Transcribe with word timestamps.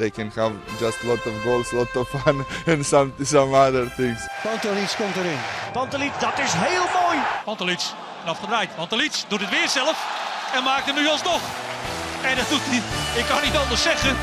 They 0.00 0.10
can 0.10 0.30
have 0.34 0.52
just 0.78 1.04
lot 1.04 1.26
of 1.26 1.34
goals, 1.44 1.72
lot 1.72 1.96
of 1.96 2.08
fun, 2.08 2.44
and 2.72 2.86
some 2.86 3.12
some 3.22 3.54
other 3.54 3.86
things. 3.96 4.28
Pantelic 4.42 4.94
komt 4.96 5.16
erin. 5.16 5.38
Pantelic, 5.72 6.12
dat 6.20 6.38
is 6.38 6.52
heel 6.52 6.86
mooi. 7.02 7.18
Pantelic, 7.44 7.80
afgedraaid. 8.24 8.74
Pantelic 8.76 9.24
doet 9.28 9.40
het 9.40 9.50
weer 9.50 9.68
zelf 9.68 9.96
en 10.54 10.62
maakt 10.62 10.86
hem 10.86 10.94
nu 10.94 11.08
alsnog. 11.08 11.40
En 12.22 12.36
dat 12.36 12.48
doet 12.48 12.60
hij, 12.62 12.82
ik 13.20 13.26
kan 13.26 13.42
niet 13.42 13.56
anders 13.56 13.82
zeggen. 13.82 14.16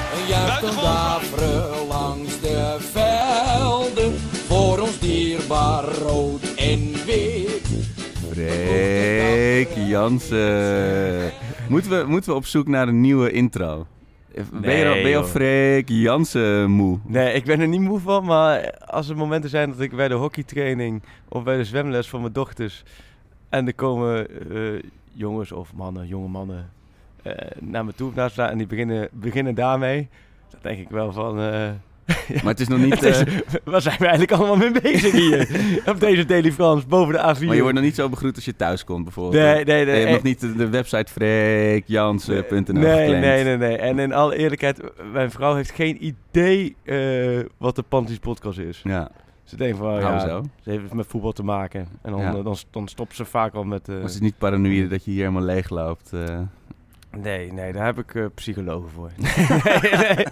Daveren 0.75 1.87
langs 1.87 2.39
de 2.39 2.77
velden. 2.91 4.19
Voor 4.47 4.79
ons 4.79 4.99
dierbaar 4.99 5.83
rood 5.83 6.41
en 6.55 7.05
wit. 7.05 7.67
Freek 8.31 9.69
Jansen. 9.75 11.31
Moeten 11.69 11.91
we, 11.91 12.05
moeten 12.07 12.31
we 12.31 12.35
op 12.35 12.45
zoek 12.45 12.67
naar 12.67 12.87
een 12.87 13.01
nieuwe 13.01 13.31
intro? 13.31 13.87
Ben 14.51 14.77
je, 14.77 14.85
al, 14.85 14.93
Nee, 14.93 15.01
ben 15.01 15.11
je 15.11 15.17
al 15.17 15.21
joh. 15.21 15.31
Freek 15.31 15.89
Jansen 15.89 16.71
moe? 16.71 16.99
Nee, 17.05 17.33
ik 17.33 17.45
ben 17.45 17.59
er 17.59 17.67
niet 17.67 17.81
moe 17.81 17.99
van, 17.99 18.25
maar 18.25 18.77
als 18.79 19.09
er 19.09 19.17
momenten 19.17 19.49
zijn 19.49 19.69
dat 19.69 19.79
ik 19.79 19.95
bij 19.95 20.07
de 20.07 20.13
hockeytraining 20.13 21.03
of 21.27 21.43
bij 21.43 21.57
de 21.57 21.65
zwemles 21.65 22.09
van 22.09 22.21
mijn 22.21 22.33
dochters 22.33 22.83
en 23.49 23.67
er 23.67 23.73
komen 23.73 24.27
eh, 24.51 24.83
jongens 25.13 25.51
of 25.51 25.73
mannen, 25.73 26.07
jonge 26.07 26.27
mannen 26.27 26.69
eh, 27.23 27.33
naar 27.59 27.85
me 27.85 27.93
toe 27.93 28.11
naast 28.15 28.33
staan 28.33 28.49
en 28.49 28.57
die 28.57 28.67
beginnen, 28.67 29.09
beginnen 29.11 29.55
daarmee, 29.55 30.07
dan 30.49 30.59
denk 30.61 30.79
ik 30.79 30.89
wel 30.89 31.11
van, 31.11 31.39
eh, 31.39 31.69
Maar 32.27 32.51
het 32.51 32.59
is 32.59 32.67
nog 32.67 32.79
niet... 32.79 33.03
is- 33.03 33.19
eh, 33.23 33.33
waar 33.63 33.81
zijn 33.81 33.95
we 33.99 34.05
eigenlijk 34.07 34.31
allemaal 34.31 34.55
mee 34.55 34.81
bezig 34.81 35.11
hier 35.11 35.49
op 35.91 35.99
deze 35.99 36.25
Daily 36.25 36.51
France 36.51 36.87
boven 36.87 37.13
de 37.13 37.19
A4? 37.19 37.45
maar 37.45 37.55
je 37.55 37.61
wordt 37.61 37.75
nog 37.75 37.83
niet 37.83 37.95
zo 37.95 38.09
begroet 38.09 38.35
als 38.35 38.45
je 38.45 38.55
thuis 38.55 38.83
komt 38.83 39.03
bijvoorbeeld. 39.03 39.43
Nee, 39.43 39.63
nee, 39.63 39.85
nee. 39.85 39.85
Je 39.85 39.91
hebt 39.91 40.05
eh, 40.07 40.13
nog 40.13 40.23
niet 40.23 40.39
de, 40.39 40.55
de 40.55 40.69
website 40.69 41.11
freekjansen.nl 41.11 42.73
Nee, 42.81 43.09
nee, 43.09 43.43
nee, 43.43 43.57
nee. 43.57 43.77
En 43.77 43.99
in 43.99 44.13
alle 44.13 44.35
eerlijkheid, 44.37 44.81
mijn 45.13 45.31
vrouw 45.31 45.55
heeft 45.55 45.71
geen 45.71 46.05
idee 46.05 46.75
eh, 46.83 47.45
wat 47.57 47.75
de 47.75 47.83
Panties 47.83 48.19
podcast 48.19 48.59
is. 48.59 48.81
Ja, 48.83 49.09
Ze 49.43 49.55
denkt 49.55 49.77
van, 49.77 49.93
ja, 49.99 50.19
zo. 50.19 50.43
ze 50.63 50.69
heeft 50.69 50.93
met 50.93 51.05
voetbal 51.07 51.31
te 51.31 51.43
maken. 51.43 51.87
En 52.01 52.11
dan, 52.11 52.21
Ja. 52.21 52.35
eh, 52.35 52.43
dan, 52.43 52.55
dan 52.71 52.87
stopt 52.87 53.15
ze 53.15 53.25
vaak 53.25 53.53
al 53.53 53.63
met... 53.63 53.89
eh, 53.89 54.01
Was 54.01 54.13
het 54.13 54.23
niet 54.23 54.37
paranoïde 54.37 54.87
dat 54.87 55.05
je 55.05 55.11
hier 55.11 55.19
helemaal 55.19 55.43
leeg 55.43 55.69
loopt? 55.69 56.13
eh? 56.13 56.39
Nee, 57.11 57.53
nee, 57.53 57.73
daar 57.73 57.85
heb 57.85 57.97
ik 57.99 58.15
eh, 58.15 58.25
psychologen 58.35 58.89
voor. 58.89 59.09
nee, 59.17 60.25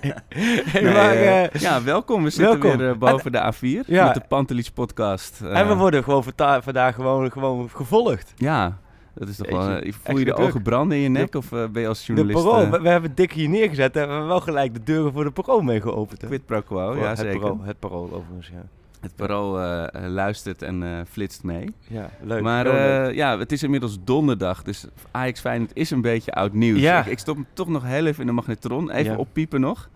nee. 0.73 0.94
Maar, 0.94 1.12
eh, 1.12 1.44
eh, 1.44 1.52
ja, 1.62 1.84
welkom. 1.84 2.23
We 2.23 2.30
zitten 2.30 2.59
welkom. 2.62 2.80
weer 2.80 2.98
boven 2.98 3.32
de 3.32 3.54
A4 3.54 3.86
Ja. 3.88 4.06
met 4.06 4.14
de 4.14 4.22
Pantelis 4.28 4.72
podcast. 4.72 5.42
en 5.42 5.67
we 5.67 5.76
worden 5.76 6.04
gewoon 6.04 6.23
vandaag 6.64 6.95
gewoon, 6.95 7.32
gewoon 7.32 7.70
gevolgd. 7.70 8.34
Ja, 8.36 8.78
dat 9.14 9.28
is 9.28 9.36
toch 9.38 9.50
wel... 9.50 9.70
Jeetje, 9.72 9.94
voel 10.04 10.17
je 10.17 10.23
de 10.26 10.30
extra 10.30 10.34
ogen 10.48 10.52
druk. 10.52 10.64
branden 10.64 10.98
in 10.98 11.04
je 11.04 11.09
nek 11.09 11.36
of 11.36 11.50
ben 11.50 11.82
je 11.82 11.88
als 11.88 12.06
De 12.06 12.14
journalist... 12.14 12.44
parool, 12.45 12.62
eh, 12.64 12.72
we, 12.72 12.82
we 12.82 12.89
hebben 12.89 13.16
dik 13.16 13.32
hier 13.32 13.50
neergezet 13.50 13.95
en 13.95 14.02
we 14.06 14.10
hebben 14.12 14.28
wel 14.28 14.39
gelijk 14.42 14.73
de 14.73 14.84
deuren 14.84 15.14
voor 15.14 15.23
de 15.23 15.32
parool 15.32 15.62
mee 15.62 15.82
geopend. 15.82 16.22
hè. 16.22 16.28
Quid 16.28 16.45
pro 16.45 16.62
quo, 16.62 16.95
ja 16.95 17.10
het 17.10 17.17
zeker. 17.17 17.39
Parool, 17.39 17.60
het 17.64 17.80
parool 17.80 18.14
overigens, 18.14 18.48
ja. 18.48 18.64
Het 19.06 19.16
parool 19.16 19.60
eh, 19.60 19.83
eh, 19.83 20.11
luistert 20.11 20.61
en 20.61 20.83
eh, 20.83 20.89
flitst 21.10 21.43
mee. 21.43 21.73
Ja, 21.88 22.10
leuk. 22.21 22.42
maar 22.42 22.67
ja, 23.14 23.39
het 23.39 23.52
is 23.52 23.64
inmiddels 23.64 23.98
donderdag, 24.04 24.64
dus 24.64 24.86
Ajax 25.11 25.39
Feyenoord 25.39 25.71
is 25.73 25.92
een 25.92 26.02
beetje 26.02 26.32
oud 26.32 26.54
nieuws. 26.54 26.80
Ja. 26.80 26.99
Ik, 26.99 27.05
ik 27.05 27.20
stop 27.20 27.36
hem 27.36 27.45
toch 27.54 27.67
nog 27.67 27.83
heel 27.83 28.05
even 28.05 28.21
in 28.21 28.27
de 28.27 28.33
magnetron. 28.33 28.92
Even 28.92 29.11
Ja. 29.11 29.17
oppiepen 29.17 29.61
nog. 29.61 29.89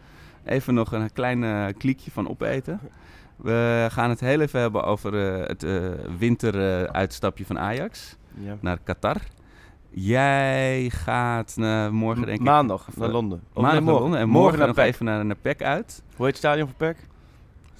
Even 0.45 0.73
nog 0.73 0.91
een 0.91 1.13
klein 1.13 1.73
kliekje 1.77 2.11
van 2.11 2.29
opeten. 2.29 2.79
We 3.35 3.87
gaan 3.91 4.09
het 4.09 4.19
heel 4.19 4.39
even 4.41 4.59
hebben 4.59 4.83
over 4.83 5.13
het 5.47 5.65
winteruitstapje 6.17 7.45
van 7.45 7.59
Ajax 7.59 8.15
ja. 8.33 8.57
naar 8.61 8.77
Qatar. 8.83 9.17
Jij 9.89 10.89
gaat 10.89 11.55
morgen 11.91 12.25
denk 12.25 12.39
ik... 12.39 12.45
Maandag 12.45 12.87
naar 12.95 13.09
Londen. 13.09 13.41
Maandag 13.53 13.83
naar. 13.83 13.93
Londen 13.93 14.19
en 14.19 14.29
morgen 14.29 14.41
morgen 14.41 14.57
naar 14.57 14.67
nog 14.67 14.75
PEC. 14.75 14.85
even 14.85 15.05
naar, 15.05 15.25
naar 15.25 15.35
PEC 15.41 15.61
uit. 15.61 16.03
Hoe 16.15 16.25
heet 16.25 16.35
het 16.35 16.43
stadion 16.43 16.67
voor 16.67 16.77
PEC? 16.77 16.97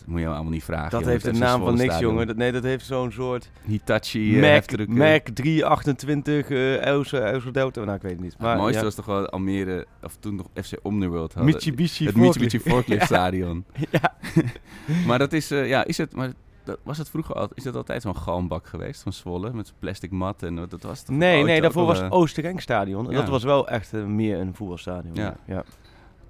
Moet 0.09 0.19
je 0.19 0.27
allemaal 0.27 0.51
niet 0.51 0.63
vragen. 0.63 0.89
Dat 0.89 1.05
heeft 1.05 1.25
het 1.25 1.35
FC 1.35 1.41
naam 1.41 1.61
van 1.63 1.73
niks, 1.73 1.83
stadion. 1.83 2.11
jongen. 2.11 2.27
Dat, 2.27 2.35
nee, 2.35 2.51
dat 2.51 2.63
heeft 2.63 2.85
zo'n 2.85 3.11
soort 3.11 3.49
Hitachi 3.65 4.33
uh, 4.33 4.41
Mac, 4.41 4.49
heftruck. 4.49 4.87
Mac 4.87 5.27
328 5.33 6.49
eh 6.49 6.85
Elsa, 6.85 7.17
Elsa 7.19 7.51
Delta. 7.51 7.83
Nou, 7.83 7.95
ik 7.95 8.01
weet 8.01 8.11
het 8.11 8.21
niet. 8.21 8.31
het 8.31 8.41
Maar 8.41 8.57
mooiste 8.57 8.77
ja. 8.77 8.83
was 8.83 8.95
toch 8.95 9.05
wel 9.05 9.29
Almere, 9.29 9.85
of 10.03 10.15
toen 10.19 10.35
nog 10.35 10.45
FC 10.53 10.73
Omniworld 10.81 11.33
hadden. 11.33 11.53
Mitsubishi 11.53 12.05
het 12.05 12.13
forklift. 12.13 12.39
Mitsubishi 12.39 12.69
Forklift 12.69 13.05
Stadion. 13.15 13.65
Ja. 13.91 14.13
maar 15.07 15.19
dat 15.19 15.33
is, 15.33 15.51
eh, 15.51 15.67
ja, 15.67 15.85
is 15.85 15.97
het, 15.97 16.15
maar 16.15 16.31
dat, 16.63 16.79
was 16.83 16.97
het 16.97 17.09
vroeger 17.09 17.35
al, 17.35 17.49
is 17.53 17.63
dat 17.63 17.75
altijd 17.75 18.01
zo'n 18.01 18.15
galmbak 18.15 18.67
geweest 18.67 19.01
van 19.01 19.13
Zwolle 19.13 19.53
met 19.53 19.73
plastic 19.79 20.11
mat 20.11 20.43
en 20.43 20.55
dat 20.55 20.81
was 20.81 21.03
toch 21.03 21.15
Nee, 21.15 21.43
nee, 21.43 21.61
daarvoor 21.61 21.85
was 21.85 21.97
eh, 21.97 22.03
het 22.03 22.13
Oosterrenk 22.13 22.59
stadion. 22.59 23.05
En 23.05 23.11
ja. 23.11 23.17
dat 23.17 23.29
was 23.29 23.43
wel 23.43 23.67
echt 23.67 23.93
eh, 23.93 24.03
meer 24.03 24.39
een 24.39 24.55
voetbalstadion. 24.55 25.15
Ja. 25.15 25.35
ja. 25.45 25.63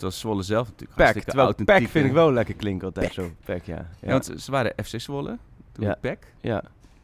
Was 0.01 0.19
Zwolle 0.19 0.43
zelf 0.43 0.63
natuurlijk 0.67 0.89
PEC, 0.95 0.97
hartstikke 0.97 1.27
terwijl 1.29 1.47
authentiek. 1.47 1.75
PEC 1.75 1.87
vind 1.91 2.05
ik 2.05 2.11
wel 2.11 2.31
lekker 2.33 2.55
klinken 2.55 2.87
altijd 2.87 3.13
zo. 3.13 3.29
PEC, 3.45 3.65
ja. 3.65 3.75
Ja, 3.75 3.85
Ja. 4.01 4.11
want 4.11 4.31
ze, 4.37 4.51
waren 4.51 4.73
FC 4.85 4.99
Zwolle, 4.99 5.37
toen 5.71 5.85
Ja. 5.85 5.95
PEC. 6.01 6.17
ja. 6.41 6.63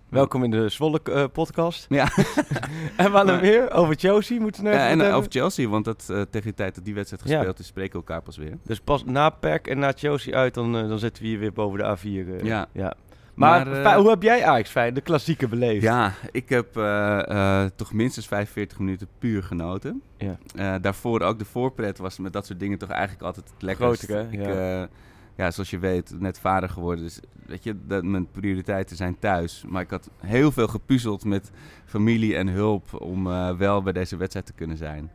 Welkom 0.10 0.44
in 0.44 0.52
de 0.52 0.70
Zwolle 0.70 1.00
eh, 1.04 1.24
podcast. 1.34 1.86
Ja. 1.90 2.08
en 2.98 3.12
wat 3.12 3.26
Maar- 3.26 3.42
meer? 3.42 3.72
Over 3.72 3.96
Chelsea 3.96 4.40
moeten 4.40 4.64
we 4.64 4.70
Ja, 4.70 4.76
en 4.76 4.82
eh, 4.82 4.88
hebben. 5.00 5.14
over 5.14 5.32
Chelsea, 5.32 5.68
want 5.70 5.86
dat, 5.86 6.06
eh, 6.10 6.22
tegen 6.22 6.50
de 6.50 6.54
tijd 6.56 6.76
dat 6.76 6.86
die 6.86 6.94
wedstrijd 6.94 7.24
Ja. 7.28 7.36
gespeeld 7.36 7.60
is, 7.60 7.68
spreken 7.68 7.92
we 7.92 7.98
elkaar 7.98 8.22
pas 8.22 8.38
weer. 8.38 8.58
Dus 8.64 8.80
pas 8.80 9.04
na 9.06 9.30
PEC 9.30 9.68
en 9.68 9.80
na 9.80 9.92
Chelsea 9.96 10.34
uit, 10.36 10.54
dan, 10.54 10.72
dan 10.72 11.00
zitten 11.00 11.24
we 11.24 11.30
hier 11.30 11.40
weer 11.40 11.54
boven 11.54 11.78
de 11.78 11.84
A4. 11.98 12.04
eh, 12.40 12.44
Ja. 12.44 12.68
ja. 12.72 12.94
Maar, 13.36 13.68
Maar, 13.68 13.86
eh, 13.86 13.96
hoe 13.96 14.10
heb 14.10 14.22
jij 14.22 14.46
Ajax 14.46 14.74
de 14.74 15.02
klassieke 15.02 15.48
beleefd? 15.48 15.84
Ja, 15.84 16.14
ik 16.32 16.50
heb 16.50 16.78
eh, 16.78 17.64
eh, 17.64 17.70
toch 17.76 17.94
minstens 17.94 18.28
45 18.28 18.80
minuten 18.80 19.08
puur 19.20 19.44
genoten. 19.44 20.02
Ja. 20.18 20.80
Daarvoor 20.80 21.22
ook 21.22 21.40
de 21.40 21.46
voorpret 21.46 21.98
was 21.98 22.20
met 22.20 22.34
dat 22.34 22.46
soort 22.46 22.60
dingen 22.60 22.78
toch 22.78 22.90
eigenlijk 22.90 23.22
altijd 23.22 23.50
het 23.54 23.62
lekkerst. 23.62 24.08
Hè? 24.08 24.30
Ik, 24.30 24.46
Ja. 24.46 24.88
ja, 25.36 25.52
zoals 25.52 25.70
je 25.70 25.80
weet, 25.80 26.16
net 26.20 26.40
vader 26.40 26.70
geworden. 26.70 27.04
Dus 27.04 27.20
weet 27.46 27.64
je, 27.64 27.76
dat 27.88 28.04
mijn 28.04 28.32
prioriteiten 28.32 28.96
zijn 28.96 29.20
thuis. 29.20 29.64
Maar 29.68 29.82
ik 29.82 29.90
had 29.90 30.10
heel 30.20 30.52
veel 30.52 30.68
gepuzzeld 30.68 31.26
met 31.26 31.52
familie 31.86 32.36
en 32.36 32.48
hulp 32.48 33.02
om 33.02 33.24
wel 33.58 33.82
bij 33.82 33.94
deze 33.94 34.18
wedstrijd 34.18 34.46
te 34.46 34.54
kunnen 34.54 34.78
zijn. 34.78 35.12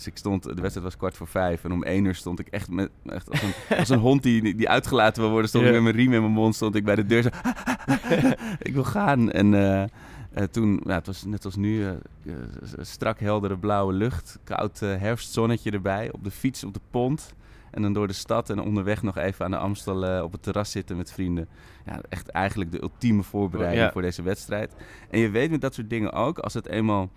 Dus 0.00 0.08
ik 0.12 0.18
stond, 0.18 0.42
de 0.42 0.54
wedstrijd 0.54 0.82
was 0.82 0.96
kwart 0.96 1.16
voor 1.16 1.26
vijf 1.26 1.64
en 1.64 1.72
om 1.72 1.82
één 1.82 2.04
uur 2.04 2.14
stond 2.14 2.38
ik 2.38 2.48
echt, 2.48 2.70
met, 2.70 2.90
echt 3.04 3.30
als, 3.30 3.42
een, 3.42 3.76
als 3.76 3.88
een 3.88 3.98
hond 3.98 4.22
die, 4.22 4.54
die 4.54 4.68
uitgelaten 4.68 5.22
wil 5.22 5.30
worden, 5.30 5.48
stond 5.48 5.64
ik 5.64 5.72
met 5.72 5.82
mijn 5.82 5.94
riem 5.94 6.12
in 6.12 6.20
mijn 6.20 6.32
mond, 6.32 6.54
stond 6.54 6.74
ik 6.74 6.84
bij 6.84 6.94
de 6.94 7.06
deur 7.06 7.22
zo, 7.22 7.28
ik 8.68 8.72
wil 8.72 8.84
gaan. 8.84 9.30
En 9.30 9.54
eh, 9.54 10.44
toen, 10.44 10.80
ja, 10.84 10.94
het 10.94 11.06
was 11.06 11.24
net 11.24 11.44
als 11.44 11.56
nu, 11.56 11.86
eh, 11.86 11.92
strak 12.80 13.20
heldere 13.20 13.58
blauwe 13.58 13.92
lucht, 13.92 14.38
koud 14.44 14.80
herfstzonnetje 14.80 15.70
erbij, 15.70 16.12
op 16.12 16.24
de 16.24 16.30
fiets, 16.30 16.64
op 16.64 16.74
de 16.74 16.80
pont. 16.90 17.34
En 17.70 17.82
dan 17.82 17.92
door 17.92 18.06
de 18.06 18.12
stad 18.12 18.50
en 18.50 18.60
onderweg 18.60 19.02
nog 19.02 19.16
even 19.16 19.44
aan 19.44 19.50
de 19.50 19.56
Amstel 19.56 20.24
op 20.24 20.32
het 20.32 20.42
terras 20.42 20.70
zitten 20.70 20.96
met 20.96 21.12
vrienden. 21.12 21.48
Ja, 21.86 22.00
echt 22.08 22.28
eigenlijk 22.28 22.72
de 22.72 22.82
ultieme 22.82 23.22
voorbereiding 23.22 23.84
Ja. 23.84 23.92
voor 23.92 24.02
deze 24.02 24.22
wedstrijd. 24.22 24.72
En 25.10 25.18
je 25.18 25.30
weet 25.30 25.50
met 25.50 25.60
dat 25.60 25.74
soort 25.74 25.90
dingen 25.90 26.12
ook, 26.12 26.38
als 26.38 26.54
het 26.54 26.66
eenmaal... 26.66 27.10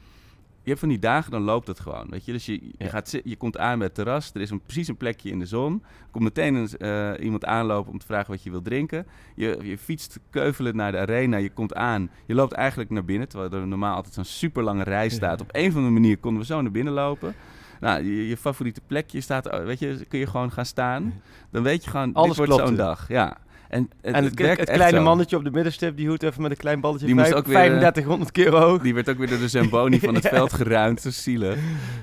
Je 0.64 0.70
hebt 0.70 0.80
van 0.80 0.90
die 0.90 1.00
dagen, 1.00 1.32
dan 1.32 1.42
loopt 1.42 1.68
het 1.68 1.80
gewoon, 1.80 2.08
weet 2.10 2.26
je. 2.26 2.32
Dus 2.32 2.46
je, 2.46 2.54
je, 2.54 2.72
Ja. 2.78 2.88
gaat 2.90 3.20
je 3.24 3.36
komt 3.36 3.58
aan 3.58 3.78
bij 3.78 3.88
het 3.88 3.96
terras, 3.96 4.32
er 4.34 4.42
is 4.42 4.50
een, 4.50 4.62
precies 4.62 4.88
een 4.88 4.98
plekje 4.98 5.30
in 5.30 5.40
de 5.40 5.46
zon. 5.46 5.74
Er 5.84 6.08
komt 6.12 6.24
meteen 6.24 6.56
een, 6.56 6.70
eh, 6.78 7.24
iemand 7.26 7.46
aanlopen 7.46 7.92
om 7.92 8.00
te 8.00 8.06
vragen 8.06 8.32
wat 8.32 8.44
je 8.44 8.52
wil 8.52 8.62
drinken. 8.62 9.06
Je, 9.36 9.58
je 9.62 9.78
fietst 9.78 10.20
keuvelend 10.30 10.76
naar 10.76 10.92
de 10.92 10.98
arena, 10.98 11.38
je 11.38 11.50
komt 11.50 11.74
aan. 11.74 12.10
Je 12.26 12.34
loopt 12.36 12.54
eigenlijk 12.54 12.90
naar 12.90 13.06
binnen, 13.06 13.28
terwijl 13.30 13.52
er 13.52 13.68
normaal 13.68 13.96
altijd 13.96 14.14
zo'n 14.14 14.24
super 14.26 14.64
lange 14.64 14.84
rij 14.84 15.10
staat. 15.10 15.42
Op 15.42 15.50
een 15.52 15.68
of 15.70 15.76
andere 15.76 15.94
manier 15.94 16.18
konden 16.18 16.40
we 16.42 16.46
zo 16.48 16.62
naar 16.62 16.72
binnen 16.72 16.94
lopen. 16.94 17.36
Nou, 17.80 18.04
je, 18.04 18.28
je 18.28 18.38
favoriete 18.38 18.82
plekje 18.88 19.22
staat, 19.22 19.52
oh, 19.52 19.64
weet 19.66 19.80
je, 19.80 20.06
kun 20.08 20.20
je 20.20 20.28
gewoon 20.28 20.52
gaan 20.52 20.66
staan. 20.66 21.22
Dan 21.52 21.64
weet 21.64 21.84
je 21.84 21.90
gewoon, 21.90 22.14
Alles 22.14 22.38
dit 22.38 22.48
wordt 22.48 22.68
zo'n 22.68 22.76
dag. 22.76 23.08
Ja. 23.08 23.38
En 23.74 23.90
het, 24.02 24.16
En 24.16 24.24
het, 24.24 24.40
werkt 24.40 24.60
het 24.60 24.70
echt 24.70 24.78
kleine 24.78 25.00
mannetje 25.00 25.38
op 25.38 25.44
de 25.44 25.52
middenstip, 25.52 25.98
die 25.98 26.08
hoeft 26.08 26.24
even 26.24 26.42
met 26.42 26.52
een 26.52 26.58
klein 26.58 26.82
balletje 26.82 27.06
Die 27.06 27.16
vijf- 27.16 27.34
ook 27.34 27.46
weer, 27.46 27.56
eh, 27.56 27.62
3500 27.64 28.32
keer 28.32 28.56
hoog. 28.56 28.82
Die 28.82 28.94
werd 28.94 29.10
ook 29.10 29.18
weer 29.18 29.28
door 29.30 29.40
de 29.40 29.48
Zamboni 29.48 30.00
van 30.00 30.14
het 30.14 30.24
Ja. 30.30 30.30
veld 30.30 30.54
geruimd. 30.54 31.02
Zo 31.02 31.10
zielig. 31.10 31.56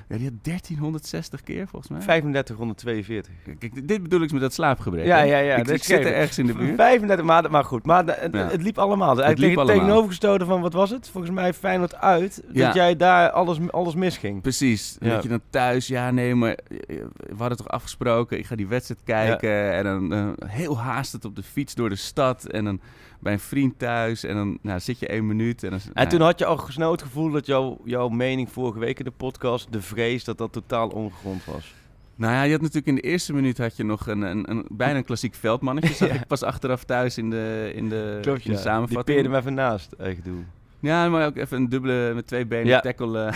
Ja, 0.09 0.17
die 0.17 0.25
had 0.25 0.33
1360 0.43 1.43
keer 1.43 1.67
volgens 1.67 1.91
mij. 1.91 1.99
3542. 2.01 3.33
Kijk, 3.59 3.87
dit 3.87 4.01
bedoel 4.03 4.21
ik 4.21 4.31
met 4.31 4.41
dat 4.41 4.53
slaapgebrek. 4.53 5.05
Ja, 5.05 5.21
ja, 5.21 5.37
ja. 5.37 5.55
Ik, 5.55 5.65
dat 5.65 5.75
ik 5.75 5.81
is 5.81 5.87
zit 5.87 6.05
er 6.05 6.13
ergens 6.13 6.37
in 6.37 6.45
de 6.45 6.53
buurt. 6.53 6.75
35, 6.75 7.25
maar, 7.25 7.51
maar 7.51 7.63
goed. 7.63 7.85
Maar 7.85 8.05
het, 8.05 8.33
Ja. 8.33 8.47
het 8.49 8.61
liep 8.61 8.77
allemaal. 8.77 9.15
Dus 9.15 9.25
Het 9.25 9.37
liep 9.37 9.57
allemaal. 9.57 9.75
tegenovergestelde 9.75 10.45
van, 10.45 10.61
wat 10.61 10.73
was 10.73 10.89
het? 10.89 11.09
Volgens 11.09 11.33
mij 11.33 11.53
Feyenoord 11.53 11.95
uit. 11.95 12.43
Ja. 12.51 12.65
Dat 12.65 12.75
jij 12.75 12.95
daar 12.95 13.29
alles, 13.29 13.57
alles 13.69 13.95
misging. 13.95 14.41
Precies. 14.41 14.97
Dat 14.99 15.23
je 15.23 15.29
dan 15.29 15.41
thuis, 15.49 15.87
ja 15.87 16.11
nee, 16.11 16.35
maar 16.35 16.51
eh, 16.87 16.95
we 17.15 17.35
hadden 17.37 17.57
toch 17.57 17.67
afgesproken, 17.69 18.37
ik 18.37 18.45
ga 18.45 18.55
die 18.55 18.67
wedstrijd 18.67 19.01
kijken. 19.03 19.71
En 19.73 19.83
dan 19.83 20.13
eh, 20.13 20.49
heel 20.49 20.79
haastend 20.79 21.25
op 21.25 21.35
de 21.35 21.43
fiets 21.43 21.59
door 21.69 21.89
de 21.89 21.95
stad. 21.95 22.45
En 22.45 22.63
dan 22.65 22.79
bij 23.19 23.33
een 23.33 23.39
vriend 23.39 23.79
thuis. 23.79 24.23
En 24.23 24.35
dan 24.35 24.57
nou, 24.61 24.79
zit 24.79 24.99
je 24.99 25.07
één 25.07 25.27
minuut. 25.27 25.63
En, 25.63 25.69
dan, 25.69 25.79
En 25.79 25.91
nou, 25.93 26.07
toen 26.07 26.21
had 26.21 26.39
je 26.39 26.45
al 26.45 26.65
snel 26.69 26.91
het 26.91 27.01
gevoel 27.01 27.31
dat 27.31 27.45
jouw 27.45 27.81
jouw 27.85 28.09
mening 28.09 28.51
vorige 28.51 28.79
week 28.79 28.99
in 28.99 29.05
de 29.05 29.11
podcast, 29.11 29.71
de 29.71 29.81
vrees, 29.81 30.23
dat 30.23 30.37
dat 30.37 30.51
totaal 30.51 30.87
ongegrond 30.89 31.45
was. 31.45 31.73
Nou 32.15 32.33
ja, 32.33 32.43
je 32.43 32.51
had 32.51 32.59
natuurlijk 32.61 32.87
in 32.87 32.95
de 32.95 33.01
eerste 33.01 33.33
minuut 33.33 33.57
had 33.57 33.75
je 33.77 33.83
nog 33.83 34.07
een, 34.07 34.21
een, 34.21 34.49
een 34.49 34.65
bijna 34.69 34.97
een 34.97 35.03
klassiek 35.05 35.35
veldmannetje. 35.35 35.93
Zag 35.93 36.07
Ja. 36.13 36.13
ik 36.13 36.27
pas 36.27 36.43
achteraf 36.43 36.83
thuis 36.83 37.17
in 37.17 37.29
de, 37.29 37.71
in 37.75 37.89
de, 37.89 38.17
Klopt, 38.21 38.37
in 38.37 38.43
de 38.43 38.49
ja. 38.49 38.53
Die 38.53 38.63
samenvatting. 38.63 39.05
peerde 39.05 39.29
hem 39.29 39.37
even 39.37 39.53
naast, 39.53 39.91
echt 39.91 40.23
doen. 40.23 40.45
Ja, 40.79 41.09
maar 41.09 41.25
ook 41.25 41.35
even 41.37 41.57
een 41.57 41.69
dubbele 41.69 42.11
met 42.13 42.27
twee 42.27 42.45
benen 42.45 42.67
Ja. 42.67 42.79
tackle 42.79 43.23
eh, 43.23 43.33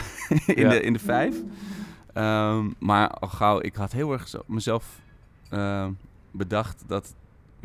in, 0.62 0.70
de, 0.70 0.82
in 0.82 0.94
de 0.94 1.00
vijf. 1.00 1.36
Ehm, 2.14 2.70
maar 2.80 3.10
al 3.10 3.28
gauw, 3.28 3.62
ik 3.62 3.76
had 3.76 3.92
heel 3.92 4.12
erg 4.12 4.28
zo, 4.28 4.42
mezelf 4.48 5.00
ehm, 5.50 5.92
bedacht 6.32 6.84
dat 6.88 7.16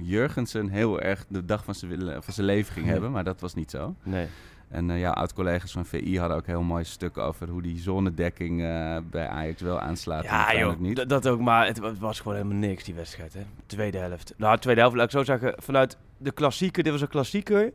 Jurgensen 0.02 0.68
heel 0.68 1.00
erg 1.00 1.24
de 1.28 1.44
dag 1.44 1.64
van 1.64 1.74
zijn, 1.74 1.90
willen- 1.90 2.22
van 2.22 2.34
zijn 2.34 2.46
leven 2.46 2.72
ging 2.74 2.86
hebben. 2.94 3.10
Maar 3.10 3.24
dat 3.24 3.40
was 3.40 3.54
niet 3.54 3.70
zo. 3.70 3.94
Nee. 4.02 4.26
En 4.68 4.90
eh, 4.90 5.00
ja, 5.00 5.10
oud-collega's 5.10 5.72
van 5.72 5.86
VI 5.86 6.18
hadden 6.18 6.36
ook 6.36 6.46
heel 6.46 6.62
mooi 6.62 6.84
stuk 6.84 7.18
over 7.18 7.48
hoe 7.48 7.62
die 7.62 7.78
zonnedekking 7.78 8.62
eh, 8.62 8.96
bij 9.10 9.28
Ajax 9.28 9.60
wel 9.62 9.80
aanslaat. 9.80 10.24
Ja, 10.24 10.56
joh, 10.58 10.78
niet. 10.78 11.08
dat, 11.08 11.28
ook, 11.28 11.40
maar 11.40 11.66
het, 11.66 11.78
wa- 11.78 11.88
het 11.88 11.98
was 11.98 12.20
gewoon 12.20 12.36
helemaal 12.36 12.56
niks, 12.58 12.84
die 12.84 12.94
wedstrijd, 12.94 13.32
hè. 13.34 13.40
Tweede 13.66 13.98
helft. 13.98 14.34
Nou, 14.36 14.58
tweede 14.58 14.80
helft, 14.80 14.96
laat 14.96 15.04
ik 15.04 15.10
zo 15.10 15.24
zeggen, 15.24 15.54
vanuit 15.56 15.96
de 16.18 16.30
klassieker, 16.30 16.82
dit 16.82 16.92
was 16.92 17.00
een 17.00 17.08
klassieker, 17.08 17.72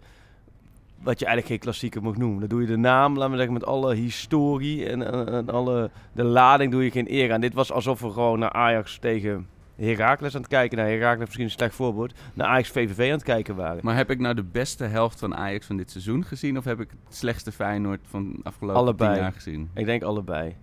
wat 1.02 1.20
je 1.20 1.26
eigenlijk 1.26 1.48
geen 1.48 1.60
klassieker 1.64 2.02
mag 2.02 2.18
noemen. 2.18 2.40
Dan 2.40 2.50
doe 2.50 2.62
je 2.62 2.68
de 2.68 2.78
naam, 2.78 3.14
laten 3.14 3.32
we 3.32 3.36
zeggen, 3.38 3.54
met 3.54 3.66
alle 3.66 3.96
historie 3.96 4.90
en, 4.90 5.12
en, 5.14 5.28
en 5.34 5.50
alle, 5.50 5.90
de 6.14 6.24
lading 6.24 6.72
doe 6.72 6.84
je 6.84 6.92
geen 6.92 7.12
eer 7.14 7.34
aan. 7.34 7.42
Dit 7.42 7.54
was 7.54 7.72
alsof 7.72 8.00
we 8.02 8.12
gewoon 8.12 8.40
naar 8.40 8.52
Ajax 8.54 8.98
tegen 9.00 9.48
Heracles 9.76 10.36
aan 10.36 10.42
het 10.42 10.50
kijken, 10.50 10.78
nou 10.78 10.90
Heracles 10.90 11.20
misschien 11.26 11.46
een 11.46 11.52
slecht 11.52 11.76
voorbeeld, 11.76 12.14
naar 12.34 12.48
Ajax 12.48 12.70
VVV 12.70 13.06
aan 13.06 13.16
het 13.18 13.24
kijken 13.24 13.56
waren. 13.56 13.80
Maar 13.84 13.96
heb 13.96 14.10
ik 14.10 14.20
nou 14.20 14.36
de 14.36 14.44
beste 14.44 14.84
helft 14.84 15.20
van 15.20 15.36
Ajax 15.36 15.66
van 15.66 15.78
dit 15.78 15.92
seizoen 15.92 16.26
gezien? 16.26 16.58
Of 16.58 16.64
heb 16.64 16.80
ik 16.80 16.90
het 17.06 17.16
slechtste 17.16 17.52
Feyenoord 17.52 18.00
van 18.10 18.36
afgelopen 18.44 18.82
Allebei. 18.82 19.14
tien 19.14 19.22
jaar 19.22 19.32
gezien? 19.34 19.70
Ik 19.74 19.86
denk 19.86 20.04
allebei. 20.04 20.56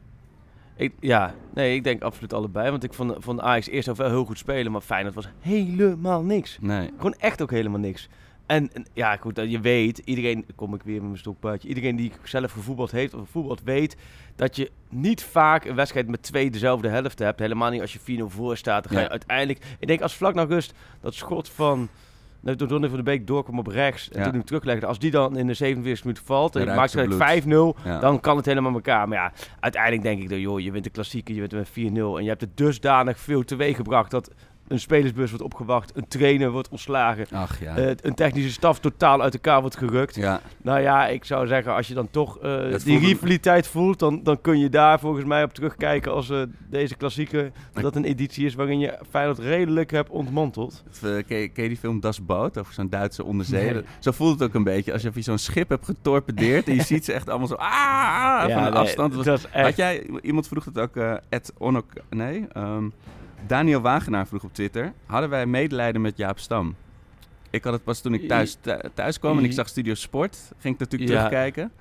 Ik, 0.77 0.93
ja, 1.01 1.35
nee, 1.55 1.75
ik 1.75 1.85
denk 1.85 2.03
absoluut 2.03 2.33
allebei. 2.33 2.71
Want 2.71 2.85
ik 2.85 2.95
vond, 2.95 3.15
vond 3.19 3.41
Ajax 3.41 3.67
eerst 3.67 3.97
wel 3.97 4.09
heel 4.09 4.25
goed 4.25 4.39
spelen. 4.39 4.73
Maar 4.73 4.81
Feyenoord 4.81 5.15
was 5.15 5.29
helemaal 5.41 6.23
niks. 6.23 6.59
Nee. 6.61 6.91
Gewoon 6.97 7.15
echt 7.19 7.43
ook 7.43 7.51
helemaal 7.51 7.81
niks. 7.81 8.09
En, 8.47 8.73
en 8.73 8.87
ja, 8.93 9.17
goed, 9.17 9.35
dat 9.35 9.51
je 9.51 9.61
weet, 9.61 9.99
iedereen, 10.05 10.45
kom 10.55 10.75
ik 10.75 10.83
weer 10.83 10.95
met 10.95 11.05
mijn 11.05 11.19
stokpaardje, 11.19 11.69
iedereen 11.69 11.97
die 11.97 12.13
zelf 12.23 12.53
gevoetbald 12.53 12.91
heeft 12.91 13.15
of 13.15 13.21
gevoetbald 13.21 13.63
weet, 13.63 13.97
dat 14.37 14.57
je 14.57 14.71
niet 14.89 15.23
vaak 15.25 15.65
een 15.65 15.75
wedstrijd 15.75 16.09
met 16.09 16.23
twee 16.23 16.51
dezelfde 16.51 16.89
helften 16.89 17.27
hebt. 17.27 17.39
Helemaal 17.41 17.71
niet 17.71 17.81
als 17.81 17.93
je 17.93 17.99
4-0 18.21 18.23
voor 18.27 18.57
staat. 18.57 18.83
Dan 18.85 18.93
ga 18.93 19.01
je 19.01 19.09
uiteindelijk, 19.09 19.65
ik 19.79 19.87
denk 19.87 20.01
als 20.01 20.15
vlak 20.17 20.35
naar 20.35 20.47
rust, 20.47 20.75
dat 21.01 21.15
schot 21.15 21.49
van, 21.49 21.89
nou, 22.41 22.57
door 22.57 22.69
Donny 22.69 22.89
van 22.89 22.97
de 22.97 23.03
Beek 23.03 23.27
doorkwam 23.27 23.59
op 23.59 23.67
rechts 23.67 24.11
en 24.11 24.19
Ja. 24.19 24.25
toen 24.25 24.33
hem 24.33 24.45
teruglegde. 24.45 24.87
Als 24.87 24.99
die 24.99 25.11
dan 25.11 25.37
in 25.37 25.47
de 25.47 25.55
47 25.55 26.05
minuut 26.05 26.21
valt 26.25 26.57
en 26.57 26.65
je 26.65 26.75
maakt 26.75 26.91
gelijk 26.91 27.13
5-0, 27.13 27.77
Ja. 27.85 27.99
dan 28.01 28.21
kan 28.21 28.37
het 28.37 28.47
helemaal 28.47 28.73
elkaar. 28.73 29.09
Maar 29.09 29.19
ja, 29.19 29.33
uiteindelijk 29.61 30.03
denk 30.03 30.23
ik 30.23 30.29
dat, 30.29 30.39
joh, 30.39 30.61
je 30.61 30.71
wint 30.73 30.85
de 30.85 30.91
klassieker, 30.91 31.35
je 31.35 31.41
wint 31.41 31.53
met 31.53 31.69
4-0 31.69 32.17
en 32.17 32.23
je 32.23 32.29
hebt 32.29 32.41
het 32.41 32.57
dusdanig 32.57 33.19
veel 33.19 33.43
teweeg 33.45 33.77
gebracht 33.77 34.11
dat 34.11 34.31
een 34.69 34.81
spelersbus 34.81 35.31
wordt 35.31 35.45
opgewacht, 35.45 35.93
een 35.95 36.09
trainer 36.09 36.51
wordt 36.51 36.69
ontslagen. 36.69 37.27
Ach 37.31 37.61
ja. 37.61 37.77
Eh, 37.77 37.95
een 38.01 38.15
technische 38.15 38.51
staf 38.51 38.79
totaal 38.79 39.23
uit 39.23 39.35
elkaar 39.35 39.61
wordt 39.61 39.77
gerukt. 39.77 40.15
ja. 40.15 40.41
Nou 40.63 40.81
ja, 40.81 41.09
ik 41.09 41.25
zou 41.25 41.47
zeggen, 41.47 41.75
als 41.75 41.89
je 41.89 41.95
dan 41.95 42.11
toch 42.11 42.39
eh, 42.39 42.75
die 42.85 42.99
rivaliteit 42.99 43.67
voelt, 43.67 43.99
dan, 43.99 44.23
dan 44.23 44.41
kun 44.41 44.59
je 44.59 44.69
daar 44.69 45.01
volgens 45.01 45.25
mij 45.25 45.43
op 45.43 45.55
terugkijken 45.55 46.13
als 46.13 46.31
eh, 46.31 46.43
deze 46.69 46.97
klassieker. 46.97 47.53
Dat 47.73 47.97
een 47.97 48.05
editie 48.05 48.47
is 48.47 48.55
waarin 48.55 48.79
je 48.79 48.99
Feyenoord 49.11 49.39
redelijk 49.39 49.91
hebt 49.91 50.11
ontmanteld. 50.11 50.85
Of, 50.91 50.99
ken, 51.01 51.39
je, 51.39 51.49
ken 51.49 51.63
je 51.63 51.69
die 51.69 51.79
film 51.79 52.01
Das 52.01 52.25
Boot 52.25 52.59
over 52.59 52.75
zo'n 52.75 52.89
Duitse 52.89 53.25
onderzee? 53.25 53.73
Nee. 53.73 53.83
Zo 53.99 54.11
voelt 54.11 54.39
het 54.39 54.49
ook 54.49 54.55
een 54.55 54.65
beetje. 54.65 54.93
Alsof 54.93 55.15
je 55.15 55.23
zo'n 55.23 55.39
schip 55.39 55.69
hebt 55.69 55.85
getorpedeerd 55.85 56.69
en 56.69 56.75
je 56.75 56.83
ziet 56.93 57.05
ze 57.05 57.13
echt 57.13 57.29
allemaal 57.29 57.49
zo 57.49 57.55
ah, 57.55 58.53
van 58.53 58.73
afstand. 58.73 59.15
Dat 59.15 59.25
was- 59.25 59.51
echt... 59.51 59.65
Had 59.65 59.77
jij, 59.77 60.07
iemand 60.23 60.49
vroeg 60.49 60.65
het 60.65 60.79
ook, 60.79 60.97
Ed 61.29 61.53
Onok, 61.59 61.87
nee, 62.11 62.47
ehm, 62.53 62.85
Daniel 63.47 63.81
Wagenaar 63.81 64.27
vroeg 64.27 64.45
op 64.45 64.55
Twitter, 64.55 64.93
hadden 65.07 65.31
wij 65.31 65.47
medelijden 65.47 66.01
met 66.01 66.17
Jaap 66.17 66.39
Stam? 66.39 66.75
Ik 67.51 67.65
had 67.65 67.73
het 67.73 67.85
pas 67.85 68.01
toen 68.01 68.15
ik 68.15 68.29
thuis, 68.29 68.57
thu- 68.61 68.81
thuis 68.95 69.19
kwam 69.19 69.39
en 69.39 69.45
ik 69.45 69.53
zag 69.53 69.69
Studio 69.69 69.95
Sport, 69.95 70.53
ging 70.59 70.75
ik 70.75 70.81
natuurlijk 70.81 71.11
Ja. 71.11 71.17
terugkijken. 71.17 71.73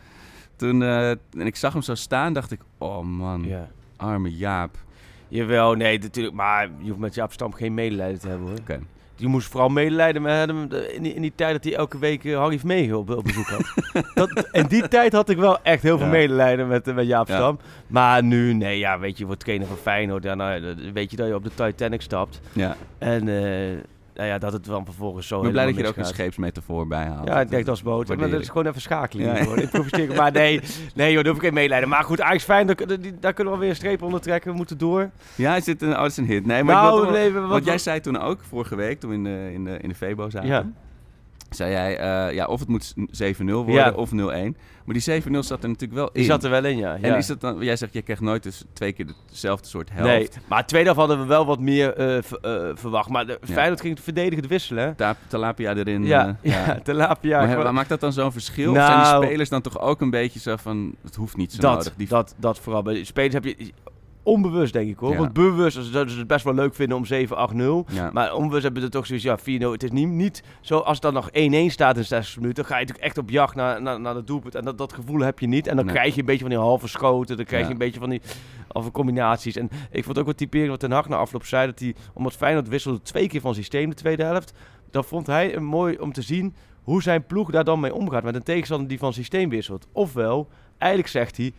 Toen, 0.56 0.82
eh, 0.84 1.10
en 1.10 1.20
ik 1.46 1.56
zag 1.56 1.74
hem 1.74 1.82
zo 1.82 1.96
staan, 1.96 2.34
dacht 2.34 2.52
ik, 2.52 2.60
oh 2.78 3.04
man, 3.04 3.44
Ja. 3.44 3.68
arme 3.98 4.38
Jaap. 4.38 4.78
Jawel, 5.28 5.74
nee, 5.74 6.00
natuurlijk. 6.00 6.36
Maar 6.36 6.70
je 6.80 6.88
hoeft 6.88 7.00
met 7.00 7.14
Jaap 7.16 7.32
Stam 7.32 7.54
geen 7.54 7.74
medelijden 7.74 8.20
te 8.20 8.28
hebben 8.28 8.48
hoor. 8.48 8.58
Oké. 8.60 8.80
Je 9.22 9.28
moest 9.28 9.48
vooral 9.48 9.70
medelijden 9.70 10.22
met 10.22 10.34
hem 10.34 10.72
eh, 10.72 10.96
in 10.96 11.04
die, 11.04 11.14
in 11.14 11.22
die 11.22 11.32
tijd 11.36 11.54
dat 11.54 11.64
hij 11.64 11.76
elke 11.76 12.00
week 12.00 12.26
eh, 12.26 12.38
Harry 12.38 12.60
Vermegen 12.60 12.98
op, 12.98 13.10
op 13.10 13.24
bezoek 13.24 13.48
had. 13.48 13.74
dat, 14.14 14.48
in 14.52 14.66
die 14.66 14.88
tijd 14.88 15.14
had 15.14 15.30
ik 15.30 15.38
wel 15.38 15.62
echt 15.64 15.84
heel 15.84 15.98
veel 15.98 16.06
Ja. 16.06 16.12
medelijden 16.12 16.68
met, 16.68 16.88
eh, 16.88 16.96
met 16.96 17.08
Jaap 17.08 17.28
Ja. 17.28 17.36
Stam. 17.36 17.60
Maar 17.88 18.24
nu, 18.24 18.54
nee, 18.54 18.78
ja, 18.78 19.00
weet 19.00 19.12
je, 19.14 19.18
je 19.20 19.26
wordt 19.26 19.42
trainer 19.42 19.68
van 19.68 19.78
Feyenoord. 19.78 20.24
Ja, 20.24 20.36
nou, 20.36 20.76
weet 20.94 21.12
je 21.12 21.18
dat 21.18 21.28
je 21.28 21.36
op 21.36 21.44
de 21.44 21.52
Titanic 21.56 22.02
stapt. 22.02 22.42
Ja. 22.54 22.76
En 22.98 23.28
nou 24.22 24.34
ja, 24.34 24.40
dat 24.40 24.54
het 24.54 24.66
dan 24.66 24.86
vervolgens 24.86 25.28
zo 25.28 25.36
Ik 25.36 25.42
ben 25.42 25.52
blij 25.52 25.66
dat 25.66 25.76
je 25.76 25.82
er 25.82 25.88
ook 25.88 25.98
een 25.98 26.06
scheepsmetafoor 26.06 26.88
bij 26.88 27.06
haalt. 27.06 27.28
Ja, 27.28 27.42
ik 27.42 27.50
denk 27.50 27.66
dat 27.66 27.76
is 27.76 27.84
boot. 27.84 28.08
Maar 28.08 28.18
dat 28.18 28.32
is 28.32 28.46
ik. 28.46 28.52
gewoon 28.52 28.68
even 28.68 28.82
schakelen. 28.82 29.26
Ja. 29.26 29.34
hier, 29.36 29.46
hoor. 29.46 29.58
Improviseren. 29.58 30.16
maar 30.16 30.32
nee, 30.32 30.62
nee 30.96 31.12
joh, 31.12 31.24
daar 31.24 31.32
hoef 31.34 31.42
ik 31.42 31.48
geen 31.48 31.54
medelijden. 31.54 31.90
Maar 31.90 32.04
goed, 32.04 32.22
Ajax 32.22 32.44
fijn, 32.44 32.68
daar, 32.68 32.76
daar, 33.20 33.34
kunnen 33.34 33.54
we 33.54 33.60
weer 33.60 33.70
een 33.70 33.76
streep 33.76 34.02
onder 34.02 34.22
trekken. 34.22 34.52
We 34.52 34.58
moeten 34.58 34.78
door. 34.78 35.10
Ja, 35.36 35.56
is 35.56 35.64
dit 35.64 35.82
een, 35.82 35.92
oh, 35.92 36.02
dat 36.02 36.12
is 36.12 36.18
een 36.18 36.26
hit. 36.26 36.46
Nee, 36.46 36.64
maar 36.64 36.76
Nou, 36.76 37.06
ik 37.06 37.12
nee, 37.12 37.34
wat- 37.34 37.50
want 37.50 37.66
jij 37.66 37.78
zei 37.78 38.00
toen 38.00 38.20
ook, 38.20 38.40
vorige 38.50 38.76
week, 38.76 39.00
toen 39.00 39.10
we 39.10 39.16
in 39.16 39.24
de, 39.24 39.50
in 39.54 39.64
de, 39.64 39.78
in 39.78 39.90
de 39.90 39.96
Febo 39.96 40.30
zaten, 40.30 40.50
Ja. 40.50 40.66
Zei 41.56 41.72
jij, 41.72 41.98
eh, 41.98 42.34
ja, 42.34 42.46
of 42.46 42.60
het 42.60 42.70
moet 42.70 42.94
7-0 43.12 43.46
worden 43.46 43.74
Ja. 43.76 43.92
of 43.92 44.12
0-1. 44.12 44.58
Maar 44.86 44.94
die 44.96 45.02
7-0 45.04 45.44
zat 45.44 45.64
er 45.64 45.70
natuurlijk 45.70 46.00
wel 46.00 46.06
in. 46.08 46.12
Die 46.14 46.24
zat 46.24 46.44
er 46.44 46.50
wel 46.50 46.66
in, 46.66 46.78
ja. 46.78 46.98
En 47.02 47.18
is 47.18 47.28
dat 47.28 47.42
dan, 47.42 47.58
jij 47.64 47.76
zegt, 47.76 47.94
je 47.94 48.02
krijgt 48.02 48.22
nooit 48.22 48.44
dus 48.44 48.64
twee 48.74 48.92
keer 48.94 49.06
hetzelfde 49.30 49.68
soort 49.68 49.90
helft. 49.92 50.08
Nee, 50.08 50.30
maar 50.50 50.66
tweede 50.68 50.86
helft 50.86 51.00
hadden 51.08 51.20
we 51.20 51.26
wel 51.34 51.46
wat 51.46 51.60
meer 51.60 51.94
v- 52.24 52.32
eh, 52.32 52.70
verwacht. 52.74 53.10
Maar 53.10 53.26
de 53.26 53.38
Ja. 53.46 53.54
Feyenoord 53.54 53.82
ging 53.82 54.00
verdedigend 54.00 54.48
wisselen. 54.48 54.96
Ta 54.96 55.16
Talapia 55.28 55.76
erin. 55.76 56.06
Ja, 56.06 56.38
ja, 56.42 56.80
Tilapia. 56.84 57.46
Maar, 57.46 57.74
maakt 57.74 57.90
dat 57.90 58.00
dan 58.00 58.14
zo'n 58.14 58.32
verschil? 58.32 58.70
Of 58.72 58.76
zijn 58.78 58.88
die 58.88 58.98
Nou- 59.12 59.26
spelers 59.26 59.50
dan 59.50 59.62
toch 59.62 59.80
ook 59.80 60.02
een 60.02 60.10
beetje 60.10 60.40
zo 60.40 60.56
van, 60.56 60.96
het 61.04 61.16
hoeft 61.16 61.38
niet 61.38 61.52
zo 61.54 61.62
dat, 61.62 61.74
nodig? 61.78 61.94
Die, 61.98 62.08
dat, 62.08 62.36
dat 62.38 62.60
vooral. 62.60 62.82
Bij 62.82 62.94
de 62.94 63.06
spelers 63.06 63.34
heb 63.34 63.44
je 63.46 63.72
onbewust, 64.24 64.74
denk 64.74 64.90
ik 64.90 64.98
hoor. 64.98 65.12
Ja. 65.12 65.18
Want 65.18 65.34
bewust 65.34 65.78
zouden 65.84 66.14
ze 66.14 66.20
het 66.20 66.28
best 66.28 66.44
wel 66.44 66.54
leuk 66.54 66.76
vinden 66.76 66.98
om 66.98 67.06
7-8-0. 67.06 67.94
ja. 67.94 68.10
Maar 68.14 68.34
onbewust 68.34 68.64
hebben 68.64 68.84
er 68.84 68.90
toch 68.90 69.06
zoiets, 69.06 69.26
ja, 69.26 69.38
4-0. 69.40 69.42
Het 69.72 69.84
is 69.84 69.92
niet, 69.92 70.08
niet 70.08 70.44
zo 70.62 70.78
als 70.78 70.94
het 70.94 71.02
dan 71.02 71.14
nog 71.14 71.30
1-1 71.30 71.72
staat 71.72 71.98
in 71.98 72.06
60 72.06 72.40
minuten. 72.40 72.66
Ga 72.66 72.74
je 72.76 72.80
natuurlijk 72.80 73.06
echt 73.08 73.18
op 73.18 73.30
jacht 73.30 73.56
naar, 73.56 73.82
naar, 73.82 74.00
naar 74.00 74.16
het 74.16 74.28
doelpunt. 74.28 74.56
En 74.56 74.64
dat, 74.66 74.78
dat 74.78 74.94
gevoel 74.94 75.20
heb 75.20 75.40
je 75.40 75.48
niet. 75.48 75.68
En 75.68 75.76
dan 75.76 75.86
Nee. 75.86 75.94
krijg 75.96 76.14
je 76.14 76.20
een 76.20 76.26
beetje 76.26 76.42
van 76.42 76.50
die 76.50 76.60
halve 76.60 76.88
schoten. 76.88 77.36
Dan 77.38 77.46
krijg 77.46 77.62
Ja. 77.62 77.68
je 77.68 77.74
een 77.74 77.80
beetje 77.80 78.00
van 78.00 78.10
die 78.10 78.22
halve 78.68 78.92
combinaties. 78.92 79.56
En 79.56 79.70
ik 79.92 80.04
vond 80.04 80.20
ook 80.20 80.26
wat 80.26 80.38
typerend 80.38 80.70
wat 80.70 80.80
Ten 80.80 80.92
Hag 80.92 81.10
na 81.10 81.16
afloop 81.16 81.46
zei. 81.46 81.66
Dat 81.66 81.80
hij, 81.80 81.96
omdat 82.14 82.34
Feyenoord 82.34 82.68
wisselde 82.68 83.02
twee 83.02 83.28
keer 83.28 83.42
van 83.42 83.54
systeem 83.56 83.90
de 83.90 83.96
tweede 83.96 84.24
helft. 84.24 84.54
Dan 84.92 85.04
vond 85.04 85.28
hij 85.28 85.60
mooi 85.60 85.98
om 85.98 86.14
te 86.14 86.22
zien 86.22 86.56
hoe 86.82 87.02
zijn 87.02 87.26
ploeg 87.26 87.52
daar 87.52 87.64
dan 87.64 87.80
mee 87.80 87.94
omgaat. 87.94 88.24
Met 88.24 88.36
een 88.36 88.44
tegenstander 88.44 88.88
die 88.88 89.00
van 89.00 89.14
systeem 89.14 89.50
wisselt. 89.50 89.88
Ofwel, 89.92 90.48
eigenlijk 90.78 91.12
zegt 91.12 91.38
hij... 91.38 91.54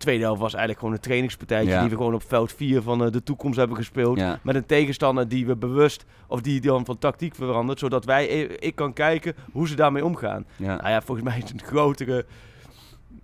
De 0.00 0.06
tweede 0.06 0.24
helft 0.24 0.40
was 0.40 0.50
eigenlijk 0.54 0.80
gewoon 0.80 0.94
een 0.94 1.00
trainingspartijtje 1.02 1.70
Ja. 1.72 1.80
die 1.80 1.90
we 1.90 1.96
gewoon 1.96 2.14
op 2.14 2.22
veld 2.26 2.52
4 2.52 2.82
van 2.82 3.04
eh, 3.04 3.10
de 3.12 3.22
toekomst 3.22 3.58
hebben 3.58 3.76
gespeeld. 3.76 4.18
ja. 4.18 4.38
Met 4.42 4.54
een 4.54 4.66
tegenstander 4.66 5.28
die 5.28 5.46
we 5.46 5.56
bewust, 5.56 6.04
of 6.26 6.40
die 6.40 6.60
dan 6.60 6.84
van 6.84 6.98
tactiek 6.98 7.34
verandert, 7.34 7.78
zodat 7.78 8.04
wij, 8.04 8.28
eh, 8.28 8.56
ik 8.58 8.74
kan 8.74 8.92
kijken 8.92 9.34
hoe 9.52 9.68
ze 9.68 9.74
daarmee 9.76 10.04
omgaan. 10.04 10.44
Ja. 10.56 10.76
Nou 10.76 10.88
ja, 10.88 11.00
volgens 11.02 11.26
mij 11.28 11.36
is 11.36 11.42
het 11.42 11.52
een 11.60 11.66
grotere 11.66 12.24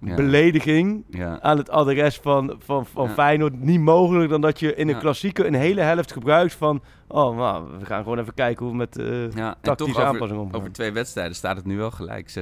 belediging 0.01 1.05
aan 1.41 1.57
het 1.57 1.71
adres 1.71 2.17
van, 2.19 2.57
van, 2.59 2.87
van. 2.87 3.09
Feyenoord 3.09 3.61
niet 3.61 3.81
mogelijk 3.81 4.31
dan 4.31 4.41
dat 4.41 4.61
je 4.61 4.75
in 4.75 4.89
een 4.89 4.95
Ja. 4.95 5.01
klassieker 5.01 5.47
een 5.47 5.55
hele 5.55 5.81
helft 5.81 6.13
gebruikt 6.13 6.55
van 6.55 6.83
oh, 7.09 7.37
nou, 7.37 7.79
we 7.79 7.85
gaan 7.85 8.03
gewoon 8.03 8.19
even 8.19 8.35
kijken 8.35 8.63
hoe 8.65 8.71
we 8.73 8.79
met 8.79 8.99
eh 8.99 9.31
Ja, 9.31 9.55
tactische 9.63 10.05
aanpassingen 10.05 10.43
omgaan. 10.43 10.61
over 10.61 10.73
twee 10.73 10.93
wedstrijden 10.93 11.37
staat 11.37 11.57
het 11.57 11.67
nu 11.67 11.77
wel 11.77 11.91
gelijk. 11.91 12.31
6-2-4-0. 12.31 12.35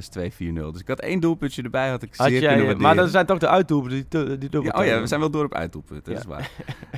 Dus 0.72 0.80
ik 0.80 0.88
had 0.88 1.00
één 1.00 1.20
doelpuntje 1.20 1.62
erbij, 1.62 1.88
had 1.90 2.02
ik 2.02 2.14
Had 2.16 2.28
zeer 2.28 2.40
jij, 2.40 2.48
kunnen 2.56 2.66
maar 2.66 2.74
waarderen. 2.76 3.04
dat 3.04 3.12
zijn 3.12 3.26
toch 3.26 3.38
de 3.38 3.48
uitdoelpunten 3.48 4.40
die, 4.40 4.48
die 4.50 4.62
Ja, 4.62 4.74
oh 4.78 4.84
ja, 4.84 5.00
we 5.00 5.06
zijn 5.06 5.20
wel 5.20 5.30
door 5.30 5.44
op 5.44 5.54
uitdoelpunten, 5.54 6.12
dat 6.12 6.22
is 6.22 6.28
waar. 6.28 6.50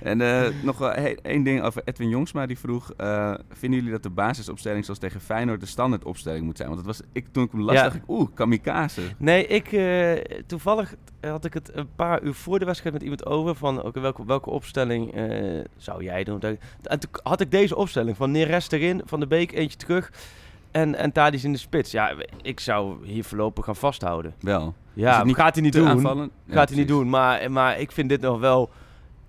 en 0.03 0.21
eh, 0.21 0.49
nog 0.63 0.79
wel 0.79 0.91
één 1.23 1.43
ding 1.43 1.63
over 1.63 1.83
Edwin 1.85 2.09
Jongsma, 2.09 2.47
die 2.47 2.59
vroeg... 2.59 2.93
eh, 2.97 3.35
vinden 3.51 3.79
jullie 3.79 3.95
dat 3.95 4.03
de 4.03 4.11
basisopstelling 4.11 4.85
zoals 4.85 4.99
tegen 5.01 5.21
Feyenoord 5.21 5.61
de 5.61 5.67
standaardopstelling 5.67 6.45
moet 6.45 6.57
zijn? 6.57 6.69
Want 6.69 6.85
dat 6.85 6.97
was, 6.97 7.07
ik, 7.13 7.27
toen 7.33 7.45
ik 7.45 7.51
hem 7.53 7.61
las, 7.61 7.75
dacht 7.75 7.95
ik, 7.95 8.03
oeh, 8.09 8.29
kamikaze. 8.35 9.01
Nee, 9.19 9.47
ik, 9.47 9.73
eh, 9.73 10.13
toevallig 10.47 10.95
had 11.31 11.45
ik 11.45 11.55
het 11.55 11.71
een 11.75 11.89
paar 11.97 12.23
uur 12.23 12.35
voor 12.35 12.59
de 12.59 12.65
wedstrijd 12.65 12.95
met 12.95 13.03
iemand 13.03 13.27
over 13.27 13.55
van 13.55 13.83
oké, 13.83 14.01
welke, 14.01 14.25
welke 14.27 14.51
opstelling 14.51 15.15
eh, 15.15 15.65
zou 15.77 16.05
jij 16.05 16.25
doen? 16.25 16.41
En 16.83 16.99
toen 17.01 17.11
had 17.23 17.41
ik 17.41 17.51
deze 17.51 17.77
opstelling 17.77 18.17
van 18.17 18.31
Neres 18.31 18.71
erin, 18.71 19.03
Van 19.05 19.21
de 19.21 19.27
Beek 19.27 19.53
eentje 19.53 19.79
terug 19.79 20.13
en, 20.71 20.95
en 20.95 21.13
Tadic 21.13 21.43
in 21.43 21.53
de 21.53 21.59
spits. 21.59 21.91
Ja, 21.91 22.15
ik 22.43 22.61
zou 22.61 23.07
hier 23.07 23.25
voorlopig 23.25 23.65
gaan 23.65 23.77
vasthouden. 23.77 24.35
Wel. 24.41 24.75
Ja, 24.93 25.25
niet 25.25 25.37
gaat 25.37 25.55
hij 25.55 25.63
niet 25.63 25.73
doen. 25.73 25.89
aanvallen? 25.89 26.31
Ja, 26.45 26.55
gaat 26.55 26.69
hij 26.69 26.79
niet 26.79 26.89
doen, 26.89 27.09
maar, 27.09 27.51
maar 27.51 27.79
ik 27.79 27.93
vind 27.93 28.09
dit 28.09 28.21
nog 28.21 28.41
wel... 28.41 28.71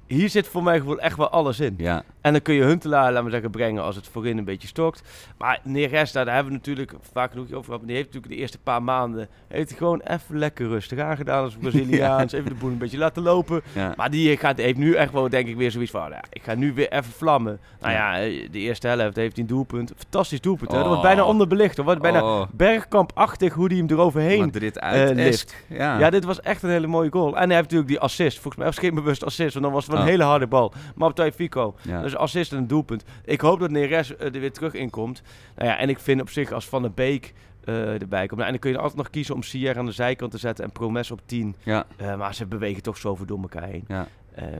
Hier 0.07 0.29
zit 0.29 0.47
voor 0.47 0.63
mijn 0.63 0.79
gevoel 0.79 0.99
echt 0.99 1.17
wel 1.17 1.29
alles 1.29 1.59
in. 1.59 1.73
Ja, 1.77 2.03
En 2.21 2.31
dan 2.31 2.41
kun 2.41 2.53
je 2.55 2.63
Huntelaar, 2.63 3.09
laten 3.11 3.25
we 3.25 3.31
zeggen, 3.31 3.49
brengen 3.51 3.83
als 3.83 3.95
het 3.95 4.07
voorin 4.07 4.37
een 4.37 4.43
beetje 4.43 4.67
stokt. 4.67 5.01
Maar 5.37 5.59
Neres, 5.63 6.11
daar 6.11 6.25
hebben 6.33 6.45
we 6.51 6.57
natuurlijk 6.57 6.93
vaak 7.13 7.31
genoeg 7.31 7.51
over 7.51 7.65
gehad. 7.73 7.81
Die 7.87 7.95
heeft 7.95 8.05
natuurlijk 8.07 8.33
de 8.33 8.39
eerste 8.39 8.57
paar 8.57 8.83
maanden 8.83 9.27
heeft 9.47 9.73
gewoon 9.73 10.01
even 10.03 10.37
lekker 10.37 10.67
rustig 10.67 10.99
aangedaan 10.99 11.43
als 11.43 11.55
Braziliaans. 11.61 12.31
Even 12.33 12.49
de 12.49 12.55
boel 12.55 12.69
een 12.69 12.77
beetje 12.77 12.97
laten 12.97 13.23
lopen. 13.23 13.61
ja. 13.73 13.93
Maar 13.97 14.09
die 14.11 14.37
gaat, 14.37 14.57
heeft 14.57 14.77
nu 14.77 14.93
echt 14.93 15.11
wel, 15.11 15.29
denk 15.29 15.47
ik, 15.47 15.55
weer 15.55 15.71
zoiets 15.71 15.91
van... 15.91 16.01
nou 16.01 16.13
Ja, 16.13 16.21
ik 16.29 16.43
ga 16.43 16.55
nu 16.55 16.73
weer 16.73 16.91
even 16.91 17.11
vlammen. 17.11 17.59
Nou 17.81 17.93
ja, 17.93 18.13
de 18.51 18.59
eerste 18.59 18.87
helft 18.87 19.15
heeft 19.15 19.33
hij 19.35 19.41
een 19.43 19.49
doelpunt. 19.49 19.91
Fantastisch 19.97 20.41
doelpunt. 20.41 20.69
Dat 20.71 20.79
wordt 20.81 20.95
Oh. 20.97 21.01
bijna 21.03 21.23
onderbelicht. 21.23 21.75
Dat 21.75 21.85
wordt 21.85 22.01
bijna 22.01 22.23
Oh, 22.23 22.47
bergkampachtig 22.53 23.53
hoe 23.53 23.67
hij 23.67 23.77
hem 23.77 23.87
eroverheen... 23.89 24.39
Madrid 24.39 24.79
uit. 24.79 25.15
lift. 25.15 25.55
Ja. 25.67 25.99
Ja, 25.99 26.09
dit 26.09 26.23
was 26.23 26.41
echt 26.41 26.63
een 26.63 26.69
hele 26.69 26.87
mooie 26.87 27.11
goal. 27.11 27.27
En 27.27 27.33
hij 27.47 27.55
heeft 27.57 27.61
natuurlijk 27.61 27.87
die 27.89 27.99
assist. 27.99 28.33
Volgens 28.39 28.55
mij 28.55 28.65
was 28.65 28.75
het 28.75 28.85
geen 28.85 28.95
bewust 28.95 29.23
assist, 29.25 29.53
want 29.53 29.65
dan 29.65 29.73
was 29.73 29.85
het 29.85 29.95
wel 29.95 29.96
een 29.97 30.03
Oh. 30.03 30.09
hele 30.09 30.23
harde 30.23 30.47
bal. 30.47 30.73
Maar 30.95 31.09
op 31.09 31.29
Fico. 31.33 31.75
Dus 32.01 32.15
assist 32.15 32.51
en 32.51 32.57
een 32.57 32.67
doelpunt. 32.67 33.03
Ik 33.25 33.41
hoop 33.41 33.59
dat 33.59 33.71
Neres 33.71 34.15
eh, 34.15 34.25
er 34.35 34.39
weer 34.39 34.51
terug 34.51 34.73
in 34.73 34.89
komt. 34.89 35.21
Nou 35.55 35.69
ja, 35.69 35.77
en 35.77 35.89
ik 35.89 35.99
vind 35.99 36.21
op 36.21 36.29
zich 36.29 36.51
als 36.51 36.65
Van 36.67 36.81
der 36.81 36.91
Beek 36.91 37.33
eh, 37.63 38.01
erbij 38.01 38.25
komt. 38.27 38.31
Nou, 38.39 38.43
en 38.43 38.51
dan 38.51 38.59
kun 38.59 38.71
je 38.71 38.77
altijd 38.77 38.97
nog 38.97 39.09
kiezen 39.09 39.35
om 39.35 39.43
Sier 39.43 39.77
aan 39.77 39.85
de 39.85 39.91
zijkant 39.91 40.31
te 40.31 40.37
zetten 40.37 40.65
en 40.65 40.71
Promes 40.71 41.11
op 41.11 41.21
10. 41.25 41.55
ja. 41.63 41.85
Eh, 41.97 42.15
maar 42.17 42.33
ze 42.35 42.45
bewegen 42.45 42.83
toch 42.83 42.97
zoveel 42.97 43.25
door 43.25 43.39
elkaar 43.41 43.63
heen. 43.67 43.85
Ja. 43.87 44.07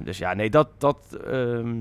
Dus 0.03 0.17
ja, 0.17 0.34
nee, 0.34 0.50
dat, 0.50 0.70
dat, 0.77 1.17
ehm, 1.32 1.75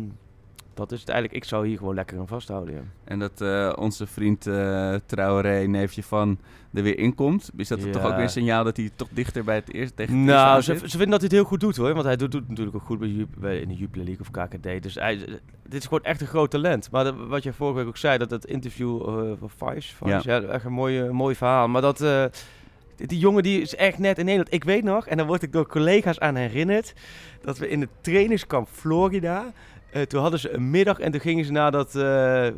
dat 0.76 0.92
is 0.92 1.00
het 1.00 1.08
eigenlijk. 1.08 1.42
Ik 1.42 1.48
zou 1.48 1.66
hier 1.66 1.78
gewoon 1.78 1.94
lekker 1.94 2.18
aan 2.18 2.26
vasthouden. 2.28 2.74
Ja. 2.74 2.80
En 3.04 3.18
dat 3.18 3.40
eh, 3.40 3.72
onze 3.78 4.06
vriend 4.06 4.46
eh 4.46 4.94
Traoré, 5.06 5.66
neefje 5.66 6.02
van, 6.02 6.38
er 6.72 6.82
weer 6.82 6.98
inkomt. 6.98 7.50
Is 7.56 7.68
dat 7.68 7.82
Ja. 7.84 7.90
toch 7.90 8.04
ook 8.04 8.14
weer 8.14 8.22
een 8.22 8.28
signaal 8.30 8.64
dat 8.64 8.76
hij 8.76 8.90
toch 8.96 9.08
dichter 9.10 9.44
bij 9.44 9.54
het 9.54 9.72
eerste 9.72 9.94
tegen 9.94 10.24
Nou, 10.24 10.62
ze, 10.62 10.76
vinden 10.78 10.98
dat 10.98 11.20
hij 11.20 11.28
het 11.28 11.32
heel 11.32 11.44
goed 11.44 11.60
doet 11.60 11.76
hoor. 11.76 11.92
Want 11.92 12.04
hij 12.04 12.16
doet, 12.16 12.32
doet 12.32 12.48
natuurlijk 12.48 12.76
ook 12.76 12.82
goed 12.82 12.98
bij, 13.40 13.58
in 13.58 13.68
de 13.68 13.74
Jupiler 13.74 14.06
League 14.06 14.26
of 14.28 14.30
KKD. 14.30 14.82
Dus 14.82 14.94
hij, 14.94 15.16
dit 15.62 15.80
is 15.80 15.82
gewoon 15.84 16.02
echt 16.04 16.20
een 16.20 16.26
groot 16.26 16.50
talent. 16.50 16.90
Maar 16.90 17.04
dat- 17.04 17.26
wat 17.26 17.42
jij 17.42 17.52
vorige 17.52 17.76
week 17.78 17.86
ook 17.86 17.96
zei, 17.96 18.18
dat 18.18 18.30
het 18.30 18.44
interview 18.44 19.00
eh, 19.08 19.32
van 19.38 19.50
Vice, 19.74 19.94
Vice 19.96 20.28
ja. 20.30 20.40
echt 20.40 20.64
een 20.64 20.72
mooi, 20.72 21.00
eh, 21.00 21.10
mooi 21.10 21.34
verhaal. 21.34 21.68
Maar 21.68 21.82
dat, 21.82 22.00
eh, 22.00 22.24
die, 22.96 23.06
die 23.06 23.18
jongen 23.18 23.42
die 23.42 23.60
is 23.60 23.74
echt 23.76 23.98
net 23.98 24.18
in 24.18 24.24
Nederland. 24.24 24.54
Ik 24.54 24.64
weet 24.64 24.84
nog, 24.84 25.06
en 25.06 25.16
daar 25.16 25.26
word 25.26 25.42
ik 25.42 25.52
door 25.52 25.66
collega's 25.68 26.18
aan 26.18 26.34
herinnerd, 26.34 26.92
dat 27.42 27.58
we 27.58 27.68
in 27.68 27.80
het 27.80 27.90
trainingskamp 28.00 28.68
Florida... 28.72 29.52
eh, 29.96 30.02
toen 30.02 30.20
hadden 30.20 30.40
ze 30.40 30.54
een 30.54 30.70
middag 30.70 30.98
en 30.98 31.10
toen 31.10 31.20
gingen 31.20 31.44
ze 31.44 31.52
naar 31.52 31.70
dat, 31.70 31.86
eh, 31.94 32.02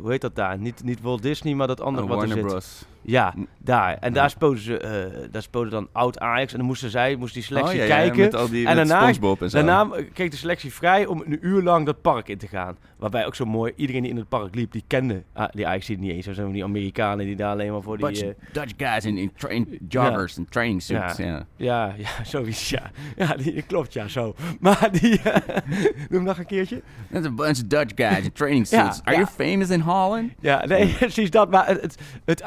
hoe 0.01 0.09
heet 0.11 0.21
dat 0.21 0.35
daar? 0.35 0.57
Niet, 0.57 0.83
niet 0.83 1.01
Walt 1.01 1.21
Disney, 1.21 1.53
maar 1.53 1.67
dat 1.67 1.81
andere 1.81 2.03
Oh, 2.03 2.09
wat 2.13 2.21
er 2.21 2.27
Warner 2.27 2.43
zit. 2.43 2.51
Bros. 2.51 2.85
Ja, 3.09 3.33
daar. 3.57 3.93
En 3.99 4.09
Ja. 4.09 4.15
daar 4.15 4.29
speelden 4.29 4.59
ze, 4.59 4.77
eh, 4.77 5.27
daar 5.31 5.41
speelden 5.41 5.71
dan 5.71 5.87
oud 5.91 6.19
Ajax. 6.19 6.51
En 6.51 6.57
dan 6.57 6.67
moesten 6.67 6.89
zij, 6.89 7.15
moest 7.15 7.33
die 7.33 7.43
selectie 7.43 7.81
Oh, 7.81 7.87
ja, 7.87 7.95
ja, 7.95 8.01
kijken. 8.01 8.19
met 8.19 8.35
al 8.35 8.49
die 8.49 8.67
En 8.67 8.75
met 8.75 8.87
daarna- 8.87 9.07
en 9.07 9.49
zo. 9.49 9.63
Daarna 9.63 9.95
eh, 9.95 10.03
kreeg 10.13 10.29
de 10.29 10.37
selectie 10.37 10.73
vrij 10.73 11.05
om 11.05 11.23
een 11.25 11.37
uur 11.41 11.61
lang 11.61 11.85
dat 11.85 12.01
park 12.01 12.27
in 12.27 12.37
te 12.37 12.47
gaan. 12.47 12.77
Waarbij 12.97 13.25
ook 13.25 13.35
zo 13.35 13.45
mooi, 13.45 13.73
iedereen 13.75 14.01
die 14.01 14.11
in 14.11 14.17
het 14.17 14.29
park 14.29 14.55
liep, 14.55 14.71
die 14.71 14.83
kende 14.87 15.23
ah, 15.33 15.47
die 15.51 15.67
Ajax 15.67 15.87
niet 15.87 16.11
eens. 16.11 16.25
Zo 16.25 16.33
zijn 16.33 16.51
die 16.51 16.63
Amerikanen 16.63 17.25
die 17.25 17.35
daar 17.35 17.51
alleen 17.51 17.71
maar 17.71 17.81
voor 17.81 17.97
die... 17.97 18.05
Dutch, 18.05 18.21
eh, 18.21 18.29
Dutch 18.51 18.73
guys 18.77 19.05
in, 19.05 19.17
in 19.17 19.31
train 19.37 19.77
joggers 19.89 20.37
en 20.37 20.45
training 20.49 20.81
suits. 20.81 21.17
Ja. 21.17 21.25
Ja. 21.25 21.45
ja, 21.55 21.93
ja, 21.97 22.23
zoiets, 22.33 22.69
ja. 22.69 22.91
Ja, 23.15 23.35
die, 23.35 23.61
klopt, 23.61 23.93
ja, 23.93 24.07
zo. 24.07 24.35
Maar 24.59 24.89
die... 24.91 25.21
eh, 25.21 25.35
Doe 26.09 26.17
hem 26.17 26.23
nog 26.23 26.37
een 26.37 26.45
keertje. 26.45 26.81
There's 27.11 27.25
a 27.25 27.31
bunch 27.31 27.57
of 27.57 27.63
Dutch 27.67 27.91
guys 27.95 28.23
in 28.25 28.31
training 28.31 28.69
Ja, 28.69 28.81
suits. 28.81 29.01
Are 29.03 29.11
ja. 29.17 29.21
you 29.21 29.27
famous 29.49 29.69
in 29.69 29.79
Holland? 29.79 30.31
Ja, 30.39 30.65
nee, 30.65 30.87
precies 30.87 31.29
dat. 31.31 31.49
Maar 31.49 31.67
het, 31.67 31.81
het, 31.81 31.97
het 32.25 32.41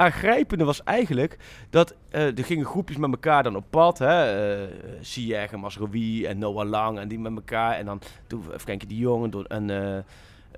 was 0.59 0.83
eigenlijk 0.83 1.39
dat 1.71 1.95
eh, 2.11 2.39
er 2.39 2.45
gingen 2.45 2.65
groepjes 2.67 2.97
met 2.97 3.11
elkaar 3.11 3.43
dan 3.43 3.57
op 3.57 3.65
pad. 3.71 3.99
Hè? 3.99 4.61
Uh, 4.63 4.69
Ziyech 5.01 5.53
en 5.53 5.61
Masrowi 5.61 6.27
en 6.27 6.39
Noah 6.39 6.69
Lang 6.69 6.99
en 6.99 7.09
die 7.09 7.19
met 7.19 7.33
elkaar. 7.35 7.73
En 7.75 7.85
dan 7.85 8.01
toen 8.27 8.45
Frenkie 8.59 8.89
de 8.89 8.97
Jong 8.97 9.25
en, 9.25 9.31
Don- 9.31 9.47
en 9.47 9.71
eh, 9.71 9.99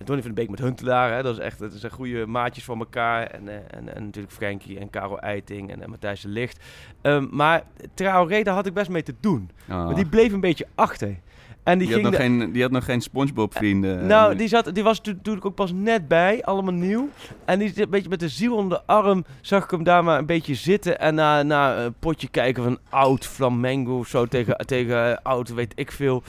Donny 0.05 0.23
van 0.23 0.31
de 0.31 0.41
Beek 0.41 0.51
met 0.51 0.59
Huntelaar. 0.59 1.13
Hè? 1.13 1.23
Dat 1.23 1.39
is 1.39 1.45
echt 1.45 1.59
dat 1.59 1.73
zijn 1.73 1.93
goede 1.93 2.27
maatjes 2.27 2.65
van 2.65 2.79
elkaar. 2.79 3.27
En, 3.27 3.49
eh, 3.49 3.55
en, 3.55 3.95
en 3.95 4.05
natuurlijk 4.05 4.35
Frenkie 4.35 4.79
en 4.79 4.91
Karel 4.91 5.21
Eiting 5.21 5.71
en, 5.71 5.83
en 5.83 5.91
Matthijs 5.91 6.21
de 6.21 6.29
Licht. 6.29 6.65
Ehm, 7.03 7.27
maar 7.31 7.63
Traoré, 7.95 8.43
daar 8.43 8.55
had 8.55 8.67
ik 8.67 8.75
best 8.75 8.91
mee 8.91 9.03
te 9.03 9.15
doen. 9.21 9.51
Maar 9.85 9.95
die 9.95 10.07
bleef 10.07 10.33
een 10.33 10.41
beetje 10.41 10.67
achter. 10.75 11.17
En 11.65 11.79
die, 11.79 11.87
die, 11.87 11.95
had 11.97 12.05
nog 12.05 12.13
de- 12.13 12.19
geen, 12.19 12.53
die 12.53 12.63
had 12.63 12.71
nog 12.71 12.85
geen 12.85 13.01
SpongeBob-vrienden. 13.01 14.07
nou, 14.07 14.37
die, 14.37 14.49
zat, 14.49 14.75
die 14.75 14.83
was 14.83 15.01
ik 15.23 15.45
ook 15.45 15.55
pas 15.55 15.73
net 15.73 16.09
bij, 16.09 16.43
allemaal 16.45 16.73
nieuw. 16.75 17.09
En 17.45 17.59
die 17.59 17.69
zit 17.69 17.79
een 17.79 17.91
beetje 17.91 18.09
met 18.09 18.21
de 18.21 18.29
ziel 18.29 18.57
onder 18.57 18.79
de 18.79 18.93
arm, 18.93 19.25
zag 19.41 19.65
ik 19.65 19.71
hem 19.71 19.83
daar 19.85 20.05
maar 20.05 20.19
een 20.19 20.27
beetje 20.27 20.55
zitten. 20.55 21.01
En 21.01 21.15
na, 21.15 21.43
na 21.43 21.77
een 21.77 21.95
potje 21.99 22.29
kijken 22.29 22.63
van 22.63 22.79
oud 22.89 23.27
Flamengo 23.27 23.99
of 23.99 24.09
zo 24.09 24.27
tegen, 24.27 24.57
tegen 24.67 25.23
oud, 25.23 25.55
weet 25.55 25.73
ik 25.75 25.93
veel. 25.93 26.23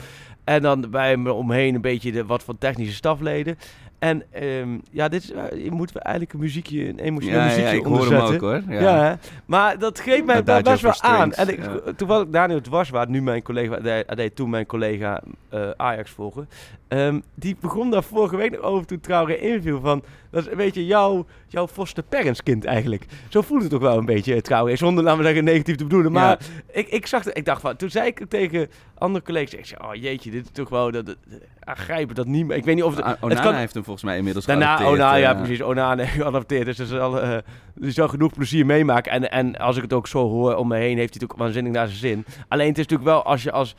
En 0.44 0.62
dan 0.62 0.90
bij 0.90 1.08
hem 1.08 1.26
omheen 1.26 1.74
een 1.74 1.80
beetje 1.80 2.12
de, 2.12 2.24
wat 2.26 2.42
van 2.42 2.58
technische 2.58 2.94
stafleden. 2.94 3.58
En 4.06 4.22
ehm, 4.30 4.78
ja, 4.90 5.08
dit 5.08 5.22
is, 5.22 5.32
eh, 5.32 5.64
je 5.64 5.70
moet 5.70 5.96
eigenlijk 5.96 6.34
een 6.34 6.40
muziekje, 6.40 6.88
een 6.88 6.98
emotioneel 6.98 7.38
ja, 7.38 7.44
ja, 7.44 7.50
muziekje 7.50 7.76
ik 7.76 7.84
hoor 7.84 7.92
hem 7.92 8.02
onderzetten. 8.02 8.34
ook 8.34 8.40
hoor. 8.40 8.74
Ja. 8.74 8.80
Ja, 8.80 9.18
maar 9.46 9.78
dat 9.78 9.98
greep 9.98 10.24
mij 10.24 10.44
wel 10.44 10.62
best 10.62 10.82
wel 10.82 11.02
aan. 11.02 11.32
En 11.32 11.48
ik, 11.48 11.64
ja. 11.64 11.92
Terwijl 11.96 12.20
ik 12.20 12.32
Daniel 12.32 12.60
Dwarswaard, 12.60 13.08
nu 13.08 13.22
mijn 13.22 13.42
collega, 13.42 13.80
hij 13.82 14.04
hij 14.06 14.16
deed 14.16 14.36
toen 14.36 14.50
mijn 14.50 14.66
collega 14.66 15.22
eh, 15.48 15.70
Ajax 15.76 16.10
volgen. 16.10 16.48
ehm, 16.88 17.20
die 17.34 17.56
begon 17.60 17.90
daar 17.90 18.02
vorige 18.02 18.36
week 18.36 18.50
nog 18.50 18.60
over 18.60 18.86
toen 18.86 19.00
Traoré 19.00 19.34
inviel 19.34 19.80
van... 19.80 20.02
Dat 20.30 20.44
is 20.44 20.50
een 20.50 20.56
beetje 20.56 20.86
jouw, 20.86 21.26
jouw 21.48 21.68
foster 21.68 22.02
parents 22.02 22.42
kind 22.42 22.64
eigenlijk. 22.64 23.04
Zo 23.28 23.40
voelde 23.42 23.62
het 23.62 23.72
toch 23.72 23.82
wel 23.82 23.98
een 23.98 24.04
beetje, 24.04 24.34
eh, 24.34 24.40
Traoré. 24.40 24.76
Zonder, 24.76 25.04
laten 25.04 25.18
we 25.18 25.24
zeggen, 25.24 25.44
negatief 25.44 25.76
te 25.76 25.84
bedoelen. 25.84 26.12
Maar 26.12 26.38
ik, 26.72 26.88
ik 26.88 27.06
zag 27.06 27.26
ik 27.26 27.44
dacht 27.44 27.60
van... 27.60 27.76
Toen 27.76 27.90
zei 27.90 28.06
ik 28.06 28.24
tegen 28.28 28.68
andere 28.98 29.24
collega's, 29.24 29.54
ik 29.54 29.66
zei, 29.66 29.80
oh 29.84 29.94
jeetje, 29.94 30.30
dit 30.30 30.44
is 30.44 30.50
toch 30.52 30.68
wel... 30.68 30.90
Dat, 30.90 31.06
dat, 31.06 31.16
aangrijpen 31.60 32.14
dat 32.14 32.26
niet 32.26 32.46
meer. 32.46 32.56
Ik 32.56 32.64
weet 32.64 32.74
niet 32.74 32.84
of... 32.84 32.96
Het, 32.96 33.04
het 33.04 33.16
Onana 33.20 33.40
kan, 33.40 33.54
heeft 33.54 33.74
hem 33.74 33.84
volgens 33.84 33.95
mij 34.02 34.16
inmiddels 34.16 34.44
Daarna, 34.44 34.76
geadopteerd, 34.76 35.00
Onana, 35.00 35.16
ja 35.16 35.32
eh. 35.32 35.38
precies, 35.38 35.62
Onana 35.62 36.02
heeft 36.02 36.14
geadopteerd. 36.22 36.64
Dus 36.66 36.78
er 36.78 36.86
zal, 36.86 37.20
eh, 37.20 37.38
die 37.74 37.90
zal 37.90 38.08
genoeg 38.08 38.32
plezier 38.32 38.66
meemaken. 38.66 39.12
En, 39.12 39.30
en 39.30 39.56
als 39.56 39.76
ik 39.76 39.82
het 39.82 39.92
ook 39.92 40.06
zo 40.06 40.28
hoor 40.28 40.54
om 40.54 40.68
me 40.68 40.76
heen, 40.76 40.98
heeft 40.98 41.14
hij 41.14 41.22
ook 41.22 41.38
waanzinnig 41.38 41.72
naar 41.72 41.86
zijn 41.86 41.98
zin. 41.98 42.24
Alleen 42.48 42.68
het 42.68 42.78
is 42.78 42.86
natuurlijk 42.86 43.10
wel, 43.10 43.24
als 43.24 43.42
je 43.42 43.52
als 43.52 43.74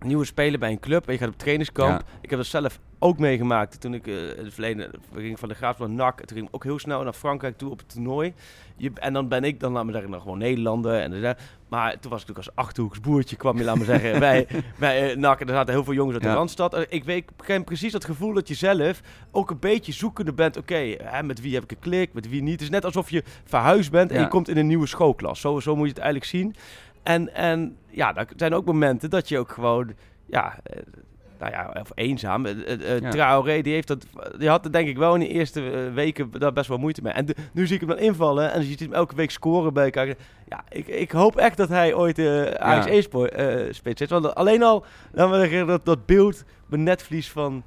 nieuwe 0.00 0.24
speler 0.24 0.58
bij 0.58 0.70
een 0.70 0.80
club 0.80 1.06
en 1.06 1.12
je 1.12 1.18
gaat 1.18 1.28
op 1.28 1.38
trainingskamp. 1.38 2.00
Ja. 2.00 2.06
Ik 2.20 2.30
heb 2.30 2.38
dat 2.38 2.48
zelf 2.48 2.78
ook 3.02 3.18
meegemaakt 3.18 3.80
toen 3.80 3.94
ik 3.94 4.06
in 4.06 4.44
het 4.44 4.52
verleden, 4.54 4.90
we 5.12 5.20
gingen 5.20 5.38
van 5.38 5.48
de 5.48 5.54
Graaf 5.54 5.78
naar 5.78 5.90
NAC. 5.90 6.16
Toen 6.18 6.36
ging 6.36 6.48
ik 6.48 6.54
ook 6.54 6.64
heel 6.64 6.78
snel 6.78 7.02
naar 7.02 7.12
Frankrijk 7.12 7.58
toe 7.58 7.70
op 7.70 7.78
het 7.78 7.88
toernooi. 7.88 8.34
Je, 8.76 8.90
en 8.94 9.12
dan 9.12 9.28
ben 9.28 9.44
ik 9.44 9.60
dan, 9.60 9.72
laat 9.72 9.84
me 9.84 9.92
zeggen, 9.92 10.10
nog 10.10 10.22
gewoon 10.22 10.38
Nederlander. 10.38 11.00
En, 11.00 11.24
eh, 11.24 11.30
maar 11.68 11.98
toen 12.00 12.10
was 12.10 12.20
ik 12.22 12.28
natuurlijk 12.28 12.56
als 12.56 12.66
Achterhoeks 12.66 13.00
boertje, 13.00 13.36
kwam 13.36 13.56
je, 13.58 13.64
laat 13.64 13.78
me 13.78 13.84
zeggen, 13.84 14.18
bij, 14.28 14.46
bij 14.78 15.10
eh, 15.10 15.16
NAC. 15.16 15.40
En 15.40 15.48
er 15.48 15.54
zaten 15.54 15.74
heel 15.74 15.84
veel 15.84 15.92
jongens 15.94 16.14
uit 16.14 16.24
Ja. 16.24 16.30
de 16.30 16.36
Randstad. 16.36 16.74
En 16.74 16.86
Ik 16.88 17.04
weet 17.04 17.16
ik 17.16 17.28
ken 17.44 17.64
precies 17.64 17.92
dat 17.92 18.04
gevoel 18.04 18.32
dat 18.32 18.48
je 18.48 18.54
zelf 18.54 19.00
ook 19.30 19.50
een 19.50 19.58
beetje 19.58 19.92
zoekende 19.92 20.32
bent. 20.32 20.56
Oké, 20.56 20.94
hè, 21.02 21.22
met 21.22 21.40
wie 21.40 21.54
heb 21.54 21.62
ik 21.62 21.70
een 21.70 21.78
klik, 21.78 22.12
met 22.12 22.28
wie 22.28 22.42
niet. 22.42 22.52
Het 22.52 22.60
is 22.62 22.70
net 22.70 22.84
alsof 22.84 23.10
je 23.10 23.22
verhuisd 23.44 23.90
bent 23.90 24.10
en 24.10 24.16
Ja. 24.16 24.22
je 24.22 24.28
komt 24.28 24.48
in 24.48 24.56
een 24.56 24.66
nieuwe 24.66 24.86
schoolklas. 24.86 25.40
Zo, 25.40 25.60
zo 25.60 25.76
moet 25.76 25.86
je 25.86 25.92
het 25.92 26.02
eigenlijk 26.02 26.30
zien. 26.30 26.54
En, 27.02 27.34
en 27.34 27.76
ja, 27.90 28.16
er 28.16 28.26
zijn 28.36 28.54
ook 28.54 28.64
momenten 28.64 29.10
dat 29.10 29.28
je 29.28 29.38
ook 29.38 29.50
gewoon, 29.52 29.92
ja, 30.26 30.58
eh, 30.62 30.82
nou 31.40 31.52
ja, 31.52 31.70
of 31.80 31.90
eenzaam. 31.94 32.46
Ja. 32.46 33.10
Traoré, 33.10 33.60
die, 33.62 33.72
heeft 33.72 33.88
dat, 33.88 34.06
die 34.38 34.48
had 34.48 34.64
er 34.64 34.72
denk 34.72 34.88
ik 34.88 34.96
wel 34.96 35.14
in 35.14 35.20
de 35.20 35.28
eerste 35.28 35.60
weken 35.94 36.30
daar 36.38 36.52
best 36.52 36.68
wel 36.68 36.78
moeite 36.78 37.02
mee. 37.02 37.12
En 37.12 37.24
de- 37.26 37.34
nu 37.52 37.66
zie 37.66 37.74
ik 37.74 37.80
hem 37.80 37.90
dan 37.90 37.98
invallen 37.98 38.52
en 38.52 38.60
je 38.60 38.66
ziet 38.66 38.80
hem 38.80 38.92
elke 38.92 39.14
week 39.14 39.30
scoren 39.30 39.72
bij 39.72 39.84
elkaar. 39.84 40.06
Ja, 40.48 40.64
ik, 40.68 40.86
ik 40.86 41.10
hoop 41.10 41.36
echt 41.36 41.56
dat 41.56 41.68
hij 41.68 41.94
ooit 41.94 42.18
eh 42.18 42.42
Ajax 42.44 43.06
Ja. 43.10 43.26
E-spits 43.26 44.00
is. 44.00 44.08
Want 44.08 44.34
alleen 44.34 44.62
al, 44.62 44.84
dan 45.12 45.30
wil 45.30 45.42
ik 45.42 45.66
dat, 45.66 45.84
dat 45.84 46.06
beeld, 46.06 46.44
mijn 46.66 46.82
netvlies 46.82 47.30
van... 47.30 47.62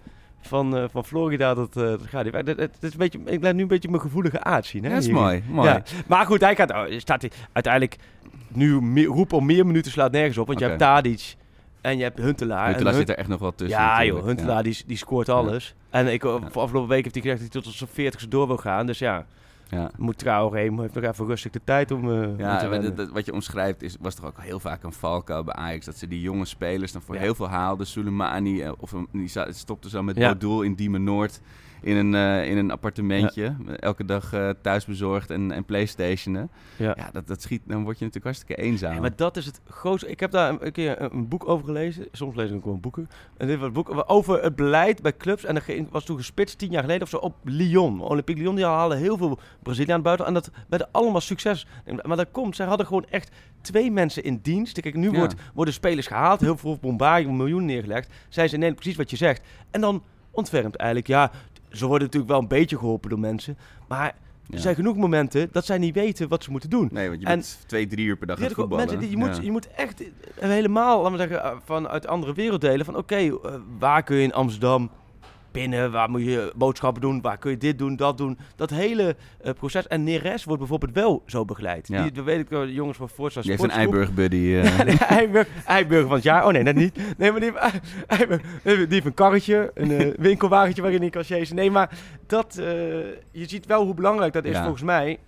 Van, 0.45 0.89
van 0.91 1.05
Florida, 1.05 1.53
dat, 1.53 1.75
eh, 1.77 1.83
dat 1.83 2.01
gaat 2.05 2.23
niet 2.23 2.33
weg. 2.33 2.43
Dat, 2.43 2.57
is 2.81 2.91
een 2.91 2.97
beetje, 2.97 3.19
ik 3.25 3.43
laat 3.43 3.53
nu 3.53 3.61
een 3.61 3.67
beetje 3.67 3.89
mijn 3.89 4.01
gevoelige 4.01 4.43
aard 4.43 4.65
zien. 4.65 4.83
Hè, 4.83 4.89
dat 4.89 4.97
is 4.99 5.05
hier. 5.05 5.15
mooi. 5.15 5.43
mooi. 5.49 5.69
Ja. 5.69 5.83
Maar 6.07 6.25
goed, 6.25 6.41
hij 6.41 6.55
gaat, 6.55 6.71
oh, 6.71 6.83
staat 6.97 7.21
hij 7.21 7.31
uiteindelijk 7.53 7.95
nu 8.47 8.81
meer, 8.81 9.05
roep 9.05 9.33
om 9.33 9.45
meer 9.45 9.65
minuten 9.65 9.91
slaat 9.91 10.11
nergens 10.11 10.37
op. 10.37 10.47
Want 10.47 10.59
je 10.59 10.65
hebt 10.65 10.79
Tadic 10.79 11.35
En 11.83 11.97
je 11.97 12.03
hebt 12.03 12.17
Huntelaar. 12.19 12.67
Huntelaar 12.67 12.91
en 12.93 12.99
zit 12.99 13.09
er 13.09 13.17
echt 13.17 13.27
nog 13.27 13.39
wel 13.39 13.55
tussen. 13.55 13.79
Ja 13.79 13.87
natuurlijk. 13.89 14.17
joh, 14.17 14.25
Huntelaar 14.27 14.63
die, 14.63 14.83
die 14.87 14.97
scoort 14.97 15.29
alles. 15.29 15.75
En 15.89 16.13
ik, 16.13 16.21
voor 16.21 16.61
afgelopen 16.61 16.89
week 16.89 17.03
heeft 17.03 17.15
hij 17.15 17.23
gezegd 17.23 17.41
dat 17.53 17.53
hij 17.53 17.61
tot 17.61 17.89
zijn 17.95 18.13
40ste 18.13 18.27
door 18.29 18.47
wil 18.47 18.57
gaan. 18.57 18.85
Dus 18.85 18.99
ja, 18.99 19.25
Ja. 19.69 19.91
moet 19.97 20.17
Traoré 20.17 20.59
heeft 20.81 20.93
nog 20.93 21.03
even 21.03 21.25
rustig 21.25 21.51
de 21.51 21.61
tijd 21.63 21.91
om, 21.91 22.11
eh, 22.11 22.37
Ja, 22.37 22.67
dat- 22.69 22.97
dat- 22.97 23.09
wat 23.09 23.25
je 23.25 23.33
omschrijft 23.33 23.81
is, 23.81 23.95
was 23.99 24.15
toch 24.15 24.25
ook 24.25 24.37
heel 24.41 24.59
vaak 24.59 24.83
een 24.83 24.93
valkuil 24.93 25.43
bij 25.43 25.53
Ajax. 25.53 25.85
Dat 25.85 25.97
ze 25.97 26.07
die 26.07 26.21
jonge 26.21 26.45
spelers 26.45 26.91
dan 26.91 27.01
voor 27.01 27.15
Ja. 27.15 27.21
heel 27.21 27.35
veel 27.35 27.49
haalden. 27.49 27.87
Soleimani, 27.87 28.61
eh, 28.61 28.71
of 28.79 28.91
een- 28.91 29.07
die 29.11 29.31
stopte 29.49 29.89
zo 29.89 30.03
met 30.03 30.15
Ja. 30.15 30.27
Bodul 30.31 30.61
in 30.61 30.73
Diemen 30.73 31.03
Noord. 31.03 31.39
In 31.83 31.95
een, 31.95 32.15
eh, 32.15 32.49
in 32.49 32.57
een 32.57 32.71
appartementje. 32.71 33.55
Elke 33.79 34.05
dag 34.05 34.33
eh, 34.33 34.49
thuis 34.61 34.85
bezorgd 34.85 35.29
en, 35.29 35.51
en 35.51 35.65
Playstationen. 35.65 36.49
Ja. 36.77 36.93
Ja, 36.97 37.09
dat, 37.11 37.27
dat 37.27 37.41
schiet, 37.41 37.61
dan 37.65 37.83
word 37.83 37.99
je 37.99 38.05
natuurlijk 38.05 38.35
hartstikke 38.35 38.61
eenzaam. 38.61 38.93
Ja, 38.93 38.99
maar 38.99 39.15
dat 39.15 39.37
is 39.37 39.45
het 39.45 39.61
grootste. 39.67 40.09
Ik 40.09 40.19
heb 40.19 40.31
daar 40.31 40.49
een, 40.49 40.65
een 40.65 40.71
keer 40.71 41.01
een, 41.01 41.13
een 41.13 41.27
boek 41.27 41.47
over 41.47 41.65
gelezen. 41.65 42.07
Soms 42.11 42.35
lees 42.35 42.49
ik 42.49 42.55
ook 42.55 42.63
gewoon 42.63 42.79
boeken. 42.79 43.09
En 43.37 43.47
dit 43.47 43.57
was 43.57 43.67
een 43.67 43.73
boek 43.73 44.03
over 44.07 44.43
het 44.43 44.55
beleid 44.55 45.01
bij 45.01 45.17
clubs. 45.17 45.45
En 45.45 45.53
dat 45.53 45.63
was 45.89 46.05
toen 46.05 46.17
gespitst 46.17 46.57
tien 46.57 46.71
jaar 46.71 46.81
geleden 46.81 47.03
of 47.03 47.09
zo 47.09 47.17
op 47.17 47.35
Lyon. 47.43 48.01
Olympique 48.01 48.41
Lyon, 48.41 48.55
die 48.55 48.65
halen 48.65 48.97
heel 48.97 49.17
veel 49.17 49.39
Braziliaan 49.63 50.01
buiten. 50.01 50.25
En 50.25 50.33
dat 50.33 50.51
werd 50.69 50.91
allemaal 50.91 51.21
succes. 51.21 51.67
Maar 52.01 52.17
dat 52.17 52.31
komt, 52.31 52.55
zij 52.55 52.65
hadden 52.65 52.85
gewoon 52.85 53.05
echt 53.09 53.31
twee 53.61 53.91
mensen 53.91 54.23
in 54.23 54.39
dienst. 54.41 54.81
Kijk, 54.81 54.95
nu 54.95 55.11
wordt, 55.11 55.35
worden 55.53 55.73
spelers 55.73 56.07
gehaald. 56.07 56.39
Heel 56.39 56.57
veel 56.57 56.77
Bombay, 56.81 57.23
een 57.23 57.37
miljoen 57.37 57.65
neergelegd. 57.65 58.13
Zij 58.29 58.47
ze 58.47 58.57
nee, 58.57 58.73
precies 58.73 58.95
wat 58.95 59.09
je 59.09 59.15
zegt. 59.15 59.41
En 59.71 59.81
dan 59.81 60.03
ontfermt 60.31 60.75
eigenlijk, 60.75 61.07
ja... 61.07 61.31
Ze 61.73 61.85
worden 61.87 62.05
natuurlijk 62.05 62.31
wel 62.31 62.41
een 62.41 62.47
beetje 62.47 62.77
geholpen 62.77 63.09
door 63.09 63.19
mensen. 63.19 63.57
Maar 63.87 64.05
er 64.07 64.13
Ja. 64.55 64.57
zijn 64.59 64.75
genoeg 64.75 64.95
momenten 64.95 65.49
dat 65.51 65.65
zij 65.65 65.77
niet 65.77 65.95
weten 65.95 66.27
wat 66.27 66.43
ze 66.43 66.51
moeten 66.51 66.69
doen. 66.69 66.89
Nee, 66.91 67.07
want 67.09 67.21
je 67.21 67.27
En- 67.27 67.33
bent 67.33 67.63
twee, 67.67 67.87
drie 67.87 68.05
uur 68.05 68.17
per 68.17 68.27
dag 68.27 68.35
aan 68.35 68.41
Ja, 68.41 68.47
het 68.47 68.57
voetballen. 68.57 68.83
mensen, 68.85 69.01
die, 69.01 69.09
je, 69.17 69.17
moet, 69.25 69.35
Ja. 69.35 69.41
je 69.41 69.51
moet 69.51 69.67
echt 69.71 70.03
helemaal, 70.39 70.97
laten 70.97 71.11
we 71.11 71.17
zeggen, 71.17 71.43
eh, 71.43 71.57
vanuit 71.65 72.07
andere 72.07 72.33
werelddelen. 72.33 72.85
Van 72.85 72.95
oké, 72.95 73.15
eh, 73.15 73.31
waar 73.79 74.03
kun 74.03 74.15
je 74.15 74.23
in 74.23 74.33
Amsterdam 74.33 74.89
binnen? 75.53 75.91
Waar 75.91 76.09
moet 76.09 76.23
je 76.23 76.51
boodschappen 76.55 77.01
doen? 77.01 77.21
Waar 77.21 77.37
kun 77.37 77.51
je 77.51 77.57
dit 77.57 77.77
doen, 77.77 77.95
dat 77.95 78.17
doen? 78.17 78.37
Dat 78.55 78.69
hele 78.69 79.15
eh, 79.41 79.53
proces. 79.53 79.87
En 79.87 80.03
Neres 80.03 80.43
wordt 80.43 80.59
bijvoorbeeld 80.59 80.93
wel 80.93 81.23
zo 81.25 81.45
begeleid. 81.45 81.87
Ja. 81.87 82.01
Die, 82.01 82.11
dat 82.11 82.25
weet 82.25 82.39
ik 82.39 82.49
wel, 82.49 82.61
de 82.65 82.73
jongens 82.73 82.97
van 82.97 83.09
Forza 83.09 83.41
Die 83.41 83.49
heeft 83.49 83.63
een 83.63 83.69
Sportsgroep. 83.69 83.95
Eiburg 83.95 84.15
buddy. 84.15 84.37
eh. 84.53 84.77
Ja, 84.77 84.83
nee, 84.83 84.97
Eiburg, 84.97 85.47
Eiburg 85.65 86.05
van 86.05 86.13
het 86.15 86.23
jaar. 86.23 86.45
Oh 86.45 86.51
nee, 86.51 86.63
dat 86.63 86.75
niet. 86.75 86.99
Nee, 87.17 87.31
maar 87.31 87.39
die, 87.39 87.51
Eiburg, 88.07 88.41
die 88.63 88.85
heeft 88.89 89.05
een 89.05 89.13
karretje, 89.13 89.71
een 89.73 89.91
eh, 89.91 90.13
winkelwagentje 90.27 90.81
waarin 90.81 91.01
hij 91.01 91.09
kan 91.09 91.23
chasen. 91.23 91.55
Nee, 91.55 91.71
maar 91.71 91.97
dat, 92.27 92.57
eh, 92.57 92.65
je 93.31 93.47
ziet 93.47 93.65
wel 93.65 93.85
hoe 93.85 93.93
belangrijk 93.93 94.33
dat 94.33 94.45
is 94.45 94.51
Ja. 94.55 94.61
volgens 94.61 94.83
mij. 94.83 95.19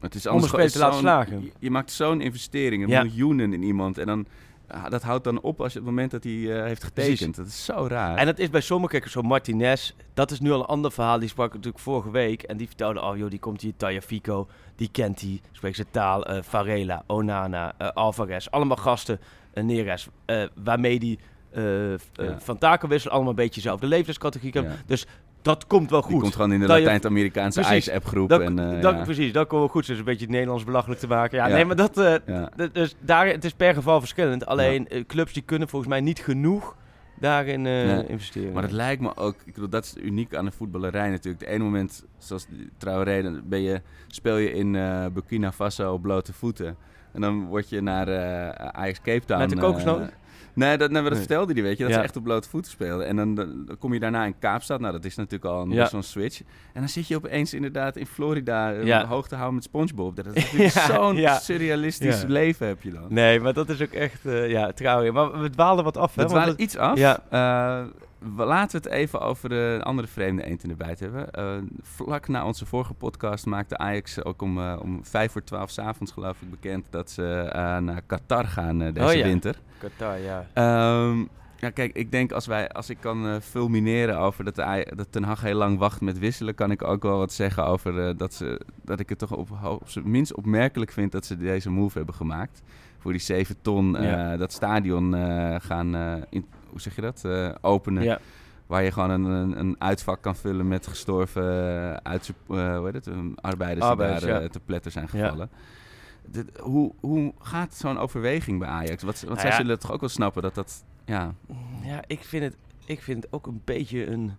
Het 0.00 0.14
is 0.14 0.26
Om 0.26 0.32
anders 0.32 0.52
een 0.52 0.58
speler 0.58 0.72
te 0.72 0.78
laten 0.78 0.98
slagen. 0.98 1.42
Je, 1.42 1.50
je 1.58 1.70
maakt 1.70 1.90
zo'n 1.90 2.20
investering, 2.20 2.82
een 2.82 2.88
Ja. 2.88 3.02
miljoenen 3.02 3.52
in 3.52 3.62
iemand. 3.62 3.98
En 3.98 4.06
dan, 4.06 4.26
ah, 4.68 4.90
dat 4.90 5.02
houdt 5.02 5.24
dan 5.24 5.40
op 5.40 5.60
als 5.60 5.72
je 5.72 5.78
het 5.78 5.88
moment 5.88 6.10
dat 6.10 6.24
hij 6.24 6.32
eh, 6.32 6.62
heeft 6.64 6.84
getekend. 6.84 7.16
Precies. 7.18 7.36
Dat 7.36 7.46
is 7.46 7.64
zo 7.64 7.86
raar. 7.88 8.16
En 8.16 8.26
dat 8.26 8.38
is 8.38 8.50
bij 8.50 8.60
sommigen, 8.60 8.98
kijk, 9.00 9.10
zo 9.12 9.22
Martinez, 9.22 9.92
dat 10.14 10.30
is 10.30 10.40
nu 10.40 10.52
al 10.52 10.60
een 10.60 10.66
ander 10.66 10.92
verhaal. 10.92 11.18
Die 11.18 11.28
sprak 11.28 11.52
natuurlijk 11.52 11.82
vorige 11.82 12.10
week 12.10 12.42
en 12.42 12.56
die 12.56 12.66
vertelde, 12.66 13.02
oh 13.02 13.16
joh, 13.16 13.30
die 13.30 13.38
komt 13.38 13.60
hier, 13.60 13.72
Tagliafico, 13.76 14.48
die 14.76 14.88
kent 14.90 15.20
hij, 15.20 15.40
spreekt 15.52 15.76
zijn 15.76 15.88
taal, 15.90 16.26
eh 16.26 16.42
Varela, 16.42 17.02
Onana, 17.06 17.74
eh, 17.78 17.88
Alvarez, 17.88 18.46
allemaal 18.46 18.76
gasten, 18.76 19.20
uh, 19.54 19.64
Neres, 19.64 20.08
waarmee 20.54 20.98
die 20.98 21.18
Ja. 21.52 21.96
van 22.38 22.58
taken 22.58 22.88
wisselen, 22.88 23.14
allemaal 23.14 23.30
een 23.30 23.36
beetje 23.36 23.60
kan. 24.50 24.62
Ja. 24.62 24.76
Dus 24.86 25.06
dat 25.48 25.66
komt 25.66 25.90
wel 25.90 26.00
Die 26.00 26.10
goed. 26.10 26.20
komt 26.20 26.34
gewoon 26.34 26.52
in 26.52 26.60
de 26.60 26.66
Latijns-Amerikaanse 26.66 27.60
ijs-appgroep. 27.60 28.28
Dat, 28.28 28.40
en, 28.40 28.58
eh, 28.58 28.80
dat, 28.82 28.94
ja. 28.94 29.02
Precies, 29.04 29.32
dat 29.32 29.46
komt 29.46 29.60
wel 29.60 29.68
goed. 29.70 29.86
Dus 29.86 29.98
een 29.98 30.04
beetje 30.04 30.20
het 30.24 30.30
Nederlands 30.30 30.64
belachelijk 30.64 31.00
te 31.00 31.06
maken. 31.06 31.38
Ja, 31.38 31.46
Ja. 31.46 31.54
nee, 31.54 31.64
maar 31.64 31.76
dat... 31.76 32.20
Ja. 32.26 32.50
d- 32.56 32.74
dus 32.74 32.94
daar, 33.00 33.26
het 33.26 33.44
is 33.44 33.52
per 33.52 33.74
geval 33.74 33.98
verschillend. 34.00 34.46
Alleen 34.46 34.88
eh, 34.88 35.04
clubs 35.06 35.32
die 35.32 35.42
kunnen 35.42 35.68
volgens 35.68 35.90
mij 35.90 36.00
niet 36.00 36.18
genoeg 36.18 36.76
daarin 37.20 37.62
Nee. 37.62 38.06
investeren. 38.06 38.52
Maar 38.52 38.62
het 38.62 38.72
lijkt 38.72 39.02
me 39.02 39.16
ook, 39.16 39.34
ik 39.44 39.54
bedoel, 39.54 39.68
dat 39.68 39.84
is 39.84 39.94
uniek 40.02 40.34
aan 40.34 40.44
de 40.44 40.50
voetballerij 40.50 41.10
natuurlijk. 41.10 41.38
De 41.44 41.48
ene 41.50 41.64
moment, 41.64 42.04
zoals 42.18 42.46
die 42.46 42.70
Traoré, 42.78 43.22
dan 43.22 43.40
ben 43.44 43.62
je, 43.62 43.80
speel 44.06 44.36
je 44.36 44.52
in 44.52 44.72
Burkina 45.12 45.52
Faso 45.52 45.92
op 45.92 46.02
blote 46.02 46.32
voeten. 46.32 46.76
En 47.12 47.20
dan 47.20 47.46
word 47.46 47.68
je 47.68 47.80
naar 47.80 48.08
Ajax 48.72 49.00
Cape 49.00 49.24
Town. 49.24 49.40
Met 49.40 49.50
de 49.50 49.56
kokosnoot? 49.56 50.10
Nee, 50.58 50.76
dat, 50.76 50.90
nee, 50.90 51.02
dat 51.02 51.10
Nee. 51.10 51.20
vertelde 51.20 51.52
hij, 51.52 51.62
weet 51.62 51.76
je. 51.78 51.82
Dat 51.82 51.92
Ja. 51.92 51.98
ze 51.98 52.04
echt 52.04 52.16
op 52.16 52.22
blote 52.22 52.48
voeten 52.48 52.70
speelden. 52.70 53.06
En 53.06 53.16
dan, 53.16 53.34
dan 53.34 53.68
kom 53.78 53.92
je 53.92 54.00
daarna 54.00 54.24
in 54.24 54.38
Kaapstad. 54.38 54.80
Nou, 54.80 54.92
dat 54.92 55.04
is 55.04 55.16
natuurlijk 55.16 55.44
al 55.44 55.68
Ja. 55.68 55.88
een 55.92 56.02
switch. 56.02 56.40
En 56.72 56.80
dan 56.80 56.88
zit 56.88 57.08
je 57.08 57.16
opeens 57.16 57.54
inderdaad 57.54 57.96
in 57.96 58.06
Florida 58.06 58.72
eh, 58.72 58.84
Ja. 58.84 59.06
hoog 59.06 59.28
te 59.28 59.34
houden 59.34 59.54
met 59.54 59.64
Spongebob. 59.64 60.16
Dat 60.16 60.26
is 60.26 60.34
natuurlijk 60.44 60.70
zo'n 60.70 61.28
surrealistisch 61.40 62.22
leven 62.26 62.66
heb 62.66 62.82
je 62.82 62.90
dan. 62.90 63.06
Nee, 63.08 63.40
maar 63.40 63.52
dat 63.52 63.68
is 63.68 63.82
ook 63.82 63.92
echt, 63.92 64.26
eh, 64.26 64.50
ja, 64.50 64.72
trouwens. 64.72 65.12
Maar 65.12 65.40
we 65.40 65.50
dwaalden 65.50 65.84
wat 65.84 65.96
af, 65.96 66.14
hè? 66.14 66.22
Het 66.22 66.30
want 66.30 66.42
waren 66.44 66.52
het- 66.52 66.62
iets 66.62 66.76
af. 66.76 66.98
Ja. 66.98 67.18
Eh, 67.30 67.84
we 67.84 68.07
laten 68.36 68.82
we 68.82 68.88
het 68.88 68.98
even 68.98 69.20
over 69.20 69.48
de 69.48 69.80
andere 69.82 70.08
vreemde 70.08 70.44
eend 70.44 70.62
in 70.62 70.68
de 70.68 70.76
bijt 70.76 71.00
hebben. 71.00 71.30
Eh, 71.30 71.56
vlak 71.82 72.28
na 72.28 72.46
onze 72.46 72.66
vorige 72.66 72.94
podcast 72.94 73.46
maakte 73.46 73.78
Ajax 73.78 74.24
ook 74.24 74.42
om, 74.42 74.58
eh, 74.58 74.78
om 74.82 75.04
vijf 75.04 75.32
voor 75.32 75.44
twaalf 75.44 75.70
's 75.70 75.78
avonds 75.78 76.12
geloof 76.12 76.42
ik 76.42 76.50
bekend 76.50 76.86
dat 76.90 77.10
ze 77.10 77.50
eh, 77.52 77.78
naar 77.78 78.02
Qatar 78.06 78.44
gaan 78.44 78.78
deze 78.78 79.06
Oh 79.06 79.12
ja. 79.12 79.24
winter. 79.24 79.56
Qatar, 79.78 80.18
ja. 80.18 80.46
Ehm, 80.52 81.24
ja, 81.56 81.70
kijk, 81.70 81.94
ik 81.94 82.10
denk 82.10 82.32
als, 82.32 82.46
wij, 82.46 82.68
als 82.68 82.90
ik 82.90 82.98
kan 83.00 83.42
fulmineren 83.42 84.18
over 84.18 84.44
dat, 84.44 84.54
de 84.54 84.92
dat 84.96 85.06
Ten 85.10 85.22
Hag 85.22 85.40
heel 85.40 85.56
lang 85.56 85.78
wacht 85.78 86.00
met 86.00 86.18
wisselen, 86.18 86.54
kan 86.54 86.70
ik 86.70 86.82
ook 86.82 87.02
wel 87.02 87.18
wat 87.18 87.32
zeggen 87.32 87.66
over 87.66 88.16
dat, 88.16 88.34
ze, 88.34 88.60
dat 88.82 89.00
ik 89.00 89.08
het 89.08 89.18
toch 89.18 89.36
op, 89.36 89.50
op 89.64 89.88
zijn 89.88 90.10
minst 90.10 90.34
opmerkelijk 90.34 90.92
vind 90.92 91.12
dat 91.12 91.26
ze 91.26 91.36
deze 91.36 91.70
move 91.70 91.96
hebben 91.96 92.14
gemaakt. 92.14 92.62
Voor 92.98 93.12
die 93.12 93.20
7 93.20 93.56
ton 93.62 93.92
dat 94.38 94.52
stadion 94.52 95.14
gaan, 95.60 95.94
eh, 95.94 96.12
in, 96.30 96.46
hoe 96.82 96.92
zeg 96.92 96.94
je 96.94 97.00
dat, 97.00 97.24
eh, 97.24 97.54
openen. 97.60 98.02
ja. 98.02 98.18
Waar 98.66 98.82
je 98.82 98.92
gewoon 98.92 99.10
een, 99.10 99.24
een, 99.24 99.58
een 99.58 99.76
uitvak 99.78 100.22
kan 100.22 100.36
vullen 100.36 100.68
met 100.68 100.86
gestorven 100.86 101.42
uh, 101.42 101.92
uitsup, 101.92 102.36
eh, 102.48 102.76
hoe 102.76 102.84
heet 102.84 102.94
het, 103.04 103.08
arbeiders, 103.40 103.86
Arbeiders, 103.86 104.20
die 104.20 104.28
daar 104.30 104.40
ja. 104.40 104.46
eh, 104.46 104.50
te 104.52 104.60
pletter 104.60 104.90
zijn 104.90 105.08
gevallen. 105.08 105.50
Dit- 106.26 106.58
hoe, 106.58 106.92
hoe 107.00 107.32
gaat 107.38 107.74
zo'n 107.74 107.98
overweging 107.98 108.58
bij 108.58 108.68
Ajax? 108.68 109.02
Wat, 109.02 109.20
want 109.20 109.34
Nou 109.34 109.48
zij 109.48 109.56
zullen 109.56 109.78
toch 109.78 109.92
ook 109.92 110.00
wel 110.00 110.08
snappen 110.08 110.42
dat 110.42 110.54
dat... 110.54 110.84
Ja, 111.04 111.34
Ja, 111.82 112.02
ik 112.06 112.24
vind, 112.24 112.44
het, 112.44 112.56
ik 112.84 113.02
vind 113.02 113.22
het 113.22 113.32
ook 113.32 113.46
een 113.46 113.60
beetje 113.64 114.06
een... 114.06 114.32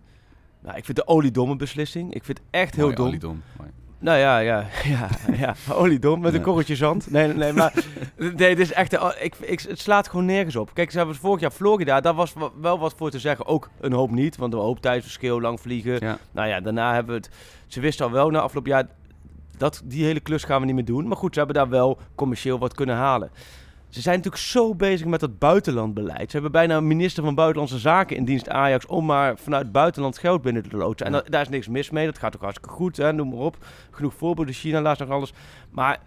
Nou, 0.60 0.76
ik 0.76 0.84
vind 0.84 0.96
de 0.96 1.06
oliedomme 1.06 1.56
beslissing. 1.56 2.14
Ik 2.14 2.24
vind 2.24 2.38
het 2.38 2.46
echt 2.50 2.74
heel 2.74 2.84
mooi, 2.84 2.96
dom. 2.96 3.06
oliedom. 3.06 3.42
Nou 4.00 4.18
ja, 4.18 4.38
ja, 4.38 4.66
ja, 4.84 5.08
ja. 5.32 5.54
oliedom 5.72 6.20
met 6.20 6.34
een 6.34 6.42
korreltje 6.42 6.76
zand. 6.76 7.10
Nee, 7.10 7.26
nee, 7.26 7.36
nee, 7.36 7.52
maar 7.52 7.72
nee, 8.16 8.34
dit 8.36 8.58
is 8.58 8.72
echt, 8.72 8.98
oh, 8.98 9.10
ik, 9.20 9.34
ik, 9.40 9.60
het 9.60 9.78
slaat 9.78 10.08
gewoon 10.08 10.24
nergens 10.24 10.56
op. 10.56 10.74
Kijk, 10.74 10.90
ze 10.90 10.96
hebben 10.98 11.14
vorig 11.16 11.40
jaar 11.40 11.50
Florida, 11.50 12.00
daar 12.00 12.14
was 12.14 12.32
wa- 12.32 12.50
wel 12.60 12.78
wat 12.78 12.94
voor 12.96 13.10
te 13.10 13.18
zeggen. 13.18 13.46
Ook 13.46 13.68
een 13.80 13.92
hoop 13.92 14.10
niet, 14.10 14.36
want 14.36 14.52
een 14.52 14.58
hoop 14.58 14.80
tijdsverschil, 14.80 15.40
lang 15.40 15.60
vliegen. 15.60 15.96
Ja. 16.00 16.18
Nou 16.32 16.48
ja, 16.48 16.60
daarna 16.60 16.94
hebben 16.94 17.14
we 17.14 17.20
het, 17.26 17.30
ze 17.66 17.80
wisten 17.80 18.06
al 18.06 18.12
wel 18.12 18.30
na 18.30 18.40
afgelopen 18.40 18.70
jaar, 18.70 18.86
dat, 19.56 19.82
die 19.84 20.04
hele 20.04 20.20
klus 20.20 20.44
gaan 20.44 20.60
we 20.60 20.66
niet 20.66 20.74
meer 20.74 20.84
doen. 20.84 21.08
Maar 21.08 21.16
goed, 21.16 21.32
ze 21.32 21.38
hebben 21.38 21.56
daar 21.56 21.68
wel 21.68 21.98
commercieel 22.14 22.58
wat 22.58 22.74
kunnen 22.74 22.96
halen. 22.96 23.30
Ze 23.90 24.00
zijn 24.00 24.16
natuurlijk 24.16 24.42
zo 24.42 24.74
bezig 24.74 25.06
met 25.06 25.20
dat 25.20 25.38
buitenlandbeleid. 25.38 26.26
Ze 26.26 26.32
hebben 26.32 26.52
bijna 26.52 26.76
een 26.76 26.86
minister 26.86 27.24
van 27.24 27.34
Buitenlandse 27.34 27.78
Zaken 27.78 28.16
in 28.16 28.24
dienst 28.24 28.48
Ajax 28.48 28.86
om 28.86 29.04
maar 29.04 29.38
vanuit 29.38 29.72
buitenland 29.72 30.18
geld 30.18 30.42
binnen 30.42 30.68
te 30.68 30.76
loodsen. 30.76 31.06
En 31.06 31.12
Ja. 31.12 31.22
daar 31.28 31.40
is 31.40 31.48
niks 31.48 31.68
mis 31.68 31.90
mee. 31.90 32.06
Dat 32.06 32.18
gaat 32.18 32.34
ook 32.36 32.42
hartstikke 32.42 32.74
goed. 32.74 32.96
Hè? 32.96 33.12
Noem 33.12 33.28
maar 33.28 33.38
op. 33.38 33.56
Genoeg 33.90 34.14
voorbeelden. 34.14 34.54
China, 34.54 34.80
laatst 34.80 35.00
nog 35.00 35.10
alles. 35.10 35.32
Maar 35.70 35.98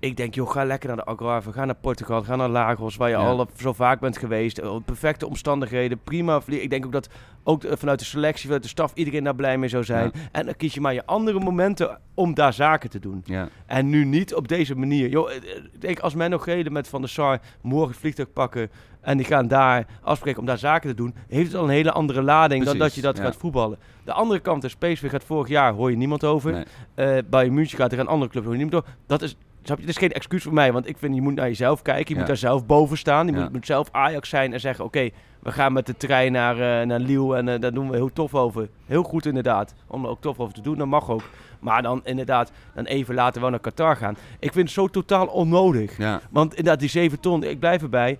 ik 0.00 0.16
denk, 0.16 0.34
joh, 0.34 0.50
ga 0.50 0.64
lekker 0.64 0.88
naar 0.88 0.96
de 0.96 1.04
Algarve. 1.04 1.52
Ga 1.52 1.64
naar 1.64 1.74
Portugal. 1.74 2.22
Ga 2.22 2.36
naar 2.36 2.48
Lagos, 2.48 2.96
waar 2.96 3.08
je 3.08 3.16
Ja. 3.16 3.26
al 3.28 3.48
zo 3.56 3.72
vaak 3.72 4.00
bent 4.00 4.18
geweest. 4.18 4.58
Eh, 4.58 4.76
Perfecte 4.84 5.26
omstandigheden. 5.26 6.00
Prima 6.04 6.40
vliegen. 6.40 6.64
Ik 6.64 6.70
denk 6.70 6.86
ook 6.86 6.92
dat 6.92 7.08
ook 7.44 7.64
eh, 7.64 7.72
vanuit 7.76 7.98
de 7.98 8.04
selectie, 8.04 8.44
vanuit 8.44 8.62
de 8.62 8.68
staf, 8.68 8.92
iedereen 8.94 9.24
daar 9.24 9.34
blij 9.34 9.58
mee 9.58 9.68
zou 9.68 9.84
zijn. 9.84 10.12
En 10.32 10.44
dan 10.44 10.56
kies 10.56 10.74
je 10.74 10.80
maar 10.80 10.94
je 10.94 11.06
andere 11.06 11.40
momenten 11.40 11.98
om 12.14 12.34
daar 12.34 12.52
zaken 12.52 12.90
te 12.90 12.98
doen. 12.98 13.22
Ja. 13.24 13.48
En 13.66 13.88
nu 13.88 14.04
niet 14.04 14.34
op 14.34 14.48
deze 14.48 14.74
manier. 14.74 15.08
Joh, 15.08 15.30
eh, 15.30 15.36
ik 15.72 15.80
denk 15.80 15.98
als 15.98 16.14
men 16.14 16.30
nog 16.30 16.44
reden 16.46 16.72
met 16.72 16.88
Van 16.88 17.00
der 17.00 17.10
Sar 17.10 17.40
morgen 17.62 17.90
het 17.90 18.00
vliegtuig 18.00 18.32
pakken 18.32 18.70
en 19.00 19.16
die 19.16 19.26
gaan 19.26 19.48
daar 19.48 19.86
afspreken 20.02 20.40
om 20.40 20.46
daar 20.46 20.58
zaken 20.58 20.88
te 20.90 20.96
doen, 20.96 21.14
heeft 21.28 21.46
het 21.46 21.56
al 21.56 21.64
een 21.64 21.70
hele 21.70 21.92
andere 21.92 22.22
lading 22.22 22.64
dan 22.64 22.78
dat 22.78 22.94
je 22.94 23.00
dat 23.00 23.16
ja. 23.16 23.22
gaat 23.22 23.36
voetballen. 23.36 23.78
De 24.04 24.12
andere 24.12 24.40
kant 24.40 24.64
is, 24.64 24.76
PSV 24.76 25.10
gaat 25.10 25.24
vorig 25.24 25.48
jaar, 25.48 25.72
hoor 25.72 25.90
je 25.90 25.96
niemand 25.96 26.24
over. 26.24 26.64
Nee. 26.94 27.22
Bij 27.22 27.50
München 27.50 27.78
gaat 27.78 27.92
er 27.92 27.98
een 27.98 28.06
andere 28.06 28.30
club, 28.30 28.44
hoor 28.44 28.52
je 28.56 28.58
niemand 28.58 28.82
over. 28.84 28.96
Dat 29.06 29.22
is, 29.22 29.36
snap 29.62 29.76
je, 29.76 29.82
het 29.82 29.90
is 29.92 29.96
geen 30.00 30.12
excuus 30.12 30.42
voor 30.42 30.52
mij, 30.52 30.72
want 30.72 30.88
ik 30.88 30.96
vind 30.98 31.14
je 31.14 31.20
moet 31.22 31.34
naar 31.34 31.46
jezelf 31.48 31.82
kijken. 31.82 32.04
Je 32.06 32.12
Ja. 32.12 32.18
moet 32.18 32.26
daar 32.28 32.36
zelf 32.36 32.66
boven 32.66 32.98
staan. 32.98 33.26
Je 33.26 33.32
Ja. 33.32 33.40
moet, 33.42 33.52
moet 33.52 33.66
zelf 33.66 33.88
Ajax 33.92 34.28
zijn 34.28 34.52
en 34.52 34.60
zeggen, 34.60 34.84
oké, 34.84 35.08
we 35.42 35.52
gaan 35.52 35.72
met 35.72 35.86
de 35.86 35.96
trein 35.96 36.32
naar, 36.32 36.54
eh 36.80 36.86
naar 36.86 36.98
Lille 37.00 37.36
en 37.36 37.48
eh, 37.48 37.60
daar 37.60 37.72
doen 37.72 37.90
we 37.90 37.96
heel 37.96 38.12
tof 38.12 38.34
over. 38.34 38.68
Heel 38.86 39.02
goed 39.02 39.26
inderdaad, 39.26 39.74
om 39.86 40.04
er 40.04 40.10
ook 40.10 40.20
tof 40.20 40.38
over 40.40 40.54
te 40.54 40.60
doen, 40.62 40.78
dat 40.78 40.86
mag 40.86 41.10
ook. 41.10 41.22
Maar 41.60 41.82
dan 41.82 42.00
inderdaad, 42.04 42.52
dan 42.74 42.84
even 42.84 43.14
later 43.14 43.40
wel 43.40 43.50
naar 43.50 43.58
Qatar 43.60 43.96
gaan. 43.96 44.16
Ik 44.38 44.52
vind 44.52 44.64
het 44.64 44.74
zo 44.74 44.88
totaal 44.88 45.26
onnodig. 45.26 45.96
Ja. 45.98 46.20
Want 46.30 46.50
inderdaad, 46.54 46.80
die 46.80 46.88
7 46.88 47.20
ton, 47.20 47.42
ik 47.44 47.58
blijf 47.58 47.82
erbij. 47.82 48.18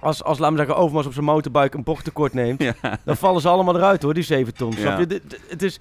Als, 0.00 0.24
als 0.24 0.38
laten 0.38 0.56
we 0.56 0.62
zeggen, 0.64 0.82
Overmars 0.82 1.06
op 1.06 1.12
zijn 1.12 1.24
motorbike 1.24 1.76
een 1.76 1.82
bochttekort 1.82 2.32
neemt, 2.34 2.62
Ja. 2.62 2.74
dan 3.04 3.16
vallen 3.16 3.40
ze 3.40 3.48
allemaal 3.48 3.76
eruit 3.76 4.02
hoor, 4.02 4.14
die 4.14 4.22
7 4.22 4.54
ton. 4.54 4.72
Snap 4.72 4.98
je? 4.98 5.20
Het 5.48 5.62
is, 5.62 5.78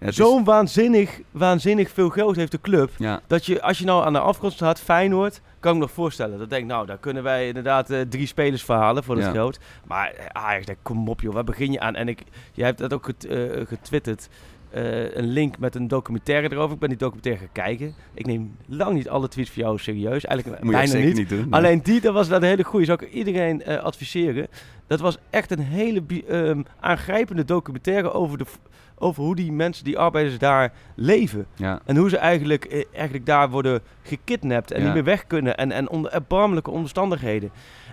Ja, 0.00 0.04
het 0.06 0.08
is- 0.08 0.16
Zo'n 0.16 0.44
waanzinnig, 0.44 1.20
waanzinnig 1.30 1.90
veel 1.90 2.08
geld 2.08 2.36
heeft 2.36 2.52
de 2.52 2.60
club. 2.60 2.90
Ja, 2.98 3.20
Dat 3.26 3.46
je, 3.46 3.62
als 3.62 3.78
je 3.78 3.84
nou 3.84 4.04
aan 4.04 4.12
de 4.12 4.18
afgrond 4.18 4.52
staat, 4.52 4.80
Feyenoord, 4.80 5.40
kan 5.60 5.70
ik 5.72 5.78
me 5.78 5.84
nog 5.84 5.94
voorstellen. 5.94 6.38
Dat 6.38 6.50
denk 6.50 6.62
ik, 6.62 6.68
nou, 6.68 6.86
daar 6.86 6.98
kunnen 6.98 7.22
wij 7.22 7.46
inderdaad 7.46 7.90
eh, 7.90 8.00
drie 8.00 8.26
spelers 8.26 8.62
verhalen 8.64 9.04
voor 9.04 9.14
dat 9.14 9.24
Ja. 9.24 9.30
geld. 9.30 9.58
Maar 9.86 10.10
eh, 10.10 10.26
Ajax, 10.32 10.66
denk, 10.66 10.78
kom 10.82 11.08
op 11.08 11.20
joh, 11.20 11.32
waar 11.34 11.44
begin 11.44 11.72
je 11.72 11.80
aan? 11.80 11.94
En 11.94 12.08
ik, 12.08 12.22
jij 12.52 12.66
hebt 12.66 12.78
dat 12.78 12.92
ook 12.92 13.04
get, 13.04 13.24
eh, 13.26 13.66
getwitterd. 13.66 14.28
een 15.14 15.26
link 15.32 15.58
met 15.58 15.74
een 15.74 15.88
documentaire 15.88 16.52
erover. 16.52 16.74
Ik 16.74 16.78
ben 16.80 16.88
die 16.88 16.98
documentaire 16.98 17.40
gaan 17.40 17.52
kijken. 17.52 17.94
Ik 18.14 18.26
neem 18.26 18.56
lang 18.66 18.94
niet 18.94 19.08
alle 19.08 19.28
tweets 19.28 19.50
van 19.50 19.62
jou 19.62 19.78
serieus. 19.78 20.24
Eigenlijk 20.24 20.62
moet 20.62 20.72
bijna 20.72 20.94
niet. 20.94 21.14
niet, 21.16 21.28
doen. 21.28 21.46
Alleen 21.50 21.82
die, 21.82 22.00
dat 22.00 22.14
was 22.14 22.28
dat 22.28 22.42
een 22.42 22.48
hele 22.48 22.64
goede. 22.64 22.84
Zou 22.86 22.98
ik 23.04 23.12
iedereen 23.12 23.66
adviseren. 23.66 24.46
Dat 24.86 25.00
was 25.00 25.18
echt 25.30 25.50
een 25.50 25.58
hele 25.60 26.02
ehm, 26.28 26.62
aangrijpende 26.80 27.44
documentaire 27.44 28.12
over, 28.12 28.38
de, 28.38 28.44
over 28.98 29.22
hoe 29.22 29.36
die 29.36 29.52
mensen, 29.52 29.84
die 29.84 29.98
arbeiders 29.98 30.38
daar 30.38 30.72
leven. 30.94 31.46
Ja, 31.56 31.80
En 31.84 31.96
hoe 31.96 32.08
ze 32.08 32.16
eigenlijk, 32.16 32.64
eh, 32.64 32.84
eigenlijk 32.92 33.26
daar 33.26 33.50
worden 33.50 33.80
gekidnapt 34.02 34.70
en 34.70 34.78
Ja. 34.80 34.84
niet 34.84 34.94
meer 34.94 35.04
weg 35.04 35.26
kunnen. 35.26 35.56
En, 35.56 35.72
en 35.72 35.88
onder 35.90 36.12
erbarmelijke 36.12 36.70
omstandigheden. 36.70 37.50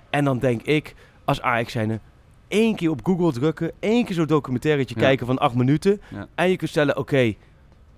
En 0.10 0.24
dan 0.26 0.40
denk 0.40 0.62
ik, 0.62 0.96
als 1.26 1.42
Ajax 1.42 1.72
zijnde, 1.72 2.00
één 2.48 2.76
keer 2.76 2.90
op 2.90 3.00
Google 3.06 3.32
drukken. 3.32 3.72
één 3.80 4.06
keer 4.06 4.16
zo'n 4.16 4.26
documentairetje 4.26 4.96
Ja. 4.96 5.02
kijken 5.02 5.26
van 5.26 5.38
acht 5.38 5.56
minuten. 5.56 6.02
En 6.36 6.50
je 6.50 6.56
kunt 6.56 6.70
stellen, 6.70 6.98
oké, 6.98 7.34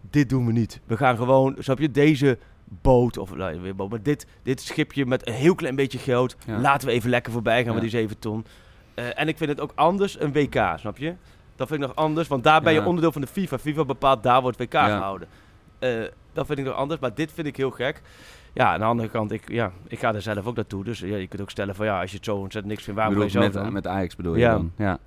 dit 0.10 0.30
doen 0.30 0.46
we 0.46 0.52
niet. 0.52 0.80
We 0.86 0.98
gaan 0.98 1.18
gewoon, 1.18 1.56
snap 1.60 1.80
je, 1.80 1.92
deze 1.92 2.38
boot, 2.82 3.18
of 3.18 3.36
nou, 3.36 3.60
weer 3.62 3.76
boot, 3.76 3.90
maar 3.90 4.02
dit, 4.04 4.28
dit 4.44 4.62
schipje 4.62 5.06
met 5.06 5.28
een 5.28 5.34
heel 5.34 5.56
klein 5.56 5.76
beetje 5.76 5.98
geld. 5.98 6.36
Laten 6.46 6.88
we 6.88 6.94
even 6.94 7.10
lekker 7.10 7.32
voorbij 7.32 7.64
gaan 7.64 7.72
met 7.74 7.82
die 7.82 7.90
7 7.92 8.20
ton. 8.20 8.46
Eh, 8.94 9.06
en 9.20 9.28
ik 9.28 9.38
vind 9.38 9.50
het 9.50 9.60
ook 9.62 9.72
anders, 9.76 10.20
een 10.20 10.32
WK, 10.32 10.74
snap 10.80 10.98
je? 10.98 11.14
Dat 11.58 11.68
vind 11.68 11.82
ik 11.82 11.88
nog 11.88 11.96
anders, 11.96 12.28
want 12.28 12.44
daar 12.44 12.62
ben 12.62 12.74
je 12.74 12.86
onderdeel 12.86 13.12
van 13.12 13.22
de 13.22 13.28
FIFA. 13.28 13.58
FIFA 13.58 13.86
bepaalt, 13.86 14.24
daar 14.24 14.42
wordt 14.42 14.58
WK 14.58 14.72
gehouden. 14.74 15.28
Eh, 15.80 15.90
dat 16.34 16.46
vind 16.46 16.60
ik 16.60 16.66
nog 16.66 16.74
anders, 16.76 17.00
maar 17.02 17.14
dit 17.14 17.32
vind 17.32 17.48
ik 17.48 17.56
heel 17.58 17.72
gek. 17.72 18.02
Ja, 18.54 18.74
aan 18.74 18.80
de 18.80 18.86
andere 18.86 19.10
kant, 19.10 19.32
ik, 19.32 19.52
ja, 19.52 19.72
ik 19.88 20.00
ga 20.00 20.14
er 20.14 20.22
zelf 20.22 20.46
ook 20.46 20.56
naartoe. 20.56 20.84
Dus 20.84 21.00
ja, 21.00 21.16
je 21.16 21.28
kunt 21.28 21.42
ook 21.42 21.50
stellen 21.50 21.76
van 21.76 21.86
ja, 21.86 22.02
als 22.02 22.10
je 22.12 22.16
het 22.16 22.26
zo 22.26 22.36
ontzettend 22.36 22.66
niks 22.74 22.84
vindt, 22.84 23.00
waarom 23.00 23.16
ga 23.18 23.22
je 23.24 23.28
bedoel, 23.28 23.42
zelf 23.44 23.54
met, 23.56 23.64
dan? 23.64 23.74
met 23.74 23.88
Ajax 23.88 24.16
bedoel 24.16 24.34
je 24.34 24.40
Ja. 24.40 24.52
dan? 24.52 24.72
Ja. 24.78 24.98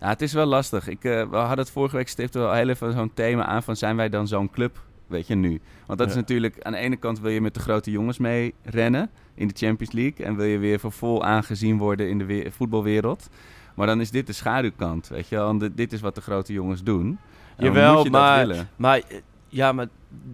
ja, 0.00 0.08
het 0.08 0.22
is 0.22 0.32
wel 0.32 0.46
lastig. 0.46 0.88
Ik, 0.88 1.04
eh, 1.04 1.30
we 1.30 1.36
hadden 1.36 1.58
het 1.58 1.70
vorige 1.70 1.96
week 1.96 2.08
stipte 2.08 2.38
wel 2.38 2.52
heel 2.52 2.68
even 2.68 2.92
zo'n 2.92 3.10
thema 3.14 3.44
aan 3.44 3.62
van 3.62 3.76
zijn 3.76 3.96
wij 3.96 4.08
dan 4.08 4.28
zo'n 4.28 4.50
club, 4.50 4.78
weet 5.06 5.26
je, 5.26 5.34
nu? 5.34 5.60
Want 5.86 5.98
dat 5.98 6.08
is 6.08 6.14
natuurlijk, 6.14 6.62
aan 6.62 6.72
de 6.72 6.78
ene 6.78 6.96
kant 6.96 7.20
wil 7.20 7.30
je 7.30 7.40
met 7.40 7.54
de 7.54 7.60
grote 7.60 7.90
jongens 7.90 8.18
mee 8.18 8.54
rennen 8.62 9.10
in 9.34 9.48
de 9.48 9.54
Champions 9.56 9.92
League 9.94 10.26
en 10.26 10.36
wil 10.36 10.46
je 10.46 10.58
weer 10.58 10.80
voor 10.80 10.92
vol 10.92 11.24
aangezien 11.24 11.78
worden 11.78 12.08
in 12.08 12.18
de 12.18 12.24
we- 12.24 12.50
voetbalwereld. 12.50 13.28
Maar 13.76 13.86
dan 13.86 14.00
is 14.00 14.10
dit 14.10 14.26
de 14.26 14.32
schaduwkant, 14.32 15.08
weet 15.08 15.28
je 15.28 15.36
wel. 15.36 15.58
Dit- 15.74 15.92
is 15.92 16.00
wat 16.00 16.14
de 16.14 16.20
grote 16.20 16.52
jongens 16.52 16.82
doen. 16.82 17.18
Jawel, 17.58 17.94
moet 17.94 18.04
je 18.04 18.10
dat 18.10 18.20
maar-. 18.20 18.66
Maar 18.76 18.96
eh, 18.98 19.18
ja, 19.48 19.72
maar 19.72 19.86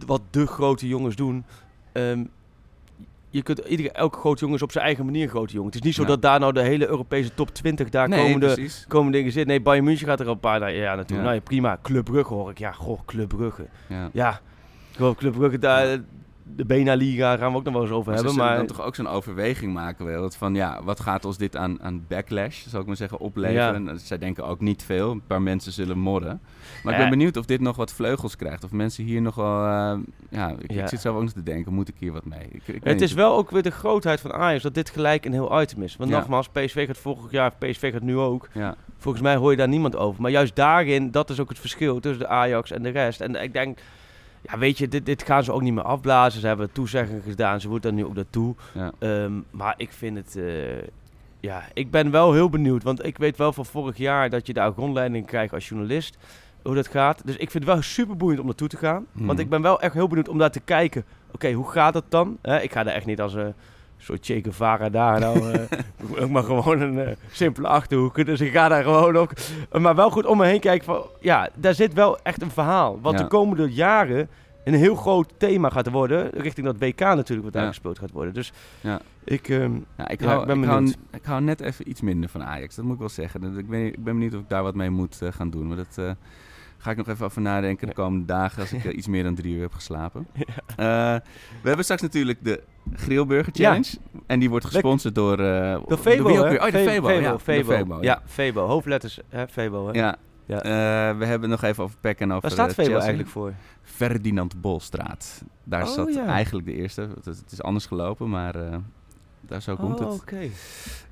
wat 0.06 0.20
de 0.30 0.46
grote 0.46 0.88
jongens 0.88 1.16
doen. 1.16 1.44
ehm, 1.92 2.24
je 3.30 3.42
kunt 3.42 3.58
iedere, 3.58 3.90
elke 3.92 4.18
grote 4.18 4.40
jongen 4.40 4.56
is 4.56 4.62
op 4.62 4.72
zijn 4.72 4.84
eigen 4.84 5.04
manier 5.04 5.28
grote 5.28 5.52
jongen. 5.52 5.66
Het 5.66 5.74
is 5.74 5.82
niet 5.82 5.94
zo 5.94 6.02
Ja. 6.02 6.08
dat 6.08 6.22
daar 6.22 6.40
nou 6.40 6.52
de 6.52 6.60
hele 6.62 6.88
Europese 6.88 7.34
top 7.34 7.54
20 7.54 7.88
daar 7.88 8.08
nee, 8.08 8.22
komende, 8.24 8.46
precies. 8.54 8.84
komende 8.88 9.16
dingen 9.16 9.32
zitten. 9.32 9.50
Nee, 9.50 9.60
Bayern 9.62 9.84
München 9.84 10.06
gaat 10.06 10.20
er 10.20 10.26
al 10.26 10.32
een 10.32 10.38
paar 10.40 10.60
jaar 10.60 10.72
ja, 10.72 10.94
naartoe. 10.94 11.16
Ja. 11.16 11.22
Nou 11.22 11.34
ja, 11.34 11.40
prima. 11.40 11.78
Club 11.82 12.04
Brugge 12.04 12.34
hoor 12.34 12.50
ik. 12.50 12.58
Ja, 12.58 12.72
goh, 12.72 13.00
Club 13.06 13.28
Brugge. 13.28 13.66
Ja. 13.88 14.10
Ja, 14.12 14.40
Club 15.16 15.32
Brugge 15.32 15.58
daar. 15.58 15.98
De 16.44 16.64
Bena-liga 16.64 17.36
gaan 17.36 17.50
we 17.52 17.56
ook 17.58 17.64
nog 17.64 17.72
wel 17.72 17.82
eens 17.82 17.90
over 17.90 18.10
Maar 18.10 18.18
ze 18.18 18.24
hebben. 18.24 18.32
zullen 18.44 18.48
Maar 18.58 18.66
dan 18.66 18.76
toch 18.76 18.86
ook 18.86 18.94
zo'n 18.94 19.08
overweging 19.08 19.72
maken 19.72 20.04
wel. 20.04 20.30
Van 20.30 20.54
ja, 20.54 20.80
wat 20.84 21.00
gaat 21.00 21.24
ons 21.24 21.36
dit 21.38 21.56
aan, 21.56 21.82
aan 21.82 22.04
backlash, 22.08 22.66
zou 22.66 22.82
ik 22.82 22.88
maar 22.88 22.96
zeggen, 22.96 23.18
opleveren? 23.18 23.88
En 23.88 24.00
zij 24.00 24.18
denken 24.18 24.46
ook 24.46 24.60
niet 24.60 24.82
veel. 24.82 25.10
Een 25.10 25.26
paar 25.26 25.42
mensen 25.42 25.72
zullen 25.72 25.98
morren. 25.98 26.40
Maar 26.82 26.92
ik 26.92 26.98
ben 26.98 27.04
Ja. 27.08 27.08
benieuwd 27.10 27.36
of 27.36 27.44
dit 27.44 27.60
nog 27.60 27.76
wat 27.76 27.92
vleugels 27.92 28.36
krijgt. 28.36 28.64
Of 28.64 28.70
mensen 28.72 29.04
hier 29.04 29.22
nog 29.22 29.34
wel... 29.34 29.64
eh, 29.64 29.98
ja, 30.30 30.54
ik, 30.58 30.72
Ja. 30.72 30.82
ik 30.82 30.88
zit 30.88 31.00
zelf 31.00 31.16
ook 31.16 31.22
nog 31.22 31.32
te 31.32 31.42
denken, 31.42 31.72
moet 31.74 31.88
ik 31.88 31.94
hier 31.98 32.12
wat 32.12 32.24
mee? 32.24 32.46
Ik, 32.52 32.68
ik 32.68 32.84
het 32.84 33.00
is 33.00 33.12
wel 33.12 33.36
ook 33.36 33.50
weer 33.50 33.62
de 33.62 33.70
grootheid 33.70 34.20
van 34.20 34.32
Ajax 34.32 34.62
dat 34.62 34.74
dit 34.74 34.90
gelijk 34.90 35.24
een 35.24 35.32
heel 35.32 35.60
item 35.60 35.82
is. 35.82 35.96
Want 35.96 36.10
Ja. 36.10 36.16
nogmaals, 36.18 36.48
PSV 36.48 36.86
gaat 36.86 36.98
vorig 36.98 37.30
jaar, 37.30 37.52
PSV 37.58 37.92
gaat 37.92 38.02
nu 38.02 38.16
ook. 38.18 38.48
Ja, 38.52 38.74
Volgens 38.98 39.22
mij 39.22 39.36
hoor 39.36 39.50
je 39.50 39.56
daar 39.56 39.68
niemand 39.68 39.96
over. 39.96 40.22
Maar 40.22 40.30
juist 40.30 40.56
daarin, 40.56 41.10
dat 41.10 41.30
is 41.30 41.40
ook 41.40 41.48
het 41.48 41.58
verschil 41.58 42.00
tussen 42.00 42.20
de 42.22 42.28
Ajax 42.28 42.70
en 42.70 42.82
de 42.82 42.88
rest. 42.88 43.20
En 43.20 43.42
ik 43.42 43.52
denk, 43.52 43.78
ja, 44.42 44.58
weet 44.58 44.78
je, 44.78 44.88
dit, 44.88 45.06
dit 45.06 45.22
gaan 45.22 45.44
ze 45.44 45.52
ook 45.52 45.62
niet 45.62 45.74
meer 45.74 45.82
afblazen. 45.84 46.40
Ze 46.40 46.46
hebben 46.46 46.72
toezeggingen 46.72 47.22
gedaan, 47.22 47.60
ze 47.60 47.68
moeten 47.68 47.90
daar 47.90 48.00
nu 48.00 48.06
ook 48.08 48.14
naartoe. 48.14 48.54
ja. 48.74 48.92
Ehm, 48.98 49.32
maar 49.50 49.74
ik 49.76 49.92
vind 49.92 50.16
het, 50.16 50.36
eh, 50.36 50.82
ja, 51.40 51.62
ik 51.74 51.90
ben 51.90 52.10
wel 52.10 52.32
heel 52.32 52.50
benieuwd. 52.50 52.82
Want 52.82 53.04
ik 53.04 53.18
weet 53.18 53.36
wel 53.36 53.52
van 53.52 53.66
vorig 53.66 53.96
jaar 53.96 54.30
dat 54.30 54.46
je 54.46 54.52
daar 54.52 54.72
rondleiding 54.76 55.26
krijgt 55.26 55.52
als 55.54 55.68
journalist. 55.68 56.16
Hoe 56.62 56.74
dat 56.74 56.88
gaat. 56.88 57.22
Dus 57.26 57.36
ik 57.36 57.50
vind 57.50 57.64
het 57.64 57.72
wel 57.72 57.82
super 57.82 58.16
boeiend 58.16 58.40
om 58.40 58.46
naartoe 58.46 58.68
te 58.68 58.76
gaan. 58.76 59.06
Mhm. 59.12 59.26
Want 59.26 59.38
ik 59.38 59.48
ben 59.48 59.62
wel 59.62 59.80
echt 59.80 59.94
heel 59.94 60.08
benieuwd 60.08 60.28
om 60.28 60.38
daar 60.38 60.50
te 60.50 60.60
kijken. 60.60 61.04
Oké, 61.32 61.52
hoe 61.52 61.70
gaat 61.70 61.94
het 61.94 62.04
dan? 62.08 62.38
Ik 62.42 62.72
ga 62.72 62.82
daar 62.82 62.94
echt 62.94 63.06
niet 63.06 63.20
als 63.20 63.34
een 63.34 63.54
soort 64.02 64.24
Che 64.26 64.40
Guevara 64.42 64.88
daar 64.88 65.20
nou. 65.20 65.50
eh, 65.52 66.22
ook 66.22 66.30
maar 66.30 66.42
gewoon 66.42 66.80
een 66.80 66.98
eh, 66.98 67.14
simpele 67.30 67.68
achterhoek. 67.68 68.24
Dus 68.26 68.40
ik 68.40 68.52
ga 68.52 68.68
daar 68.68 68.82
gewoon 68.82 69.16
ook. 69.16 69.30
maar 69.80 69.94
wel 69.94 70.10
goed 70.10 70.26
om 70.26 70.36
me 70.38 70.46
heen 70.46 70.60
kijken 70.60 70.84
van. 70.84 71.02
Ja, 71.20 71.48
daar 71.54 71.74
zit 71.74 71.92
wel 71.94 72.18
echt 72.22 72.42
een 72.42 72.50
verhaal. 72.50 72.98
Wat 73.00 73.12
Ja. 73.12 73.18
de 73.18 73.26
komende 73.26 73.72
jaren 73.72 74.28
een 74.64 74.74
heel 74.74 74.94
groot 74.94 75.32
thema 75.36 75.68
gaat 75.68 75.90
worden. 75.90 76.30
Richting 76.30 76.66
dat 76.66 76.78
WK 76.78 77.00
natuurlijk 77.00 77.42
wat 77.42 77.52
daar 77.52 77.62
Ja. 77.62 77.68
gespeeld 77.68 77.98
gaat 77.98 78.10
worden. 78.10 78.34
Dus 78.34 78.52
Ja. 78.80 79.00
ik. 79.24 79.48
ehm, 79.48 79.72
Ja, 79.96 80.08
ik, 80.08 80.20
hou, 80.20 80.40
ik 80.40 80.46
ben 80.46 80.62
ik, 80.62 80.68
hou, 80.68 80.92
ik 81.12 81.24
hou 81.24 81.40
net 81.42 81.60
even 81.60 81.88
iets 81.88 82.00
minder 82.00 82.28
van 82.28 82.42
Ajax, 82.44 82.74
dat 82.74 82.84
moet 82.84 82.94
ik 82.94 82.98
wel 83.00 83.08
zeggen. 83.08 83.40
Dat- 83.40 83.56
Ik 83.58 83.68
ben, 83.68 83.86
ik 83.86 84.04
ben 84.04 84.14
benieuwd 84.14 84.34
of 84.34 84.40
ik 84.40 84.48
daar 84.48 84.62
wat 84.62 84.74
mee 84.74 84.90
moet 84.90 85.22
eh, 85.22 85.28
gaan 85.32 85.50
doen. 85.50 85.66
Maar 85.68 85.76
dat 85.76 85.98
ga 86.82 86.90
ik 86.90 86.96
nog 86.96 87.08
even 87.08 87.24
over 87.26 87.40
nadenken 87.42 87.86
de 87.86 87.92
komende 87.94 88.26
dagen 88.26 88.60
als 88.60 88.72
ik 88.72 88.84
eh, 88.84 88.96
iets 88.96 89.06
meer 89.06 89.22
dan 89.22 89.34
drie 89.34 89.54
uur 89.54 89.60
heb 89.62 89.72
geslapen. 89.72 90.26
Eh, 90.76 90.86
we 91.62 91.66
hebben 91.68 91.84
straks 91.84 92.02
natuurlijk 92.02 92.38
de 92.44 92.62
Grillburger. 92.94 93.52
Challenge. 93.56 93.90
En 94.26 94.38
die 94.38 94.50
wordt 94.50 94.64
gesponsord 94.64 95.14
door... 95.14 95.32
eh 95.38 95.80
de 95.86 95.98
Febo? 95.98 96.28
Oh, 96.30 96.50
de 96.64 96.70
Fe- 96.70 96.78
Febo. 96.78 97.10
ja, 97.10 97.38
Febo. 97.38 97.72
Febo, 97.72 97.98
ja. 98.00 98.22
Febo. 98.26 98.66
Hoofdletters, 98.66 99.20
hè? 99.28 99.48
Febo, 99.48 99.86
hè? 99.86 99.92
Ja. 99.92 100.16
Ja. 100.46 100.58
We 101.16 101.24
hebben 101.26 101.48
nog 101.48 101.62
even 101.62 101.84
over 101.84 101.96
PEC 102.00 102.20
en 102.20 102.28
over 102.30 102.42
Waar 102.42 102.50
staat 102.50 102.74
Febo 102.74 102.98
eigenlijk 102.98 103.28
voor? 103.28 103.52
Ferdinand 103.82 104.60
Bolstraat. 104.60 105.42
Daar 105.64 105.82
Oh, 105.82 105.88
zat 105.88 106.14
ja. 106.14 106.26
eigenlijk 106.26 106.66
de 106.66 106.74
eerste. 106.74 107.08
Het, 107.24 107.44
is- 107.50 107.62
anders 107.62 107.86
gelopen, 107.86 108.28
maar 108.30 108.54
daar 109.40 109.62
zo 109.62 109.76
komt 109.76 110.00
oh, 110.00 110.10
het. 110.10 110.20
oké. 110.20 110.36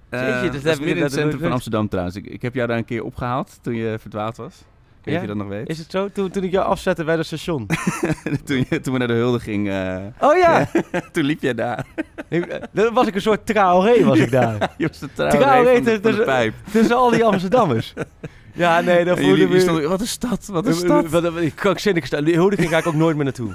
Eh, 0.08 0.42
Jeetje, 0.42 0.60
dat 0.60 0.72
is 0.72 0.78
midden 0.78 0.96
in 0.96 1.02
het 1.02 1.12
centrum 1.12 1.40
van 1.40 1.52
Amsterdam 1.52 1.88
trouwens. 1.88 2.16
Ik, 2.16 2.26
ik 2.26 2.42
heb 2.42 2.54
jou 2.54 2.68
daar 2.68 2.76
een 2.78 2.84
keer 2.84 3.04
opgehaald 3.04 3.58
toen 3.62 3.74
je 3.74 3.96
verdwaald 3.98 4.36
was. 4.36 4.64
Ik 5.00 5.06
weet 5.06 5.14
Ja? 5.14 5.20
je 5.20 5.26
dat 5.26 5.36
nog 5.36 5.48
weet. 5.48 5.68
Is 5.68 5.78
het 5.78 5.90
zo? 5.90 6.08
Toen, 6.12 6.30
toen 6.30 6.42
ik 6.44 6.50
jou 6.50 6.66
afzette 6.66 7.04
bij 7.04 7.16
het 7.16 7.26
station. 7.26 7.66
toen, 8.44 8.66
je, 8.70 8.80
toen 8.80 8.92
we 8.92 8.98
naar 8.98 9.08
de 9.08 9.14
huldiging, 9.14 9.68
eh 9.68 9.96
Oh 10.20 10.36
ja! 10.36 10.68
toen 11.12 11.24
liep 11.24 11.42
jij 11.42 11.54
daar. 11.54 11.86
Ik- 12.28 12.46
eh, 12.46 12.62
Dan 12.72 12.94
was 12.94 13.06
ik 13.06 13.14
een 13.14 13.20
soort 13.20 13.46
Traoré, 13.46 14.04
was 14.04 14.18
ik 14.18 14.30
daar. 14.30 14.70
je 14.78 14.86
was 14.88 14.98
de 14.98 15.08
van, 15.14 15.28
de- 15.28 15.72
tussen- 15.74 16.02
van 16.02 16.12
de 16.12 16.22
pijp. 16.24 16.54
Tussen 16.72 16.96
al 16.96 17.10
die 17.10 17.24
Amsterdammers. 17.24 17.94
Ja, 18.52 18.80
nee, 18.80 19.04
dat 19.04 19.20
voelde 19.20 19.48
je 19.48 19.60
stond, 19.60 19.84
wat 19.84 20.00
een 20.00 20.06
stad, 20.06 20.46
wat 20.46 20.66
een 20.66 20.74
stad. 20.74 21.08
Wat 21.08 21.24
een 21.24 21.54
krankzinnig 21.54 22.06
staan. 22.06 22.24
Die 22.24 22.34
huldiging 22.34 22.68
ga 22.68 22.78
ik 22.78 22.86
ook 22.86 22.94
nooit 22.94 23.16
meer 23.16 23.24
naartoe. 23.24 23.52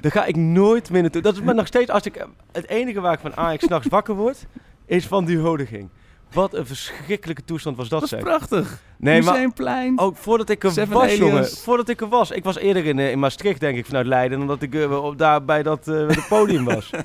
Daar 0.00 0.12
ga 0.12 0.24
ik 0.24 0.36
nooit 0.36 0.90
meer 0.90 1.02
naartoe. 1.02 1.22
Dat 1.22 1.34
is 1.34 1.40
maar 1.42 1.54
nog 1.54 1.66
steeds, 1.66 1.90
als 1.90 2.02
ik, 2.02 2.26
het 2.52 2.68
enige 2.68 3.00
waar 3.00 3.12
ik 3.12 3.18
van 3.20 3.36
Ajax 3.36 3.64
s'nachts 3.64 3.86
wakker 3.88 4.14
word, 4.14 4.46
is 4.86 5.06
van 5.06 5.24
die 5.24 5.36
huldiging. 5.36 5.88
Wat 6.32 6.54
een 6.54 6.66
verschrikkelijke 6.66 7.44
toestand 7.44 7.76
was 7.76 7.88
dat, 7.88 8.00
Dat 8.00 8.08
zeg. 8.08 8.18
is 8.18 8.24
prachtig. 8.24 8.82
Nee, 8.96 9.22
maar 9.22 9.32
Museumplein. 9.32 9.98
ook 9.98 10.16
voordat 10.16 10.48
ik 10.48 10.64
er 10.64 10.70
Seven 10.70 10.92
was, 10.94 11.02
Aliens. 11.02 11.18
jongen. 11.18 11.46
Voordat 11.48 11.88
ik 11.88 12.00
er 12.00 12.08
was. 12.08 12.30
Ik 12.30 12.44
was 12.44 12.56
eerder 12.58 12.84
in, 12.86 12.98
eh, 12.98 13.10
in 13.10 13.18
Maastricht, 13.18 13.60
denk 13.60 13.76
ik, 13.78 13.86
vanuit 13.86 14.06
Leiden, 14.06 14.40
omdat 14.40 14.62
ik 14.62 14.90
op, 14.90 15.18
daar 15.18 15.44
bij 15.44 15.62
dat 15.62 15.88
eh, 15.88 16.06
het 16.08 16.26
podium 16.28 16.64
was. 16.64 16.90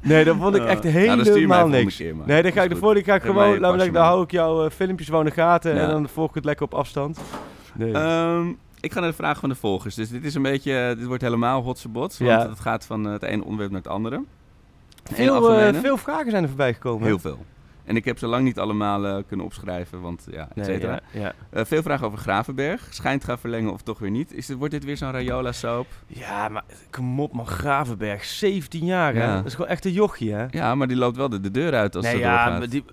Nee, 0.00 0.24
dat 0.24 0.36
vond 0.36 0.56
ik 0.56 0.64
echt 0.64 0.82
helemaal 0.82 1.24
volgende 1.24 1.78
niks. 1.78 1.96
keer 1.96 2.16
maar. 2.16 2.26
Nee, 2.26 2.42
dan 2.42 2.52
ga 2.52 2.62
ik 2.62 2.68
de 2.70 2.76
vorige 2.76 3.04
ga 3.04 3.14
ik 3.14 3.22
gewoon, 3.22 3.36
laat 3.48 3.52
me 3.52 3.60
pasje 3.60 3.74
zeggen, 3.76 3.92
dan 3.92 4.02
maar. 4.02 4.10
hou 4.10 4.22
ik 4.24 4.30
jouw 4.30 4.70
filmpjes 4.70 5.06
gewoon 5.08 5.22
in 5.22 5.28
de 5.28 5.34
gaten 5.34 5.74
Ja. 5.74 5.80
en 5.82 5.88
dan 5.88 6.08
volg 6.08 6.28
ik 6.28 6.34
het 6.34 6.44
lekker 6.44 6.64
op 6.64 6.74
afstand. 6.74 7.18
Nee. 7.74 7.92
Ehm, 7.92 8.48
ik 8.80 8.92
ga 8.92 9.00
naar 9.00 9.08
de 9.08 9.14
vraag 9.16 9.38
van 9.38 9.48
de 9.48 9.54
volgers. 9.54 9.94
Dus 9.94 10.08
dit 10.08 10.24
is 10.24 10.34
een 10.34 10.42
beetje, 10.42 10.94
dit 10.98 11.06
wordt 11.06 11.22
helemaal 11.22 11.62
hotsebots. 11.62 12.18
Want 12.18 12.30
Ja. 12.30 12.48
het 12.48 12.60
gaat 12.60 12.84
van 12.86 13.04
het 13.04 13.22
ene 13.22 13.42
onderwerp 13.44 13.70
naar 13.70 13.80
het 13.80 13.90
andere. 13.90 14.22
Veel, 15.12 15.72
veel 15.80 15.96
vragen 15.96 16.30
zijn 16.30 16.42
er 16.42 16.48
voorbij 16.48 16.72
gekomen. 16.74 17.06
Heel 17.06 17.18
veel. 17.18 17.38
En 17.84 17.96
ik 17.96 18.04
heb 18.04 18.18
ze 18.18 18.26
lang 18.26 18.44
niet 18.44 18.58
allemaal 18.58 19.06
eh, 19.06 19.16
kunnen 19.26 19.46
opschrijven, 19.46 20.00
want 20.00 20.26
ja, 20.30 20.48
et 20.48 20.54
Nee, 20.56 20.64
cetera. 20.64 21.00
ja, 21.12 21.20
ja. 21.20 21.32
Eh, 21.50 21.64
veel 21.64 21.82
vragen 21.82 22.06
over 22.06 22.18
Gravenberg. 22.18 22.86
Schijnt 22.90 23.24
gaan 23.24 23.38
verlengen 23.38 23.72
of 23.72 23.82
toch 23.82 23.98
weer 23.98 24.10
niet. 24.10 24.32
Is 24.32 24.46
dit, 24.46 24.56
wordt 24.56 24.72
dit 24.72 24.84
weer 24.84 24.96
zo'n 24.96 25.10
Rayola-soap? 25.10 25.86
Ja, 26.06 26.48
maar 26.48 26.64
kom 26.90 27.20
op 27.20 27.32
man, 27.32 27.46
Gravenberg, 27.46 28.24
17 28.24 28.84
jaar 28.84 29.14
hè? 29.14 29.34
Dat 29.34 29.44
is 29.44 29.54
gewoon 29.54 29.70
echt 29.70 29.84
een 29.84 29.92
jochie 29.92 30.32
hè? 30.32 30.46
Ja, 30.50 30.74
maar 30.74 30.88
die 30.88 30.96
loopt 30.96 31.16
wel 31.16 31.28
de, 31.28 31.40
de 31.40 31.50
deur 31.50 31.74
uit 31.74 31.96
als 31.96 32.04
nee, 32.04 32.14
het 32.14 32.22
ja, 32.22 32.30
doorgaat. 32.30 32.58
maar 32.58 32.68
die, 32.68 32.84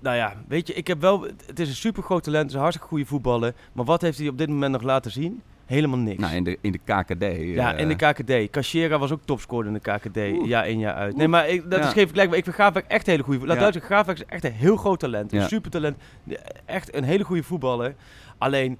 nou 0.00 0.16
ja, 0.16 0.34
weet 0.48 0.66
je, 0.66 0.74
ik 0.74 0.86
heb 0.86 1.00
wel, 1.00 1.22
het 1.46 1.58
is 1.60 1.68
een 1.68 1.74
super 1.74 2.02
groot 2.02 2.22
talent, 2.22 2.42
het 2.42 2.50
is 2.50 2.56
een 2.56 2.60
hartstikke 2.62 2.88
goede 2.90 3.06
voetballer. 3.06 3.54
Maar 3.72 3.84
wat 3.84 4.00
heeft 4.00 4.18
hij 4.18 4.28
op 4.28 4.38
dit 4.38 4.48
moment 4.48 4.72
nog 4.72 4.82
laten 4.82 5.10
zien? 5.10 5.42
Helemaal 5.66 5.98
niks. 5.98 6.18
Nou, 6.20 6.34
in 6.34 6.44
de, 6.44 6.58
in 6.60 6.72
de 6.72 6.78
KKD. 6.78 7.22
ja, 7.54 7.74
eh, 7.74 7.80
in 7.80 7.88
de 7.88 7.94
KKD. 7.96 8.50
Cachera 8.50 8.98
was 8.98 9.10
ook 9.12 9.20
topscorer 9.24 9.66
in 9.66 9.72
de 9.72 9.80
KKD, 9.80 10.16
Oeh. 10.16 10.48
jaar 10.48 10.68
in 10.68 10.78
jaar 10.78 10.94
uit. 10.94 11.16
Nee, 11.16 11.28
maar 11.28 11.48
ik, 11.48 11.70
dat 11.70 11.78
Ja. 11.80 11.86
is 11.86 11.92
geen 11.92 12.08
maar 12.14 12.24
Ik 12.38 12.44
vind 12.44 12.54
Gravenberg 12.54 12.86
echt 12.86 13.06
een 13.06 13.10
hele 13.12 13.22
goede 13.24 13.38
Laat 13.46 13.56
Ja. 13.56 13.70
duidelijk 13.70 14.18
is 14.18 14.24
echt 14.26 14.44
een 14.44 14.52
heel 14.52 14.76
groot 14.76 14.98
talent. 15.00 15.32
Een 15.32 15.38
Ja. 15.40 15.46
super 15.48 15.70
talent. 15.70 15.96
Echt 16.64 16.94
een 16.94 17.04
hele 17.04 17.24
goede 17.24 17.42
voetballer. 17.42 17.94
Alleen, 18.38 18.78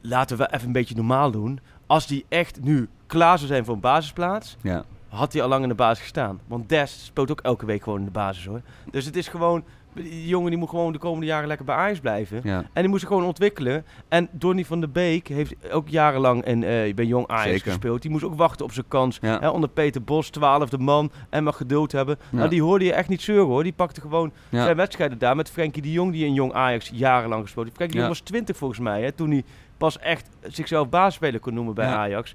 laten 0.00 0.36
we 0.36 0.48
even 0.52 0.66
een 0.66 0.72
beetje 0.72 0.94
normaal 0.94 1.30
doen. 1.30 1.60
Als 1.86 2.06
die 2.06 2.24
echt 2.28 2.58
nu 2.62 2.88
klaar 3.06 3.36
zou 3.38 3.48
zijn 3.50 3.64
voor 3.64 3.74
een 3.74 3.80
basisplaats, 3.80 4.56
Ja. 4.60 4.84
had 5.08 5.32
hij 5.32 5.42
al 5.42 5.48
lang 5.48 5.62
in 5.62 5.68
de 5.68 5.74
basis 5.74 6.02
gestaan. 6.02 6.40
Want 6.46 6.68
Des 6.68 7.04
speelt 7.04 7.30
ook 7.30 7.40
elke 7.40 7.66
week 7.66 7.82
gewoon 7.82 7.98
in 7.98 8.04
de 8.04 8.10
basis 8.10 8.44
hoor. 8.46 8.60
Dus 8.90 9.04
het 9.04 9.16
is 9.16 9.28
gewoon, 9.28 9.64
die 10.02 10.26
jongen 10.26 10.50
die 10.50 10.58
moet 10.58 10.68
gewoon 10.68 10.92
de 10.92 10.98
komende 10.98 11.26
jaren 11.26 11.46
lekker 11.48 11.66
bij 11.66 11.74
Ajax 11.74 12.00
blijven. 12.00 12.40
Ja. 12.42 12.58
En 12.72 12.80
die 12.80 12.88
moest 12.88 13.00
zich 13.00 13.08
gewoon 13.08 13.24
ontwikkelen. 13.24 13.84
En 14.08 14.28
Donny 14.32 14.64
van 14.64 14.80
der 14.80 14.90
Beek 14.90 15.28
heeft 15.28 15.70
ook 15.72 15.88
jarenlang 15.88 16.44
in, 16.44 16.64
eh, 16.64 16.94
bij 16.94 17.04
Jong 17.04 17.26
Ajax 17.28 17.48
Zeker. 17.50 17.70
gespeeld. 17.70 18.02
Die 18.02 18.10
moest 18.10 18.24
ook 18.24 18.36
wachten 18.36 18.64
op 18.64 18.72
zijn 18.72 18.88
kans. 18.88 19.18
Ja. 19.20 19.38
Hè, 19.40 19.48
onder 19.48 19.68
Peter 19.68 20.02
Bos, 20.02 20.28
twaalfde 20.30 20.78
man. 20.78 21.10
En 21.30 21.44
mag 21.44 21.56
geduld 21.56 21.92
hebben. 21.92 22.16
Ja. 22.30 22.36
Nou, 22.38 22.48
die 22.48 22.62
hoorde 22.62 22.84
je 22.84 22.92
echt 22.92 23.08
niet 23.08 23.22
zeuren 23.22 23.46
hoor. 23.46 23.62
Die 23.62 23.72
pakte 23.72 24.00
gewoon 24.00 24.32
zijn 24.50 24.76
wedstrijden 24.76 25.18
daar 25.18 25.36
met 25.36 25.50
Frenkie 25.50 25.82
de 25.82 25.92
Jong, 25.92 26.12
die 26.12 26.24
in 26.26 26.34
Jong 26.34 26.52
Ajax 26.52 26.90
jarenlang 26.94 27.42
gespeeld 27.42 27.64
heeft. 27.64 27.76
Frenkie 27.76 27.96
de. 28.00 28.04
Jong 28.06 28.18
was 28.18 28.26
20 28.26 28.56
volgens 28.56 28.80
mij, 28.80 29.02
hè, 29.02 29.12
toen 29.12 29.30
hij 29.30 29.44
pas 29.76 29.98
echt 29.98 30.28
zichzelf 30.42 30.88
basisspeler 30.88 31.40
kon 31.40 31.54
noemen 31.54 31.74
bij 31.74 31.86
Ja. 31.86 31.96
Ajax. 31.96 32.34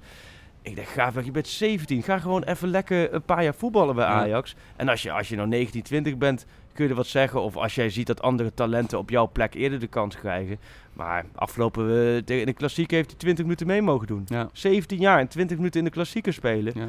Ik 0.62 0.76
dacht, 0.76 0.88
ga 0.88 1.12
weg, 1.12 1.24
je 1.24 1.30
bent 1.30 1.48
17. 1.48 2.02
Ga 2.02 2.18
gewoon 2.18 2.42
even 2.42 2.68
lekker 2.68 3.14
een 3.14 3.22
paar 3.22 3.42
jaar 3.42 3.54
voetballen 3.54 3.94
bij 3.94 4.04
Ja. 4.04 4.10
Ajax. 4.12 4.54
En 4.76 4.88
als 4.88 5.02
je, 5.02 5.12
als 5.12 5.28
je 5.28 5.36
nou 5.36 5.48
19, 5.48 5.82
20 5.82 6.16
bent, 6.18 6.46
kun 6.72 6.84
je 6.84 6.90
er 6.90 6.96
wat 6.96 7.06
zeggen. 7.06 7.42
Of 7.42 7.56
als 7.56 7.74
jij 7.74 7.90
ziet 7.90 8.06
dat 8.06 8.22
andere 8.22 8.54
talenten 8.54 8.98
op 8.98 9.10
jouw 9.10 9.30
plek 9.32 9.54
eerder 9.54 9.78
de 9.80 9.86
kans 9.86 10.16
krijgen. 10.16 10.58
Maar 10.92 11.24
afgelopen 11.34 11.84
eh, 12.16 12.22
tegen 12.22 12.46
de 12.46 12.52
klassieker 12.52 12.96
heeft 12.96 13.10
hij 13.10 13.18
20 13.18 13.44
minuten 13.44 13.66
mee 13.66 13.82
mogen 13.82 14.06
doen. 14.06 14.22
Ja. 14.26 14.48
17 14.52 14.98
jaar 14.98 15.18
en 15.18 15.28
20 15.28 15.56
minuten 15.56 15.78
in 15.78 15.84
de 15.86 15.92
klassieker 15.92 16.32
spelen. 16.32 16.72
Ja. 16.76 16.88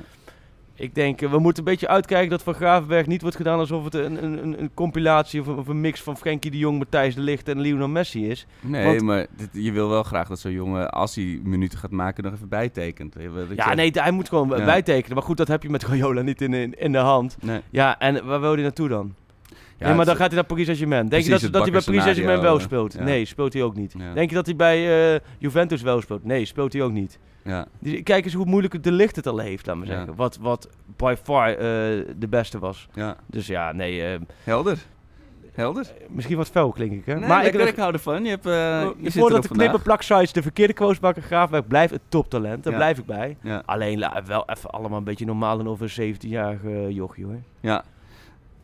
Ik 0.76 0.96
denk, 0.96 1.22
eh, 1.22 1.32
we 1.32 1.39
moeten 1.39 1.63
een 1.63 1.69
beetje 1.72 1.88
uitkijken 1.88 2.30
dat 2.30 2.43
Van 2.43 2.54
Gravenberg 2.54 3.08
niet 3.08 3.22
wordt 3.22 3.36
gedaan 3.38 3.60
alsof 3.60 3.84
het 3.84 3.93
een, 3.93 4.24
een, 4.24 4.60
een, 4.62 4.72
compilatie 4.74 5.41
of 5.41 5.48
een, 5.48 5.58
of 5.58 5.67
een 5.67 5.82
mix 5.82 6.02
van 6.02 6.17
Frenkie 6.17 6.52
de 6.52 6.58
Jong, 6.58 6.78
Matthijs 6.78 7.15
de 7.15 7.22
Ligt 7.22 7.48
en 7.48 7.60
Lionel 7.60 7.88
Messi 7.88 8.30
is. 8.30 8.46
Nee, 8.62 8.86
Want- 8.86 9.02
maar 9.02 9.26
dit- 9.38 9.50
je 9.52 9.72
wil 9.72 9.89
wel 9.89 10.04
graag 10.04 10.28
dat 10.28 10.39
zo'n 10.39 10.52
jongen, 10.52 10.89
als 10.91 11.15
hij 11.15 11.39
minuten 11.43 11.78
gaat 11.80 11.91
maken, 11.91 12.24
nog 12.24 12.34
even 12.34 12.50
bijtekent. 12.50 13.15
Ja, 13.56 13.69
je- 13.69 13.76
nee, 13.76 13.91
hij 13.93 14.12
moet 14.12 14.30
gewoon 14.30 14.50
Ja. 14.58 14.65
bijtekenen. 14.65 15.15
Maar 15.15 15.26
goed, 15.26 15.38
dat 15.38 15.48
heb 15.48 15.63
je 15.63 15.69
met 15.69 15.84
Rayola 15.84 16.22
niet 16.22 16.41
in, 16.41 16.54
in, 16.54 16.74
in 16.80 16.91
de 16.91 16.98
hand. 16.98 17.38
Nee. 17.41 17.62
Ja, 17.69 18.00
en 18.00 18.26
waar 18.26 18.39
wil 18.41 18.54
hij 18.54 18.62
naartoe 18.62 18.88
dan? 18.89 19.13
Ja, 19.84 19.88
nee, 19.89 19.98
maar 19.98 20.06
dan 20.06 20.13
het- 20.13 20.24
gaat 20.24 20.32
hij 20.32 20.36
naar 20.39 20.46
Paris 20.50 20.63
Saint-Germain. 20.65 21.10
Denk 21.10 21.24
je 21.24 21.30
dat, 21.30 21.41
het 21.41 21.54
dat 21.54 21.62
hij 21.62 21.72
bij 21.72 21.82
Paris 21.82 22.02
Saint-Germain 22.04 22.41
wel 22.41 22.60
speelt? 22.60 22.93
ja. 22.93 23.04
Nee, 23.04 23.26
speelt 23.26 23.54
hij 23.54 23.62
ook 23.63 23.76
niet. 23.76 23.93
Ja. 23.98 24.13
Denk 24.13 24.30
je 24.30 24.36
dat 24.36 24.46
hij 24.46 24.56
bij 24.56 25.13
eh, 25.13 25.19
Juventus 25.38 25.82
wel 25.82 26.02
speelt? 26.02 26.24
Nee, 26.24 26.46
speelt 26.46 26.74
hij 26.74 26.82
ook 26.82 26.91
niet. 26.91 27.19
Ja. 27.43 27.65
Dus 27.80 28.04
kijk 28.04 28.26
eens 28.26 28.34
hoe 28.34 28.46
moeilijk 28.46 28.84
de 28.84 28.91
licht 28.91 29.15
het 29.15 29.28
al 29.28 29.38
heeft, 29.38 29.65
laat 29.65 29.76
maar 29.76 29.88
Ja. 29.88 29.93
zeggen. 29.93 30.15
Wat, 30.15 30.38
wat 30.41 30.69
by 30.98 31.15
far 31.24 31.50
eh, 31.50 31.58
de 32.17 32.28
beste 32.30 32.60
was. 32.60 32.88
ja. 32.93 33.15
Dus 33.28 33.48
ja, 33.48 33.72
nee, 33.72 34.04
eh, 34.06 34.19
Helder. 34.43 34.78
Helder. 35.54 35.86
misschien 36.10 36.38
wat 36.38 36.50
fel 36.50 36.72
klink 36.72 36.91
ik, 36.91 37.06
hè? 37.06 37.15
Nee, 37.19 37.28
maar 37.28 37.46
ik, 37.46 37.54
ik 37.54 37.76
hou 37.76 37.93
ervan. 37.93 38.24
Je 38.24 38.30
hebt, 38.30 38.46
eh 38.46 38.52
je 38.98 39.12
voordat 39.12 39.41
de 39.41 39.48
vandaag. 39.48 39.67
knipperplaksites 39.67 40.32
de 40.34 40.41
verkeerde 40.41 40.74
quotes 40.74 41.24
Graafwerk 41.26 41.67
blijft 41.67 41.93
het 41.93 42.02
toptalent. 42.10 42.63
Daar 42.63 42.74
Ja. 42.74 42.80
blijf 42.80 42.98
ik 42.98 43.06
bij. 43.06 43.38
Ja. 43.41 43.63
Alleen 43.65 44.06
wel 44.26 44.43
even 44.46 44.69
allemaal 44.69 44.98
een 44.98 45.04
beetje 45.04 45.26
normaal 45.26 45.58
doen 45.58 45.67
over 45.69 45.91
een 45.98 46.15
17-jarige 46.15 46.93
jochie, 46.93 47.26
hoor. 47.26 47.39
Ja. 47.60 47.84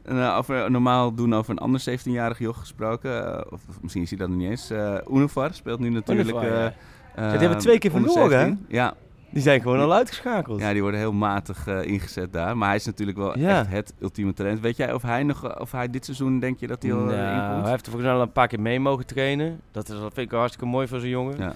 Eh, 0.09 0.37
over 0.37 0.71
normaal 0.71 1.13
doen 1.13 1.35
over 1.35 1.51
een 1.51 1.57
ander 1.57 1.81
17-jarig 1.89 2.39
joch 2.39 2.59
gesproken. 2.59 3.33
eh, 3.35 3.41
of, 3.51 3.61
of 3.69 3.81
misschien 3.81 4.03
is 4.03 4.09
hij 4.09 4.19
dat 4.19 4.29
nog 4.29 4.37
niet 4.37 4.49
eens. 4.49 4.69
eh 4.69 4.95
Univar 5.11 5.53
speelt 5.53 5.79
nu 5.79 5.89
natuurlijk. 5.89 6.29
Univar, 6.29 6.51
eh, 6.51 6.57
ja. 6.59 6.73
eh, 7.15 7.29
die 7.31 7.39
hebben 7.39 7.57
twee 7.57 7.77
keer 7.79 7.91
verloren, 7.91 8.21
hè? 8.39 8.45
17. 8.45 8.65
Ja. 8.67 8.93
Die 9.31 9.41
zijn 9.41 9.61
gewoon 9.61 9.79
al 9.79 9.93
uitgeschakeld. 9.93 10.59
ja, 10.59 10.71
die 10.71 10.81
worden 10.81 10.99
heel 10.99 11.13
matig 11.13 11.67
ingezet 11.67 12.33
daar. 12.33 12.57
Maar 12.57 12.67
hij 12.67 12.77
is 12.77 12.85
natuurlijk 12.85 13.17
wel 13.17 13.37
Ja. 13.39 13.59
echt 13.59 13.71
het 13.71 13.93
ultieme 13.99 14.33
talent. 14.33 14.59
Weet 14.59 14.77
jij 14.77 14.93
of 14.93 15.01
hij, 15.01 15.23
nog, 15.23 15.59
of 15.59 15.71
hij 15.71 15.89
dit 15.89 16.05
seizoen, 16.05 16.39
denk 16.39 16.59
je 16.59 16.67
dat 16.67 16.81
hij 16.83 16.93
al 16.93 16.99
Nou, 16.99 17.15
hij 17.61 17.69
heeft 17.69 17.85
er 17.85 17.91
volgens 17.91 18.03
mij 18.03 18.13
al 18.13 18.21
een 18.21 18.31
paar 18.31 18.47
keer 18.47 18.59
mee 18.59 18.79
mogen 18.79 19.05
trainen. 19.05 19.59
Dat, 19.71 19.83
is, 19.89 19.99
dat 19.99 20.13
vind 20.13 20.31
ik 20.31 20.37
hartstikke 20.37 20.65
mooi 20.69 20.87
voor 20.87 20.99
zo'n 20.99 21.09
jongen. 21.09 21.37
Ja. 21.37 21.53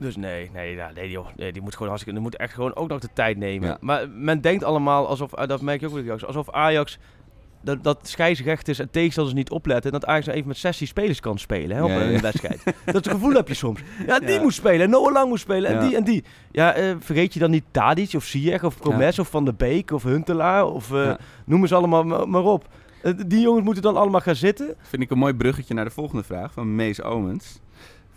Dus 0.00 0.16
nee, 0.16 0.50
nee, 0.52 0.74
ja, 0.74 0.90
nee, 0.94 1.10
joh, 1.10 1.26
nee, 1.36 1.52
die 1.52 1.62
moet 1.62 1.72
gewoon 1.72 1.88
hartstikke, 1.88 2.18
die 2.20 2.28
moet 2.28 2.36
echt 2.40 2.54
gewoon 2.54 2.74
ook 2.76 2.88
nog 2.88 2.98
de 3.00 3.08
tijd 3.12 3.36
nemen. 3.36 3.68
Ja. 3.68 3.76
Maar 3.80 4.08
men 4.10 4.40
denkt 4.40 4.64
allemaal 4.64 5.06
alsof, 5.08 5.32
eh, 5.32 5.46
dat 5.48 5.60
merk 5.60 5.80
je 5.80 5.86
ook 5.86 5.92
bij 5.92 6.02
Ajax, 6.02 6.24
alsof 6.24 6.50
Ajax 6.50 6.98
dat, 7.62 7.84
dat 7.84 7.98
scheidsrecht 8.08 8.68
is 8.68 8.78
en 8.78 8.90
tegenstanders 8.90 9.36
niet 9.36 9.50
opletten. 9.50 9.92
En 9.92 9.98
dat 10.00 10.08
Ajax 10.08 10.24
nou 10.24 10.36
even 10.36 10.48
met 10.48 10.58
16 10.58 10.86
spelers 10.86 11.20
kan 11.20 11.38
spelen 11.38 11.76
hè, 11.76 11.82
op 11.82 11.88
Ja, 11.90 12.00
een 12.00 12.10
ja. 12.12 12.20
wedstrijd. 12.20 12.62
dat 12.84 13.08
gevoel 13.08 13.32
heb 13.32 13.48
je 13.48 13.54
soms. 13.54 13.80
Ja, 14.06 14.18
die 14.18 14.28
Ja. 14.30 14.40
moet 14.42 14.54
spelen 14.54 14.80
en 14.80 14.90
Noah 14.90 15.12
Lang 15.12 15.28
moet 15.28 15.40
spelen 15.40 15.70
en 15.70 15.76
Ja. 15.82 15.88
die 15.88 15.96
en 15.96 16.04
die. 16.04 16.24
Ja, 16.50 16.72
eh, 16.74 16.94
vergeet 16.98 17.34
je 17.34 17.40
dan 17.40 17.50
niet 17.50 17.64
Tadic 17.70 18.12
of 18.14 18.24
Ziyech 18.24 18.64
of 18.64 18.78
Promes 18.78 19.18
of 19.18 19.28
Van 19.28 19.44
der 19.44 19.54
Beek 19.56 19.90
of 19.90 20.02
Huntelaar 20.02 20.66
of 20.66 20.92
eh, 20.92 21.04
Ja. 21.04 21.18
noem 21.46 21.66
ze 21.66 21.74
allemaal 21.74 22.02
maar, 22.04 22.28
maar 22.28 22.42
op. 22.44 22.68
Die 23.26 23.40
jongens 23.40 23.64
moeten 23.64 23.82
dan 23.82 23.96
allemaal 23.96 24.20
gaan 24.20 24.34
zitten. 24.34 24.74
Vind 24.80 25.02
ik 25.02 25.10
een 25.10 25.18
mooi 25.18 25.34
bruggetje 25.34 25.74
naar 25.74 25.84
de 25.84 25.90
volgende 25.90 26.22
vraag 26.22 26.52
van 26.52 26.74
Mees 26.74 27.02
Omens. 27.02 27.60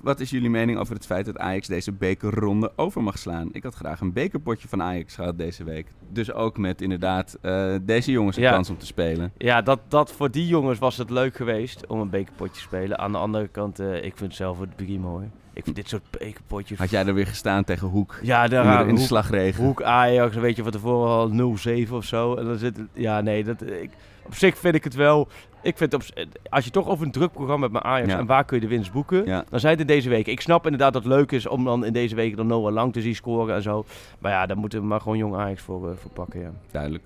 Wat 0.03 0.19
is 0.19 0.29
jullie 0.29 0.49
mening 0.49 0.77
over 0.79 0.93
het 0.95 1.05
feit 1.05 1.25
dat 1.25 1.37
Ajax 1.37 1.67
deze 1.67 1.91
bekerronde 1.91 2.71
over 2.75 3.03
mag 3.03 3.17
slaan? 3.17 3.49
Ik 3.51 3.63
had 3.63 3.73
graag 3.75 3.99
een 4.01 4.13
bekerpotje 4.13 4.67
van 4.67 4.81
Ajax 4.81 5.15
gehad 5.15 5.37
deze 5.37 5.63
week. 5.63 5.87
Dus 6.09 6.31
ook 6.33 6.57
met 6.57 6.81
inderdaad 6.81 7.37
eh, 7.41 7.75
deze 7.81 8.11
jongens 8.11 8.37
een 8.37 8.43
Ja. 8.43 8.51
kans 8.51 8.69
om 8.69 8.77
te 8.77 8.85
spelen. 8.85 9.31
Ja, 9.37 9.61
dat, 9.61 9.79
dat 9.87 10.11
voor 10.11 10.31
die 10.31 10.47
jongens 10.47 10.79
was 10.79 10.97
het 10.97 11.09
leuk 11.09 11.35
geweest 11.35 11.87
om 11.87 11.99
een 11.99 12.09
bekerpotje 12.09 12.53
te 12.53 12.59
spelen. 12.59 12.97
Aan 12.99 13.11
de 13.11 13.17
andere 13.17 13.47
kant, 13.47 13.79
eh, 13.79 14.03
ik 14.03 14.17
vind 14.17 14.35
zelf 14.35 14.59
het 14.59 14.75
prima 14.75 15.07
hoor. 15.07 15.23
Ik 15.53 15.63
vind 15.63 15.75
dit 15.75 15.89
soort 15.89 16.11
bekerpotjes... 16.11 16.79
Had 16.79 16.89
jij 16.89 17.05
er 17.05 17.13
weer 17.13 17.27
gestaan 17.27 17.63
tegen 17.63 17.87
Hoek? 17.87 18.19
ja, 18.21 18.47
daar 18.47 18.81
in 18.81 18.87
in 18.87 18.95
de 18.95 19.01
slagregen. 19.01 19.63
Hoek 19.63 19.81
Ajax, 19.83 20.35
weet 20.35 20.55
je, 20.55 20.63
van 20.63 20.71
tevoren 20.71 21.09
al 21.09 21.55
0-7 21.87 21.91
of 21.93 22.05
zo. 22.05 22.35
En 22.35 22.45
dan 22.45 22.57
zit 22.57 22.77
het- 22.77 22.87
Ja, 22.93 23.21
nee, 23.21 23.43
dat, 23.43 23.61
ik, 23.61 23.89
op 24.25 24.35
zich 24.35 24.57
vind 24.57 24.75
ik 24.75 24.83
het 24.83 24.93
wel... 24.95 25.27
Ik 25.63 25.77
vind 25.77 25.93
op, 25.93 26.03
als 26.49 26.65
je 26.65 26.71
toch 26.71 26.87
over 26.87 27.05
een 27.05 27.11
druk 27.11 27.31
programma 27.31 27.61
hebt 27.61 27.73
met 27.73 27.83
Ajax 27.83 28.11
Ja. 28.11 28.17
en 28.19 28.25
waar 28.25 28.45
kun 28.45 28.55
je 28.55 28.61
de 28.61 28.67
winst 28.75 28.91
boeken, 28.91 29.25
Ja. 29.25 29.43
dan 29.49 29.59
zijn 29.59 29.71
het 29.71 29.81
in 29.81 29.87
deze 29.87 30.09
week. 30.09 30.27
Ik 30.27 30.41
snap 30.41 30.63
inderdaad 30.63 30.93
dat 30.93 31.03
het 31.03 31.11
leuk 31.11 31.31
is 31.31 31.47
om 31.47 31.63
dan 31.63 31.85
in 31.85 31.93
deze 31.93 32.15
week 32.15 32.35
dan 32.35 32.47
Noah 32.47 32.73
Lang 32.73 32.93
te 32.93 33.01
zien 33.01 33.15
scoren 33.15 33.55
en 33.55 33.61
zo. 33.61 33.85
Maar 34.19 34.31
ja, 34.31 34.45
daar 34.45 34.57
moeten 34.57 34.79
we 34.79 34.85
maar 34.85 35.01
gewoon 35.01 35.17
jong 35.17 35.35
Ajax 35.35 35.61
voor, 35.61 35.89
eh, 35.89 35.95
voor 35.97 36.11
pakken, 36.11 36.39
ja. 36.39 36.51
Duidelijk. 36.71 37.03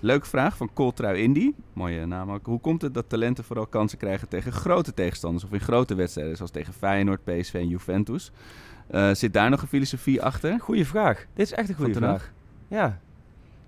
Leuke 0.00 0.26
vraag 0.26 0.56
van 0.56 0.70
Coltrui 0.72 1.22
Indy. 1.22 1.52
Mooie 1.72 2.06
naam 2.06 2.30
ook. 2.30 2.46
Hoe 2.46 2.60
komt 2.60 2.82
het 2.82 2.94
dat 2.94 3.08
talenten 3.08 3.44
vooral 3.44 3.66
kansen 3.66 3.98
krijgen 3.98 4.28
tegen 4.28 4.52
grote 4.52 4.94
tegenstanders 4.94 5.44
of 5.44 5.52
in 5.52 5.60
grote 5.60 5.94
wedstrijden, 5.94 6.36
zoals 6.36 6.50
tegen 6.50 6.72
Feyenoord, 6.72 7.24
PSV 7.24 7.54
en 7.54 7.68
Juventus? 7.68 8.30
Eh, 8.86 9.10
zit 9.12 9.32
daar 9.32 9.50
nog 9.50 9.62
een 9.62 9.68
filosofie 9.68 10.22
achter? 10.22 10.60
Goeie 10.60 10.86
vraag. 10.86 11.26
Dit 11.34 11.46
is 11.46 11.52
echt 11.52 11.68
een 11.68 11.74
goede 11.74 11.94
vraag. 11.94 12.32
Ja. 12.68 13.00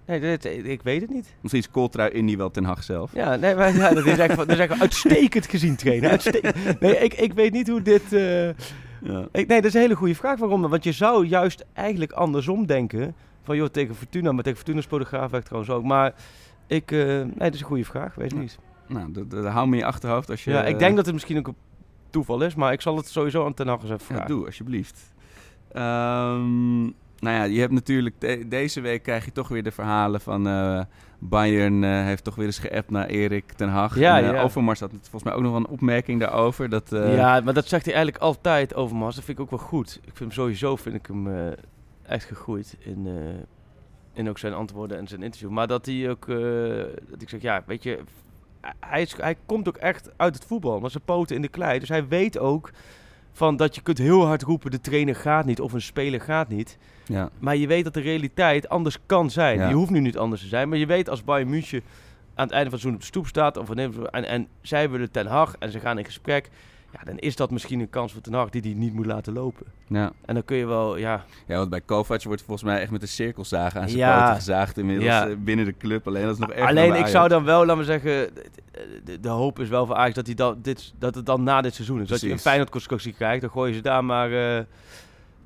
Nee, 0.09 0.21
dit, 0.21 0.45
ik 0.45 0.83
weet 0.83 1.01
het 1.01 1.11
niet. 1.11 1.35
Misschien 1.41 1.63
is 1.63 1.71
Coltrui 1.71 2.11
Indy 2.11 2.37
wel 2.37 2.51
Ten 2.51 2.65
Hag 2.65 2.83
zelf. 2.85 3.13
Ja, 3.15 3.37
nee, 3.37 3.55
maar 3.55 3.77
ja, 3.77 3.91
dat 3.95 4.07
is 4.07 4.19
echt, 4.19 4.37
dat 4.37 4.49
is 4.49 4.59
uitstekend 4.59 5.47
gezien 5.47 5.77
trainen. 5.77 6.11
Uitstekend. 6.11 6.81
Nee, 6.81 6.97
ik, 6.99 7.15
ik 7.15 7.33
weet 7.33 7.53
niet 7.53 7.69
hoe 7.69 7.83
dit... 7.83 8.13
eh, 8.13 8.47
Ja. 9.03 9.29
ik, 9.33 9.47
nee, 9.47 9.61
dat 9.61 9.65
is 9.65 9.75
een 9.75 9.81
hele 9.81 9.95
goede 9.97 10.15
vraag. 10.15 10.39
Waarom? 10.39 10.69
Want 10.69 10.85
je 10.85 10.93
zou 10.93 11.27
juist 11.27 11.65
eigenlijk 11.73 12.13
andersom 12.13 12.67
denken. 12.67 13.15
Van 13.43 13.57
joh, 13.57 13.67
tegen 13.69 13.95
Fortuna, 13.95 14.33
maar 14.33 14.43
tegen 14.43 14.59
Fortuna 14.59 14.81
speelde 14.81 15.05
Graafweg 15.05 15.43
trouwens 15.43 15.73
ook. 15.73 15.85
Maar 15.85 16.15
ik... 16.67 16.91
eh, 16.93 16.99
nee, 16.99 17.33
dat 17.39 17.55
is 17.55 17.61
een 17.61 17.67
goede 17.67 17.85
vraag. 17.85 18.15
Weet 18.15 18.33
Ja. 18.33 18.39
niet. 18.39 18.59
Nou, 18.87 19.13
dat, 19.13 19.31
dat 19.31 19.45
hou 19.47 19.67
me 19.67 19.73
in 19.73 19.79
je 19.79 19.85
achterhoofd 19.87 20.31
als 20.31 20.45
je... 20.45 20.51
Ja, 20.51 20.65
ik 20.65 20.79
denk 20.79 20.97
dat 20.97 21.05
het 21.05 21.15
misschien 21.15 21.39
ook 21.39 21.51
toeval 22.11 22.43
is. 22.43 22.55
Maar 22.55 22.73
ik 22.73 22.81
zal 22.81 22.97
het 22.97 23.09
sowieso 23.09 23.45
aan 23.45 23.55
Ten 23.55 23.69
Hag 23.69 23.83
eens 23.83 23.91
even 23.91 23.99
Ja, 24.09 24.15
vragen. 24.15 24.27
doe, 24.37 24.47
alsjeblieft. 24.47 25.13
Ehm, 25.73 26.85
nou 27.21 27.37
ja, 27.37 27.45
je 27.45 27.61
hebt 27.61 27.73
natuurlijk... 27.73 28.21
de- 28.21 28.49
deze 28.49 28.81
week 28.81 29.03
krijg 29.03 29.25
je 29.25 29.33
toch 29.33 29.49
weer 29.49 29.63
de 29.63 29.71
verhalen 29.71 30.21
van... 30.21 30.47
eh, 30.49 30.81
Bayern 31.19 31.85
eh, 31.85 31.91
heeft 31.91 32.25
toch 32.25 32.35
weer 32.35 32.47
eens 32.47 32.59
geappt 32.59 32.91
naar 32.91 33.07
Erik 33.07 33.53
ten 33.53 33.69
Hag. 33.69 33.99
Ja, 33.99 34.21
en, 34.21 34.33
ja. 34.33 34.43
Overmars 34.43 34.81
had 34.81 34.91
volgens 34.91 35.23
mij 35.23 35.33
ook 35.33 35.43
nog 35.43 35.51
wel 35.51 35.61
een 35.61 35.67
opmerking 35.67 36.21
daarover. 36.21 36.69
Dat, 36.69 36.89
ja, 36.91 37.41
maar 37.41 37.55
dat 37.55 37.69
zegt 37.69 37.85
hij 37.85 37.95
eigenlijk 37.95 38.25
altijd 38.25 38.75
over 38.75 38.97
Mars. 38.97 39.15
Dat 39.15 39.25
vind 39.25 39.39
ik 39.39 39.45
ook 39.45 39.51
wel 39.51 39.69
goed. 39.69 39.95
Ik 39.97 40.03
vind 40.05 40.19
hem 40.19 40.31
sowieso 40.31 40.77
vind 40.77 40.95
ik 40.95 41.07
hem 41.07 41.55
echt 42.03 42.25
gegroeid 42.25 42.77
in, 42.79 43.09
in 44.13 44.29
ook 44.29 44.39
zijn 44.39 44.53
antwoorden 44.53 44.99
en 44.99 45.09
zijn 45.09 45.23
interview. 45.23 45.51
Maar 45.51 45.67
dat 45.67 45.87
hij 45.87 46.11
ook, 46.11 46.27
dat 47.09 47.23
ik 47.23 47.29
zeg, 47.29 47.41
ja, 47.41 47.63
weet 47.67 47.83
je, 47.83 47.99
hij, 48.81 49.03
is, 49.03 49.17
hij 49.17 49.37
komt 49.47 49.69
ook 49.69 49.77
echt 49.77 50.11
uit 50.17 50.35
het 50.35 50.45
voetbal, 50.45 50.81
met 50.81 50.91
zijn 50.91 51.05
poten 51.05 51.37
in 51.37 51.43
de 51.43 51.49
klei. 51.49 51.79
Dus 51.79 51.89
hij 51.89 52.09
weet 52.09 52.39
ook 52.39 52.71
van 53.33 53.57
dat 53.57 53.75
je 53.75 53.81
kunt 53.81 53.99
heel 53.99 54.27
hard 54.27 54.43
roepen, 54.43 54.71
de 54.71 54.81
trainer 54.81 55.15
gaat 55.15 55.45
niet 55.45 55.61
of 55.61 55.73
een 55.73 55.83
speler 55.83 56.21
gaat 56.21 56.49
niet. 56.49 56.79
ja. 57.07 57.31
Maar 57.39 57.57
je 57.57 57.67
weet 57.67 57.85
dat 57.85 57.95
de 57.95 58.01
realiteit 58.01 58.69
anders 58.69 58.99
kan 59.07 59.31
zijn. 59.31 59.59
Ja. 59.59 59.69
Je 59.69 59.75
hoeft 59.75 59.91
nu 59.91 60.01
niet 60.01 60.19
anders 60.19 60.41
te 60.41 60.49
zijn. 60.49 60.69
Maar 60.69 60.79
je 60.79 60.87
weet 60.87 61.09
als 61.09 61.25
Bayern 61.25 61.51
München 61.51 61.83
aan 62.35 62.47
het 62.47 62.55
einde 62.55 62.71
van 62.71 62.79
het 62.79 62.81
seizoen 62.81 62.95
op 62.95 63.01
de 63.01 63.07
stoep 63.07 63.27
staat. 63.27 63.57
Of 63.57 63.71
en, 63.71 64.29
en 64.29 64.49
zij 64.63 64.91
willen 64.91 65.11
Ten 65.11 65.27
Hag 65.27 65.57
en 65.59 65.71
ze 65.71 65.81
gaan 65.81 65.99
in 65.99 66.05
gesprek. 66.05 66.51
Ja, 66.93 67.01
dan 67.05 67.19
is 67.19 67.37
dat 67.37 67.51
misschien 67.51 67.81
een 67.81 67.91
kans 67.91 68.13
voor 68.13 68.21
Ten 68.21 68.33
Hag 68.33 68.51
die 68.51 68.61
hij 68.63 68.73
niet 68.75 68.93
moet 68.95 69.07
laten 69.07 69.33
lopen. 69.33 69.67
Ja. 69.87 70.13
En 70.25 70.35
dan 70.35 70.45
kun 70.45 70.57
je 70.57 70.67
wel, 70.67 70.97
ja... 70.97 71.25
ja, 71.47 71.57
want 71.57 71.71
bij 71.71 71.81
Kovac 71.81 72.23
wordt 72.23 72.43
volgens 72.43 72.67
mij 72.69 72.81
echt 72.81 72.91
met 72.91 73.03
een 73.03 73.09
cirkelzaag 73.09 73.77
aan 73.77 73.89
zijn 73.89 74.01
Ja. 74.01 74.21
poten 74.21 74.35
gezaagd 74.35 74.79
inmiddels 74.79 75.07
Ja. 75.09 75.29
eh, 75.29 75.35
binnen 75.39 75.65
de 75.65 75.77
club. 75.77 76.07
Alleen 76.07 76.23
dat 76.25 76.33
is 76.33 76.39
nog 76.39 76.51
erger 76.51 76.67
Alleen 76.69 76.95
ik 76.95 77.07
zou 77.07 77.29
dan 77.29 77.45
wel, 77.45 77.61
laten 77.67 77.79
we 77.79 77.85
zeggen... 77.85 78.35
De, 78.35 79.01
de, 79.05 79.21
de 79.21 79.29
hoop 79.29 79.59
is 79.59 79.69
wel 79.69 79.87
voor 79.87 79.95
Ajax 79.95 80.15
dat, 80.15 80.27
hij 80.27 80.35
dan, 80.35 80.59
dit, 80.63 80.93
dat 80.99 81.15
het 81.15 81.27
dan 81.27 81.43
na 81.43 81.61
dit 81.61 81.75
seizoen 81.75 82.01
is. 82.01 82.09
Dat 82.09 82.17
je 82.19 82.23
een 82.23 82.29
Precies. 82.29 82.47
Feyenoord 82.47 82.71
constructie 82.71 83.13
krijgt. 83.13 83.41
Dan 83.41 83.51
gooien 83.51 83.75
ze 83.75 83.81
daar 83.81 84.05
maar... 84.05 84.57
eh, 84.59 84.65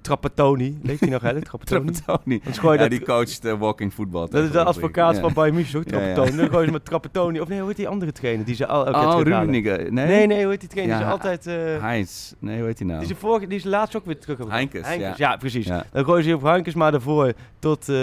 Trapattoni. 0.03 0.79
Weet 0.83 0.99
je 1.01 1.07
nog, 1.07 1.23
hè? 1.23 1.41
Trapattoni. 1.43 1.91
Trapattoni. 1.91 2.41
Ja, 2.63 2.77
dat- 2.77 2.91
die 2.91 3.03
coacht 3.03 3.45
uh, 3.45 3.53
walking 3.59 3.95
voetbal. 3.95 4.29
Dat 4.29 4.45
is 4.45 4.51
de 4.51 4.65
advocaat 4.65 5.19
van. 5.19 5.33
Bayern 5.33 5.55
München, 5.55 5.83
ja. 5.85 5.91
Trapattoni. 5.91 6.37
Dan 6.37 6.49
gooi 6.51 6.67
je 6.67 6.73
met 6.73 6.85
Trapattoni. 6.85 7.41
Of 7.41 7.49
nee, 7.49 7.59
hoe 7.59 7.69
heet 7.69 7.77
die 7.77 7.89
andere 7.89 8.13
trainer? 8.13 8.45
Die 8.45 8.55
ze 8.55 8.67
al 8.67 8.87
Oh? 8.87 9.21
Rummenigge. 9.23 9.87
Nee? 9.91 10.07
Nee, 10.07 10.27
nee, 10.27 10.41
hoe 10.43 10.51
heet 10.51 10.61
die 10.61 10.69
trainer? 10.69 10.97
Die 10.97 11.05
ze 11.05 11.11
altijd... 11.11 11.47
eh, 11.47 11.55
Heinz. 11.81 12.33
Nee, 12.39 12.57
hoe 12.59 12.67
heet 12.67 12.79
hij 12.79 12.87
nou? 12.89 12.99
die, 12.99 13.09
ze 13.09 13.15
vorige, 13.15 13.47
die 13.47 13.59
is 13.59 13.65
laatst 13.65 13.97
ook 13.97 14.05
weer 14.07 14.19
terug. 14.19 14.39
Heinkes, 14.49 14.87
Heinkes, 14.87 15.17
ja. 15.17 15.31
ja. 15.31 15.37
precies. 15.37 15.67
Dan 15.67 16.05
gooien 16.05 16.25
ze 16.25 16.35
op 16.35 16.43
Heinkes 16.43 16.75
maar 16.75 16.95
ervoor 16.95 17.33
tot, 17.59 17.89
eh, 17.89 17.97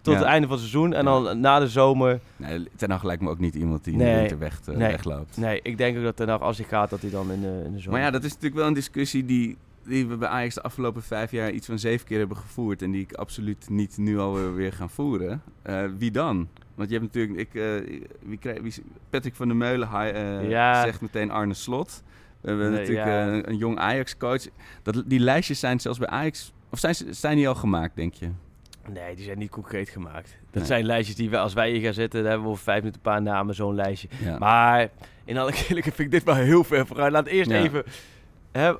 tot 0.00 0.12
Ja. 0.14 0.18
het 0.18 0.28
einde 0.28 0.46
van 0.46 0.56
het 0.56 0.66
seizoen. 0.66 0.92
En 0.94 1.04
dan 1.04 1.40
na 1.40 1.58
de 1.58 1.68
zomer... 1.68 2.20
Nee, 2.36 2.68
Ten 2.76 2.90
Hag 2.90 3.02
lijkt 3.02 3.22
me 3.22 3.30
ook 3.30 3.38
niet 3.38 3.54
iemand 3.54 3.84
die 3.84 3.92
in 3.92 3.98
Nee. 3.98 4.12
de 4.12 4.18
winter 4.18 4.38
weg, 4.38 4.60
eh, 4.66 4.76
Nee. 4.76 4.90
wegloopt. 4.90 5.36
Nee, 5.36 5.60
ik 5.62 5.78
denk 5.78 5.96
ook 5.98 6.16
dat 6.16 6.26
nog, 6.26 6.40
als 6.40 6.56
hij 6.56 6.66
gaat, 6.66 6.90
dat 6.90 7.00
hij 7.00 7.10
dan 7.10 7.32
in 7.32 7.40
de, 7.40 7.62
in 7.64 7.72
de 7.72 7.78
zomer... 7.78 7.90
Maar 7.90 8.00
ja, 8.00 8.10
dat 8.10 8.24
is 8.24 8.28
natuurlijk 8.30 8.54
wel 8.56 8.66
een 8.66 8.74
discussie 8.74 9.24
die, 9.24 9.56
die 9.84 10.06
we 10.06 10.16
bij 10.16 10.28
Ajax 10.28 10.54
de 10.54 10.62
afgelopen 10.62 11.02
vijf 11.02 11.30
jaar 11.30 11.50
iets 11.50 11.66
van 11.66 11.78
zeven 11.78 12.06
keer 12.06 12.18
hebben 12.18 12.36
gevoerd. 12.36 12.82
En 12.82 12.90
die 12.90 13.02
ik 13.02 13.12
absoluut 13.12 13.68
niet 13.70 13.96
nu 13.98 14.18
alweer 14.18 14.54
weer 14.54 14.72
gaan 14.72 14.90
voeren. 14.90 15.42
Eh, 15.62 15.84
wie 15.98 16.10
dan? 16.10 16.48
Want 16.74 16.90
je 16.90 16.98
hebt 16.98 17.14
natuurlijk, 17.14 17.38
ik, 17.38 17.54
eh, 17.54 17.98
wie 18.22 18.38
wie, 18.62 18.74
Patrick 19.10 19.34
van 19.34 19.48
der 19.48 19.56
Meulen 19.56 19.88
eh, 19.92 20.48
Ja. 20.50 20.82
zegt 20.84 21.00
meteen 21.00 21.30
Arne 21.30 21.54
Slot. 21.54 22.02
We 22.40 22.48
hebben 22.48 22.70
Nee, 22.70 22.80
natuurlijk 22.80 23.06
ja. 23.06 23.48
een 23.48 23.56
jong 23.56 23.78
Ajax-coach. 23.78 24.42
Die 25.06 25.20
lijstjes 25.20 25.60
zijn 25.60 25.80
zelfs 25.80 25.98
bij 25.98 26.08
Ajax, 26.08 26.52
of 26.70 26.78
zijn, 26.78 26.94
zijn 27.10 27.36
die 27.36 27.48
al 27.48 27.54
gemaakt, 27.54 27.96
denk 27.96 28.14
je? 28.14 28.28
Nee, 28.92 29.14
die 29.16 29.24
zijn 29.24 29.38
niet 29.38 29.50
concreet 29.50 29.88
gemaakt. 29.88 30.36
Dat 30.44 30.54
Nee. 30.54 30.64
zijn 30.64 30.84
lijstjes 30.84 31.16
die 31.16 31.30
we, 31.30 31.38
als 31.38 31.52
wij 31.52 31.70
hier 31.70 31.80
gaan 31.80 31.94
zitten, 31.94 32.20
dan 32.20 32.28
hebben 32.28 32.46
we 32.46 32.52
over 32.52 32.64
vijf 32.64 32.78
minuten 32.78 33.00
een 33.04 33.12
paar 33.12 33.22
namen, 33.22 33.54
zo'n 33.54 33.74
lijstje. 33.74 34.08
Ja. 34.24 34.38
Maar 34.38 34.88
in 35.24 35.38
alle 35.38 35.52
eerlijkheid 35.68 35.94
vind 35.94 35.98
ik 35.98 36.10
dit 36.10 36.22
wel 36.24 36.34
heel 36.34 36.64
ver 36.64 36.86
vooruit. 36.86 37.12
Laat 37.12 37.26
eerst 37.26 37.50
even 37.50 37.84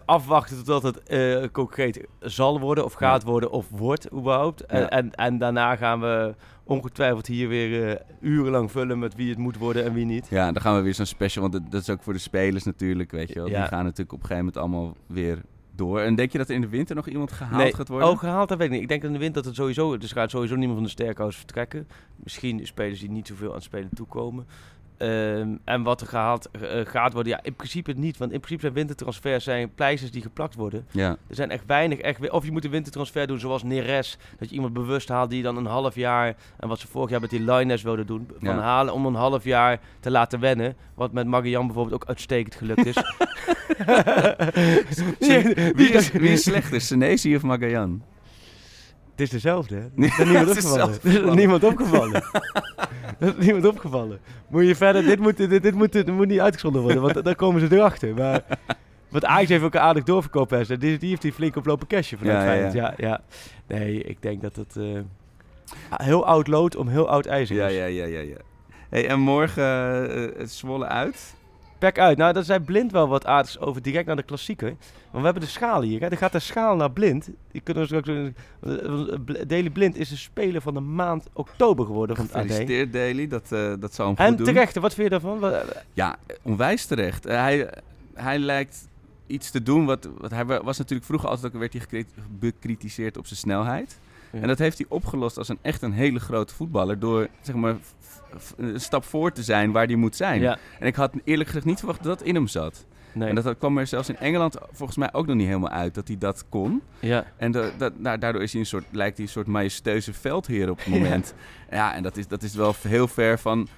afwachten 0.04 0.56
totdat 0.56 0.82
het 0.82 1.02
eh, 1.02 1.50
concreet 1.52 2.06
zal 2.20 2.60
worden, 2.60 2.84
of 2.84 2.92
gaat 2.92 3.22
worden, 3.22 3.50
of 3.50 3.66
wordt 3.70 4.12
überhaupt. 4.12 4.66
En, 4.66 4.80
Ja. 4.80 4.88
en, 4.90 5.14
en 5.14 5.38
daarna 5.38 5.76
gaan 5.76 6.00
we 6.00 6.34
ongetwijfeld 6.64 7.26
hier 7.26 7.48
weer 7.48 7.88
eh, 7.88 8.00
urenlang 8.20 8.70
vullen 8.70 8.98
met 8.98 9.14
wie 9.14 9.28
het 9.28 9.38
moet 9.38 9.56
worden 9.58 9.84
en 9.84 9.92
wie 9.92 10.04
niet. 10.04 10.26
Ja, 10.30 10.52
dan 10.52 10.62
gaan 10.62 10.76
we 10.76 10.82
weer 10.82 10.94
zo'n 10.94 11.06
special, 11.06 11.42
want 11.42 11.52
dat, 11.52 11.72
dat 11.72 11.80
is 11.80 11.90
ook 11.90 12.02
voor 12.02 12.12
de 12.12 12.18
spelers 12.18 12.64
natuurlijk, 12.64 13.10
weet 13.10 13.28
je 13.28 13.34
wel. 13.34 13.48
Ja. 13.48 13.58
Die 13.58 13.68
gaan 13.68 13.84
natuurlijk 13.84 14.12
op 14.12 14.20
een 14.22 14.26
gegeven 14.26 14.44
moment 14.44 14.56
allemaal 14.56 14.96
weer 15.06 15.38
door. 15.74 16.00
En 16.00 16.14
denk 16.14 16.32
je 16.32 16.38
dat 16.38 16.48
er 16.48 16.54
in 16.54 16.60
de 16.60 16.68
winter 16.68 16.96
nog 16.96 17.08
iemand 17.08 17.32
gehaald 17.32 17.62
nee, 17.62 17.74
gaat 17.74 17.88
worden? 17.88 18.08
Oh, 18.08 18.18
gehaald, 18.18 18.48
dat 18.48 18.58
weet 18.58 18.66
ik 18.66 18.72
niet. 18.72 18.82
Ik 18.82 18.88
denk 18.88 19.00
dat 19.00 19.10
in 19.10 19.16
de 19.16 19.22
winter 19.22 19.42
dat 19.42 19.50
het 19.50 19.60
sowieso... 19.60 19.98
Dus 19.98 20.12
gaat 20.12 20.30
sowieso 20.30 20.54
niemand 20.54 20.74
van 20.78 20.86
de 20.86 20.92
sterkhouse 20.92 21.38
vertrekken. 21.38 21.88
Misschien 22.16 22.56
de 22.56 22.66
spelers 22.66 23.00
die 23.00 23.10
niet 23.10 23.26
zoveel 23.26 23.48
aan 23.48 23.54
het 23.54 23.62
spelen 23.62 23.90
toekomen. 23.94 24.46
Ehm, 25.02 25.56
en 25.64 25.82
wat 25.82 26.00
er 26.00 26.06
gehaald 26.06 26.50
eh, 26.50 26.80
gaat 26.84 27.12
worden, 27.12 27.32
ja, 27.32 27.40
in 27.42 27.54
principe 27.54 27.92
niet. 27.92 28.18
Want 28.18 28.32
in 28.32 28.38
principe 28.38 28.60
zijn 28.62 28.74
wintertransfers 28.74 29.44
zijn 29.44 29.74
pleisters 29.74 30.10
die 30.10 30.22
geplakt 30.22 30.54
worden. 30.54 30.86
Ja. 30.90 31.08
Er 31.10 31.34
zijn 31.34 31.50
echt 31.50 31.66
weinig 31.66 31.98
echt. 31.98 32.30
Of 32.30 32.44
je 32.44 32.52
moet 32.52 32.64
een 32.64 32.70
wintertransfer 32.70 33.26
doen 33.26 33.38
zoals 33.38 33.62
Neres. 33.62 34.18
Dat 34.38 34.48
je 34.48 34.54
iemand 34.54 34.72
bewust 34.72 35.08
haalt 35.08 35.30
die 35.30 35.42
dan 35.42 35.56
een 35.56 35.66
half 35.66 35.94
jaar. 35.94 36.34
En 36.58 36.68
wat 36.68 36.78
ze 36.78 36.86
vorig 36.88 37.10
jaar 37.10 37.20
met 37.20 37.30
die 37.30 37.40
Lines 37.44 37.82
wilden 37.82 38.06
doen. 38.06 38.28
Van 38.40 38.54
Ja. 38.54 38.60
halen 38.60 38.94
om 38.94 39.06
een 39.06 39.14
half 39.14 39.44
jaar 39.44 39.80
te 40.00 40.10
laten 40.10 40.40
wennen. 40.40 40.74
Wat 40.94 41.12
met 41.12 41.26
Marian 41.26 41.66
bijvoorbeeld 41.66 42.02
ook 42.02 42.08
uitstekend 42.08 42.54
gelukt 42.54 42.86
is. 42.86 42.96
Wie 45.76 45.92
is, 45.92 46.10
wie 46.10 46.30
is 46.30 46.42
slechter, 46.42 46.80
Senesi 46.80 47.36
of 47.36 47.42
Magajan? 47.42 48.02
Het 49.12 49.20
is 49.20 49.30
dezelfde, 49.30 49.74
hè? 49.74 49.80
Nee, 49.94 50.10
niemand 50.26 50.48
het 50.48 50.56
opgevallen. 50.56 50.92
Het 50.92 50.96
opgevallen. 51.04 51.36
niemand 51.36 51.64
opgevallen. 51.64 52.22
Dat 53.18 53.36
is 53.38 53.44
niemand 53.44 53.66
opgevallen. 53.66 54.18
Moet 54.48 54.66
je 54.66 54.76
verder, 54.76 55.02
dit 55.02 55.18
moet, 55.18 55.36
dit, 55.36 55.62
dit 55.62 55.74
moet, 55.74 55.92
dit 55.92 56.06
moet 56.06 56.28
niet 56.28 56.40
uitgezonden 56.40 56.82
worden, 56.82 57.02
want 57.02 57.24
dan 57.24 57.34
komen 57.34 57.60
ze 57.60 57.76
erachter. 57.76 58.14
Maar, 58.14 58.42
want 59.08 59.24
Ajax 59.24 59.48
heeft 59.48 59.64
ook 59.64 59.74
een 59.74 59.80
aardig 59.80 60.04
doorverkoop, 60.04 60.50
hè. 60.50 60.78
Die, 60.78 60.98
die 60.98 61.08
heeft 61.08 61.22
die 61.22 61.32
flink 61.32 61.56
oplopen 61.56 61.86
cashen 61.86 62.18
vanuit 62.18 62.44
Ja, 62.44 62.52
ja. 62.52 62.70
Ja, 62.72 62.94
ja. 62.96 63.20
Nee, 63.66 64.02
ik 64.02 64.22
denk 64.22 64.42
dat 64.42 64.56
het 64.56 64.76
eh, 64.76 65.00
heel 65.96 66.26
oud 66.26 66.46
lood 66.46 66.76
om 66.76 66.88
heel 66.88 67.08
oud 67.08 67.26
ijzer 67.26 67.56
Ja, 67.56 67.66
is. 67.66 67.74
ja, 67.74 67.84
ja, 67.84 68.04
ja. 68.04 68.20
ja. 68.20 68.36
Hey, 68.88 69.08
en 69.08 69.20
morgen 69.20 69.64
eh, 70.34 70.38
het 70.38 70.52
Zwolle 70.52 70.86
uit. 70.86 71.34
Pek 71.82 71.98
uit. 71.98 72.18
Nou, 72.18 72.32
daar 72.32 72.44
zei 72.44 72.58
Blind 72.60 72.92
wel 72.92 73.08
wat 73.08 73.26
aardigs 73.26 73.58
over 73.58 73.82
direct 73.82 74.06
naar 74.06 74.16
de 74.16 74.22
klassieker. 74.22 74.68
Want 74.68 74.78
we 75.18 75.20
hebben 75.24 75.42
de 75.42 75.48
schaal 75.48 75.82
hier. 75.82 76.00
Hè. 76.00 76.06
Er 76.08 76.16
gaat 76.16 76.32
de 76.32 76.38
schaal 76.38 76.76
naar 76.76 76.90
Blind. 76.90 77.30
Die 77.52 77.60
kunnen 77.60 77.82
we 77.82 77.88
straks... 77.88 78.08
uh, 78.08 79.46
Daily 79.46 79.70
Blind 79.70 79.96
is 79.96 80.08
de 80.08 80.16
speler 80.16 80.60
van 80.60 80.74
de 80.74 80.80
maand 80.80 81.28
oktober 81.32 81.86
geworden 81.86 82.16
van 82.16 82.24
het 82.24 82.34
AD. 82.34 82.40
Gefeliciteerd, 82.40 82.92
Daly. 82.92 83.28
Dat, 83.28 83.52
eh, 83.52 83.72
dat 83.80 83.94
zal 83.94 84.06
hem 84.06 84.16
En 84.16 84.28
goed 84.28 84.36
doen. 84.36 84.46
terecht, 84.46 84.76
wat 84.76 84.94
vind 84.94 85.12
je 85.12 85.18
daarvan? 85.20 85.54
Ja, 85.92 86.16
onwijs 86.42 86.86
terecht. 86.86 87.26
Eh, 87.26 87.36
hij, 87.40 87.70
hij 88.14 88.38
lijkt 88.38 88.88
iets 89.26 89.50
te 89.50 89.62
doen 89.62 89.84
wat, 89.86 90.08
wat 90.18 90.30
hij 90.30 90.44
wa- 90.46 90.62
was 90.62 90.78
natuurlijk 90.78 91.06
vroeger 91.06 91.28
altijd 91.28 91.54
ook 91.54 91.60
werd 91.60 91.72
hij 91.90 92.04
bekritiseerd 92.38 93.16
op 93.16 93.26
zijn 93.26 93.38
snelheid. 93.38 93.98
Ja. 94.32 94.40
En 94.40 94.48
dat 94.48 94.58
heeft 94.58 94.78
hij 94.78 94.86
opgelost 94.88 95.38
als 95.38 95.48
een 95.48 95.58
echt 95.62 95.82
een 95.82 95.92
hele 95.92 96.20
grote 96.20 96.54
voetballer 96.54 96.98
door 96.98 97.28
zeg 97.40 97.54
maar 97.54 97.76
een 98.56 98.80
stap 98.80 99.04
voor 99.04 99.32
te 99.32 99.42
zijn 99.42 99.72
waar 99.72 99.86
hij 99.86 99.94
moet 99.96 100.16
zijn. 100.16 100.40
Ja, 100.40 100.58
En 100.78 100.86
ik 100.86 100.94
had 100.94 101.12
eerlijk 101.24 101.48
gezegd 101.48 101.66
niet 101.66 101.78
verwacht 101.78 102.02
dat 102.02 102.18
dat 102.18 102.26
in 102.28 102.34
hem 102.34 102.46
zat. 102.46 102.86
nee. 103.12 103.28
En 103.28 103.34
dat, 103.34 103.44
dat 103.44 103.58
kwam 103.58 103.78
er 103.78 103.86
zelfs 103.86 104.08
in 104.08 104.16
Engeland 104.16 104.56
volgens 104.72 104.98
mij 104.98 105.12
ook 105.12 105.26
nog 105.26 105.36
niet 105.36 105.46
helemaal 105.46 105.70
uit 105.70 105.94
dat 105.94 106.08
hij 106.08 106.18
dat 106.18 106.44
kon. 106.48 106.82
ja. 107.00 107.24
En 107.36 107.52
da- 107.52 107.70
da- 107.78 107.90
nou, 107.96 108.18
daardoor 108.18 108.42
is 108.42 108.52
hij 108.52 108.60
een 108.60 108.66
soort, 108.66 108.84
lijkt 108.90 109.16
hij 109.16 109.26
een 109.26 109.32
soort 109.32 109.46
majestueuze 109.46 110.12
veldheer 110.12 110.70
op 110.70 110.78
het 110.78 110.86
moment. 110.96 111.34
ja. 111.70 111.94
en 111.94 112.02
dat 112.02 112.16
is, 112.16 112.28
dat 112.28 112.42
is 112.42 112.54
wel 112.54 112.74
heel 112.88 113.08
ver 113.08 113.38
van 113.38 113.68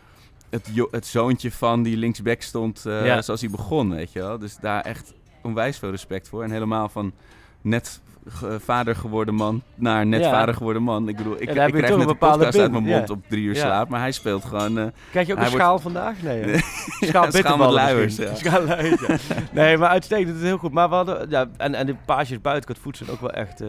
het, 0.51 0.71
het 0.91 1.07
zoontje 1.07 1.51
van 1.51 1.83
die 1.83 1.97
linksback 1.97 2.43
stond 2.43 2.87
eh, 2.87 3.07
Ja. 3.07 3.23
zoals 3.23 3.41
hij 3.41 3.51
begon, 3.51 3.91
weet 3.95 4.13
je 4.13 4.19
wel. 4.19 4.39
Dus 4.39 4.57
daar 4.57 4.81
echt 4.81 5.13
onwijs 5.43 5.79
veel 5.79 5.91
respect 5.91 6.29
voor. 6.29 6.43
En 6.43 6.51
helemaal 6.51 6.89
van 6.89 7.13
net 7.65 8.01
ge- 8.29 8.61
vader 8.61 8.97
geworden 8.97 9.35
man 9.35 9.63
naar 9.75 10.07
net 10.07 10.21
Ja. 10.21 10.31
vader 10.31 10.55
geworden 10.55 10.83
man. 10.83 11.09
Ik 11.09 11.17
bedoel, 11.17 11.35
ik, 11.35 11.41
ik 11.41 11.49
krijg 11.49 11.73
net 11.73 11.91
een 11.91 11.99
bepaalde 12.07 12.17
podcast 12.39 12.59
uit 12.59 12.71
mijn 12.71 12.83
mond 12.83 13.09
ja. 13.09 13.15
op 13.15 13.23
drie 13.29 13.43
uur 13.45 13.57
slaap. 13.57 13.89
Maar 13.89 14.01
hij 14.01 14.13
speelt 14.13 14.45
gewoon... 14.45 14.79
eh, 14.79 14.87
Krijg 15.11 15.27
je 15.27 15.33
ook 15.33 15.39
wordt- 15.39 15.55
schaal 15.55 15.79
vandaag? 15.79 16.23
Nee, 16.23 16.59
Schaal 17.01 17.33
schaal 17.33 17.57
met 17.57 17.71
luiers. 17.71 18.19
Schaal 18.35 18.65
luiers. 18.65 19.03
Nee, 19.53 19.77
maar 19.77 19.89
uitstekend. 19.89 20.29
Het 20.29 20.37
is 20.37 20.43
heel 20.43 20.59
goed. 20.59 20.73
Maar 20.73 20.89
we 20.89 20.95
hadden... 20.95 21.31
Ja, 21.31 21.47
en, 21.57 21.75
en 21.75 21.87
de 21.87 21.95
paasjes 22.07 22.41
buiten 22.41 22.73
het 22.73 22.83
voet 22.83 22.97
zijn 22.97 23.11
ook 23.11 23.21
wel 23.21 23.33
echt... 23.33 23.61
eh, 23.61 23.69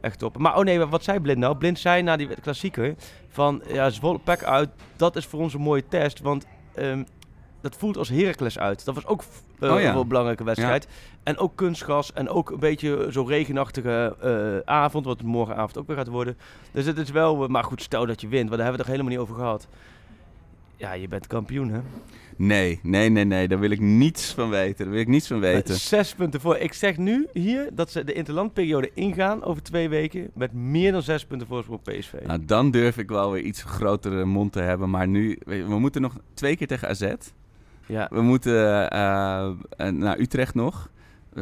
echt 0.00 0.18
top. 0.18 0.38
Maar 0.38 0.56
oh 0.56 0.64
nee, 0.64 0.78
wat 0.84 1.04
zei 1.04 1.20
Blind 1.20 1.38
nou? 1.38 1.56
Blind 1.56 1.78
zei 1.78 2.02
na 2.02 2.16
die 2.16 2.28
klassieker 2.42 2.94
van... 3.28 3.62
Ja, 3.72 3.90
Zwolle 3.90 4.18
pack 4.18 4.42
uit. 4.42 4.68
Dat 4.96 5.16
is 5.16 5.26
voor 5.26 5.40
ons 5.40 5.54
een 5.54 5.60
mooie 5.60 5.84
test. 5.88 6.20
Want 6.20 6.46
ehm, 6.74 7.02
dat 7.60 7.76
voelt 7.78 7.96
als 7.96 8.08
Heracles 8.08 8.58
uit. 8.58 8.84
Dat 8.84 8.94
was 8.94 9.06
ook 9.06 9.22
eh, 9.60 9.72
Oh 9.72 9.80
ja. 9.80 9.92
wel 9.92 10.00
een 10.02 10.08
belangrijke 10.08 10.44
wedstrijd. 10.44 10.88
En 11.28 11.38
ook 11.38 11.56
kunstgas. 11.56 12.12
En 12.12 12.28
ook 12.28 12.50
een 12.50 12.58
beetje 12.58 13.06
zo'n 13.10 13.26
regenachtige 13.26 14.16
eh, 14.20 14.74
avond. 14.74 15.04
Wat 15.04 15.22
morgenavond 15.22 15.78
ook 15.78 15.86
weer 15.86 15.96
gaat 15.96 16.08
worden. 16.08 16.36
Dus 16.72 16.86
het 16.86 16.98
is 16.98 17.10
wel... 17.10 17.42
eh, 17.42 17.48
maar 17.48 17.64
goed, 17.64 17.82
stel 17.82 18.06
dat 18.06 18.20
je 18.20 18.28
wint. 18.28 18.48
Want 18.48 18.60
daar 18.60 18.66
hebben 18.68 18.86
we 18.86 18.90
het 18.90 19.00
er 19.00 19.04
helemaal 19.04 19.12
niet 19.12 19.30
over 19.30 19.34
gehad. 19.44 19.68
Ja, 20.76 20.92
je 20.92 21.08
bent 21.08 21.26
kampioen, 21.26 21.70
hè? 21.70 21.80
nee, 22.36 22.80
nee, 22.82 23.08
nee, 23.08 23.24
nee. 23.24 23.48
Daar 23.48 23.58
wil 23.58 23.70
ik 23.70 23.80
niets 23.80 24.32
van 24.32 24.50
weten. 24.50 24.84
Daar 24.84 24.92
wil 24.92 25.00
ik 25.02 25.08
niets 25.08 25.26
van 25.26 25.40
weten. 25.40 25.74
Zes 25.74 26.14
punten 26.14 26.40
voor. 26.40 26.56
Ik 26.56 26.72
zeg 26.72 26.96
nu 26.96 27.26
hier 27.32 27.68
dat 27.72 27.90
ze 27.90 28.04
de 28.04 28.12
interlandperiode 28.12 28.90
ingaan 28.94 29.44
over 29.44 29.62
twee 29.62 29.88
weken 29.88 30.30
met 30.34 30.52
meer 30.52 30.92
dan 30.92 31.02
zes 31.02 31.24
punten 31.24 31.46
voorsprong 31.46 31.80
op 31.86 31.92
PSV. 31.92 32.12
Nou, 32.26 32.44
dan 32.44 32.70
durf 32.70 32.98
ik 32.98 33.08
wel 33.08 33.30
weer 33.32 33.42
iets 33.42 33.62
grotere 33.62 34.24
mond 34.24 34.52
te 34.52 34.60
hebben. 34.60 34.90
Maar 34.90 35.08
nu, 35.08 35.38
we 35.44 35.78
moeten 35.78 36.00
nog 36.02 36.16
twee 36.34 36.56
keer 36.56 36.66
tegen 36.66 36.88
AZ. 36.88 37.12
ja. 37.86 38.08
We 38.10 38.20
moeten 38.20 38.90
eh, 38.90 39.46
eh, 39.76 39.92
naar 39.92 40.18
Utrecht 40.18 40.54
nog. 40.54 40.90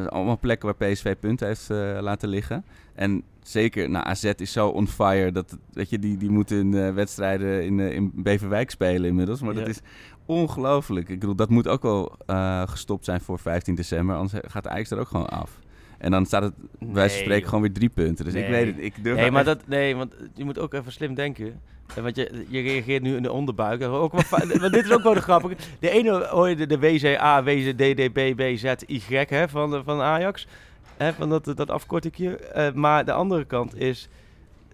Allemaal 0.08 0.38
plekken 0.38 0.74
waar 0.76 0.90
PSV 0.90 1.16
punten 1.20 1.46
heeft 1.46 1.70
eh, 1.70 1.98
laten 2.00 2.28
liggen. 2.28 2.64
En 2.94 3.22
zeker, 3.42 3.90
nou, 3.90 4.06
AZ 4.06 4.32
is 4.36 4.52
zo 4.52 4.68
on 4.68 4.88
fire. 4.88 5.32
Dat, 5.32 5.56
weet 5.72 5.90
je, 5.90 5.98
die, 5.98 6.16
die 6.16 6.30
moeten 6.30 6.58
in, 6.58 6.74
eh, 6.74 6.94
wedstrijden 6.94 7.64
in, 7.64 7.80
eh, 7.80 7.92
in 7.92 8.10
Beverwijk 8.14 8.70
spelen 8.70 9.08
inmiddels. 9.08 9.40
Maar 9.40 9.54
dat 9.54 9.68
is 9.68 9.80
ongelooflijk. 10.26 11.08
Ik 11.08 11.20
bedoel, 11.20 11.34
dat 11.34 11.50
moet 11.50 11.68
ook 11.68 11.82
wel 11.82 12.16
gestopt 12.66 13.04
zijn 13.04 13.20
voor 13.20 13.38
15 13.38 13.74
december. 13.74 14.16
Anders 14.16 14.42
gaat 14.46 14.62
de 14.62 14.68
Ajax 14.68 14.90
er 14.90 14.98
ook 14.98 15.08
gewoon 15.08 15.28
af. 15.28 15.58
En 15.98 16.10
dan 16.10 16.26
staat 16.26 16.42
het 16.42 16.52
Nee, 16.78 17.08
spreken 17.08 17.38
joh. 17.38 17.44
gewoon 17.44 17.60
weer 17.60 17.72
drie 17.72 17.88
punten. 17.88 18.24
Dus 18.24 18.34
ik 18.34 18.48
weet 18.48 18.66
het, 18.66 18.84
ik 18.84 18.94
durf 19.04 19.14
Nee, 19.16 19.24
wel 19.24 19.32
maar 19.32 19.46
echt- 19.46 19.58
dat, 19.58 19.68
nee, 19.68 19.96
want 19.96 20.14
je 20.34 20.44
moet 20.44 20.58
ook 20.58 20.74
even 20.74 20.92
slim 20.92 21.14
denken. 21.14 21.60
Want 22.00 22.16
je, 22.16 22.44
je 22.48 22.60
reageert 22.60 23.02
nu 23.02 23.16
in 23.16 23.22
de 23.22 23.32
onderbuik. 23.32 23.82
Ook 23.82 24.12
want 24.30 24.72
dit 24.72 24.84
is 24.84 24.90
ook 24.92 25.02
wel 25.02 25.14
de 25.14 25.20
grappig. 25.22 25.52
De 25.80 25.90
ene 25.90 26.26
hoor 26.26 26.48
je 26.48 26.56
de, 26.56 26.66
de 26.66 26.78
WCA, 26.78 27.42
WZDDBBZY 27.42 29.24
hè, 29.28 29.48
van, 29.48 29.70
de- 29.70 29.82
van 29.84 30.00
Ajax. 30.00 30.46
Hè, 30.96 31.12
van 31.12 31.28
dat, 31.28 31.44
dat 31.56 31.70
afkortingje. 31.70 32.36
Eh, 32.36 32.72
maar 32.72 33.04
de 33.04 33.12
andere 33.12 33.44
kant 33.44 33.80
is 33.80 34.08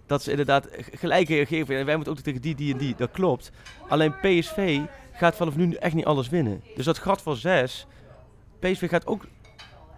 dat 0.07 0.23
ze 0.23 0.31
inderdaad 0.31 0.69
gelijk 0.93 1.29
reageren. 1.29 1.79
En 1.79 1.87
wij 1.87 1.95
moeten 1.97 2.13
ook 2.13 2.19
tegen 2.21 2.41
die, 2.41 2.55
die 2.55 2.73
en 2.73 2.79
die. 2.79 2.95
Dat 2.97 3.11
klopt. 3.11 3.51
Alleen 3.89 4.15
PSV 4.21 4.79
gaat 5.13 5.37
vanaf 5.37 5.57
nu 5.57 5.73
echt 5.75 5.95
niet 5.95 6.05
alles 6.05 6.29
winnen. 6.29 6.63
Dus 6.77 6.85
dat 6.85 6.99
gat 6.99 7.23
van 7.23 7.37
zes. 7.37 7.87
PSV 8.59 8.89
gaat 8.89 9.07
ook 9.07 9.25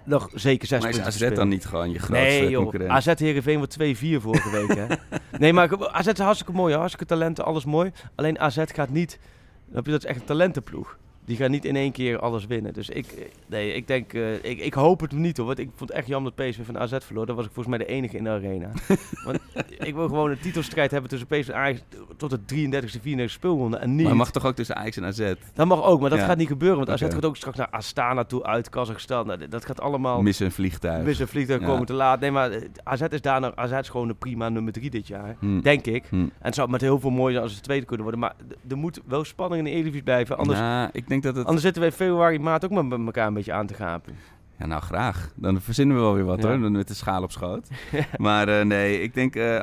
nog 0.05 0.29
zeker 0.35 0.67
zes 0.69 0.81
Maar 0.83 0.91
is 0.91 0.97
punten 0.97 1.29
AZ 1.29 1.35
dan 1.37 1.49
niet 1.49 1.67
gewoon 1.67 1.91
je 1.91 1.99
grootste 1.99 2.25
Nee 2.25 2.49
joh, 2.49 2.63
concurrent? 2.63 2.91
AZ 2.91 3.19
Heerenveen 3.19 3.57
wordt 3.59 3.77
2-4 3.83 4.23
vorige 4.23 4.51
week 4.51 4.75
hè. 4.75 4.87
Nee, 5.39 5.53
maar 5.53 5.89
AZ 5.93 6.07
is 6.07 6.19
hartstikke 6.19 6.53
mooi, 6.53 6.75
hartstikke 6.75 7.07
talenten, 7.07 7.45
alles 7.45 7.65
mooi. 7.65 7.93
Alleen 8.15 8.39
AZ 8.39 8.63
gaat 8.67 8.91
niet, 8.91 9.19
dan 9.67 9.77
heb 9.77 9.85
je 9.85 9.91
dat 9.91 10.05
is 10.05 10.09
echt 10.09 10.21
een 10.21 10.27
talentenploeg. 10.27 10.99
Die 11.25 11.37
gaan 11.37 11.51
niet 11.51 11.65
in 11.65 11.77
één 11.77 11.93
keer 11.93 12.19
alles 12.19 12.47
winnen. 12.47 12.73
Dus 12.73 12.89
ik, 12.89 13.07
eh, 13.07 13.25
nee, 13.47 13.73
ik 13.73 13.87
denk, 13.87 14.13
eh, 14.13 14.35
ik, 14.35 14.59
ik 14.61 14.75
hoop 14.75 15.01
het 15.01 15.13
niet 15.13 15.37
hoor. 15.37 15.47
Want 15.47 15.59
ik 15.59 15.69
vond 15.77 15.89
het 15.91 15.99
echt 15.99 16.07
jammer 16.07 16.33
dat 16.37 16.47
PSV 16.49 16.59
van 16.65 16.79
AZ 16.79 16.95
verloor. 16.99 17.27
Dan 17.27 17.37
was 17.37 17.45
ik 17.47 17.51
volgens 17.53 17.77
mij 17.77 17.87
de 17.87 17.93
enige 17.93 18.17
in 18.17 18.25
de 18.25 18.31
arena. 18.31 18.71
want 19.27 19.39
ik 19.79 19.95
wil 19.95 20.09
gewoon 20.09 20.31
een 20.31 20.39
titelstrijd 20.41 20.91
hebben 20.91 21.11
tussen 21.11 21.29
PSV 21.29 21.49
en 21.49 21.55
Ajax 21.55 21.81
tot 22.17 22.31
de 22.31 22.39
33e, 22.55 23.01
34e 23.01 23.25
speelronde. 23.25 23.77
En 23.77 23.95
niet. 23.95 24.07
Maar 24.07 24.17
mag 24.17 24.31
toch 24.31 24.47
ook 24.47 24.55
tussen 24.55 24.77
Ajax 24.77 24.97
en 24.97 25.05
AZ? 25.05 25.33
Dat 25.55 25.67
mag 25.67 25.83
ook, 25.85 26.01
maar 26.01 26.11
dat 26.11 26.19
Ja. 26.19 26.25
gaat 26.25 26.37
niet 26.37 26.49
gebeuren. 26.49 26.77
Want 26.77 26.91
AZ 26.91 27.13
gaat 27.13 27.25
ook 27.25 27.37
straks 27.37 27.57
naar 27.57 27.69
Astana 27.71 28.25
toe 28.25 28.45
uit 28.45 28.69
Kazachstan. 28.69 29.27
Nou, 29.27 29.49
Dat 29.49 29.65
gaat 29.65 29.81
allemaal... 29.81 30.23
Missen 30.23 30.47
een 30.47 30.53
vliegtuig. 30.53 31.05
Missen 31.05 31.29
vliegtuig 31.29 31.61
Ja. 31.61 31.67
komen 31.67 31.87
te 31.87 31.93
laat. 31.93 32.21
Nee, 32.21 32.31
maar 32.31 32.51
eh, 32.51 32.63
AZ 32.85 33.01
is 33.11 33.21
daar 33.21 33.41
nog, 33.41 33.53
AZ 33.57 33.73
is 33.73 33.89
gewoon 33.89 34.09
een 34.09 34.17
prima 34.19 34.49
nummer 34.49 34.73
3 34.73 34.91
dit 34.91 35.07
jaar. 35.07 35.37
Hm. 35.39 35.61
Denk 35.61 35.87
ik. 35.87 36.05
Hm. 36.09 36.15
En 36.17 36.31
het 36.41 36.55
zou 36.55 36.71
met 36.71 36.81
heel 36.81 37.01
veel 37.01 37.11
mooier 37.11 37.33
zijn 37.33 37.45
als 37.45 37.55
ze 37.55 37.61
tweede 37.61 37.85
kunnen 37.87 38.03
worden. 38.03 38.21
Maar 38.21 38.35
er 38.69 38.77
moet 38.77 39.01
wel 39.07 39.25
spanning 39.25 39.59
in 39.59 39.65
de 39.65 39.71
Eredivisie 39.71 40.03
blijven. 40.05 40.37
Anders, 40.39 40.59
Nou, 40.59 40.89
ik 40.93 41.09
denk 41.09 41.14
dat 41.23 41.37
het... 41.37 41.45
anders 41.47 41.63
zitten 41.65 41.83
we 41.83 41.89
in 41.89 41.95
februari, 41.95 42.39
maart 42.39 42.65
ook 42.65 42.71
met 42.71 42.85
met 42.89 43.01
elkaar 43.07 43.27
een 43.27 43.35
beetje 43.35 43.53
aan 43.53 43.67
te 43.67 43.75
gapen. 43.75 44.15
Ja, 44.59 44.67
nou 44.67 44.83
graag. 44.83 45.31
Dan 45.35 45.61
verzinnen 45.61 45.97
we 45.97 46.03
wel 46.03 46.15
weer 46.15 46.25
wat 46.25 46.43
Ja. 46.43 46.49
hoor, 46.49 46.61
dan 46.61 46.73
met 46.73 46.89
de 46.89 46.95
schaal 46.95 47.23
op 47.23 47.33
schoot. 47.33 47.69
maar 48.17 48.49
eh, 48.49 48.65
nee, 48.65 49.01
ik 49.01 49.15
denk, 49.15 49.37
eh, 49.37 49.61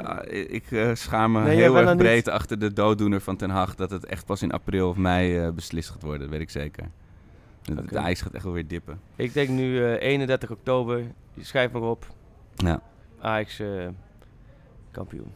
ik 0.53 0.71
eh, 0.71 0.89
schaam 0.93 1.31
me 1.31 1.41
Nee, 1.43 1.55
heel 1.55 1.77
erg 1.77 1.87
niet- 1.89 1.97
breed 1.97 2.27
achter 2.27 2.59
de 2.59 2.73
dooddoener 2.73 3.21
van 3.21 3.35
Ten 3.35 3.49
Hag. 3.49 3.75
Dat 3.75 3.91
het 3.91 4.05
echt 4.05 4.25
pas 4.25 4.41
in 4.41 4.51
april 4.51 4.89
of 4.89 4.97
mei 4.97 5.37
eh, 5.37 5.49
beslist 5.51 5.89
gaat 5.89 6.01
worden, 6.01 6.21
dat 6.21 6.29
weet 6.29 6.41
ik 6.41 6.49
zeker. 6.49 6.85
De, 7.61 7.97
ijs 7.97 8.21
gaat 8.21 8.33
echt 8.33 8.43
wel 8.43 8.53
weer 8.53 8.67
dippen. 8.67 8.99
Ik 9.15 9.33
denk 9.33 9.49
nu 9.49 9.83
eh, 9.85 10.01
31 10.09 10.51
oktober. 10.51 11.03
Schrijf 11.39 11.71
maar 11.71 11.81
op. 11.81 12.05
Ja. 12.55 12.81
Ajax 13.19 13.61
kampioen. 14.91 15.31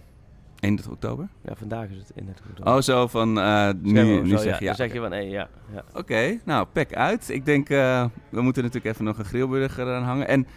31 0.60 0.92
oktober? 0.94 1.28
Ja, 1.42 1.56
vandaag 1.56 1.90
is 1.90 1.98
het 1.98 2.12
31 2.16 2.46
oktober. 2.50 2.74
Oh, 2.74 2.82
zo 2.82 3.08
van 3.08 3.40
eh, 3.40 3.70
nu, 3.82 4.22
nu 4.22 4.30
zo, 4.30 4.38
zeg 4.38 4.46
ja. 4.46 4.58
je 4.58 4.62
ja. 4.64 4.68
Dan 4.68 4.76
zeg 4.76 4.94
je 4.94 5.00
van, 5.00 5.10
nee, 5.10 5.30
ja. 5.30 5.50
ja. 5.74 5.84
Oké, 5.94 6.40
nou, 6.44 6.68
pek 6.74 6.94
uit. 6.94 7.30
Ik 7.30 7.46
denk, 7.46 7.70
eh, 7.70 8.06
we 8.30 8.42
moeten 8.42 8.64
natuurlijk 8.64 8.94
even 8.94 9.06
nog 9.06 9.18
een 9.18 9.26
grillburger 9.26 9.94
aan 9.94 10.04
hangen. 10.04 10.28
En 10.28 10.48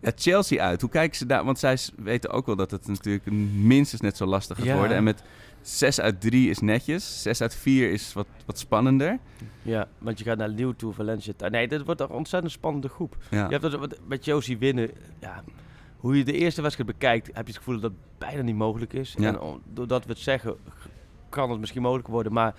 ja, 0.00 0.12
Chelsea 0.14 0.62
uit, 0.64 0.80
hoe 0.80 0.90
kijken 0.90 1.16
ze 1.16 1.26
daar? 1.26 1.44
Want 1.44 1.58
zij 1.58 1.78
weten 1.96 2.30
ook 2.30 2.46
wel 2.46 2.56
dat 2.56 2.70
het 2.70 2.86
natuurlijk 2.86 3.30
minstens 3.54 4.00
net 4.00 4.16
zo 4.16 4.26
lastig 4.26 4.56
gaat 4.56 4.66
Ja. 4.66 4.76
worden. 4.76 4.96
En 4.96 5.04
met 5.04 5.22
6 5.60 6.00
uit 6.00 6.20
3 6.20 6.50
is 6.50 6.58
netjes, 6.58 7.22
6 7.22 7.40
uit 7.40 7.54
4 7.54 7.90
is 7.90 8.12
wat, 8.12 8.26
wat 8.46 8.58
spannender. 8.58 9.18
Ja, 9.62 9.88
want 9.98 10.18
je 10.18 10.24
gaat 10.24 10.38
naar 10.38 10.48
Lille 10.48 10.76
toe, 10.76 10.92
Valencia. 10.92 11.32
Nee, 11.50 11.68
dit 11.68 11.84
wordt 11.84 12.00
een 12.00 12.08
ontzettend 12.08 12.52
spannende 12.52 12.88
groep. 12.88 13.16
Ja. 13.30 13.44
Je 13.44 13.56
hebt 13.56 13.62
dat, 13.62 13.98
met 14.06 14.24
Chelsea 14.24 14.58
winnen. 14.58 14.90
Ja, 15.20 15.42
hoe 16.02 16.16
je 16.16 16.24
de 16.24 16.32
eerste 16.32 16.62
wedstrijd 16.62 16.90
bekijkt, 16.90 17.26
heb 17.26 17.46
je 17.46 17.52
het 17.52 17.56
gevoel 17.56 17.80
dat 17.80 17.90
het 17.90 18.00
bijna 18.18 18.42
niet 18.42 18.56
mogelijk 18.56 18.92
is. 18.92 19.14
Ja. 19.18 19.28
En 19.28 19.60
doordat 19.72 20.04
we 20.04 20.10
het 20.12 20.20
zeggen, 20.20 20.54
kan 21.28 21.50
het 21.50 21.60
misschien 21.60 21.82
mogelijk 21.82 22.08
worden. 22.08 22.32
Maar 22.32 22.54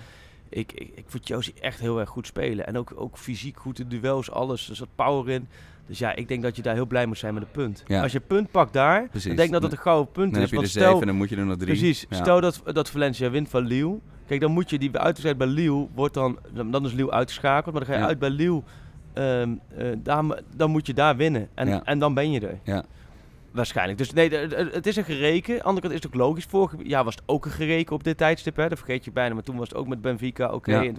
ik, 0.50 0.72
ik, 0.72 0.92
ik 0.96 1.04
vond 1.08 1.26
Chelsea 1.26 1.54
echt 1.62 1.80
heel 1.80 2.00
erg 2.00 2.10
goed 2.10 2.28
spelen. 2.28 2.68
En 2.68 2.78
ook, 2.78 2.94
ook 2.96 3.18
fysiek 3.18 3.58
goed 3.58 3.80
in 3.80 3.88
duels, 3.88 4.32
alles. 4.32 4.70
Er 4.70 4.76
zat 4.76 4.88
power 4.96 5.34
in. 5.34 5.48
Dus 5.88 6.00
ja, 6.00 6.16
ik 6.16 6.28
denk 6.28 6.44
dat 6.44 6.56
je 6.56 6.62
daar 6.62 6.74
heel 6.74 6.86
blij 6.86 7.06
moet 7.06 7.18
zijn 7.18 7.34
met 7.34 7.44
een 7.44 7.52
punt. 7.52 7.84
Ja. 7.88 8.02
Als 8.02 8.12
je 8.12 8.20
punt 8.20 8.52
pakt 8.52 8.74
daar, 8.74 9.08
Precies. 9.10 9.32
ik 9.32 9.38
denk 9.38 9.52
dat 9.52 9.64
het 9.64 9.72
een 9.72 9.78
gouden 9.78 10.12
punt 10.12 10.34
Dan 10.34 10.42
is. 10.44 10.50
heb 10.50 10.50
je 10.50 10.56
er 10.56 10.62
want 10.62 10.72
7 10.72 10.90
stel, 10.90 11.02
en 11.02 11.08
dan 11.08 11.16
moet 11.16 11.30
je 11.30 11.36
er 11.36 11.46
nog 11.46 11.58
3. 11.58 11.68
Precies. 11.68 12.06
Ja. 12.10 12.16
Stel 12.16 12.42
dat, 12.42 12.62
dat 12.66 12.90
Valencia 12.90 13.30
wint 13.30 13.50
van 13.50 13.66
Lille. 13.66 14.00
Kijk, 14.28 14.42
dan 14.42 14.52
moet 14.52 14.70
je 14.70 14.78
die 14.80 14.98
uitwedstrijd 14.98 15.38
bij 15.38 15.48
Lille, 15.48 15.88
wordt 15.94 16.14
dan, 16.14 16.40
dan 16.54 16.72
dan 16.72 16.86
is 16.86 16.94
Lille 16.94 17.12
uitgeschakeld. 17.12 17.76
Maar 17.76 17.86
dan 17.86 17.94
ga 17.94 18.00
je 18.00 18.08
uit 18.08 18.20
bij 18.20 18.30
Lille, 18.30 18.62
ehm, 19.14 19.54
eh, 19.78 19.88
daar, 19.98 20.24
dan 20.56 20.72
moet 20.72 20.88
je 20.88 20.94
daar 20.94 21.16
winnen. 21.16 21.50
En, 21.54 21.86
en 21.86 22.00
dan 22.00 22.14
ben 22.14 22.32
je 22.32 22.40
er. 22.40 22.60
Ja. 22.64 22.84
Waarschijnlijk. 23.54 23.98
Dus 23.98 24.12
nee, 24.12 24.30
het 24.30 24.88
is 24.88 24.96
een 24.96 25.04
gereken. 25.04 25.62
Andere 25.62 25.82
kant 25.82 25.94
is 25.94 26.04
het 26.04 26.08
ook 26.08 26.20
logisch. 26.20 26.46
Vorig 26.46 26.74
jaar 26.84 27.04
was 27.04 27.16
het 27.16 27.24
ook 27.26 27.46
een 27.46 27.52
gereken 27.52 27.96
op 27.96 28.04
dit 28.04 28.18
tijdstip. 28.18 28.56
Hè. 28.56 28.70
Dat 28.70 28.78
vergeet 28.78 29.06
je 29.06 29.12
bijna. 29.12 29.34
Maar 29.34 29.44
toen 29.44 29.58
was 29.58 29.70
het 29.70 29.78
ook 29.78 29.88
met 29.88 30.02
Benfica 30.02 30.54
oké. 30.54 30.80
Ja. 30.80 30.92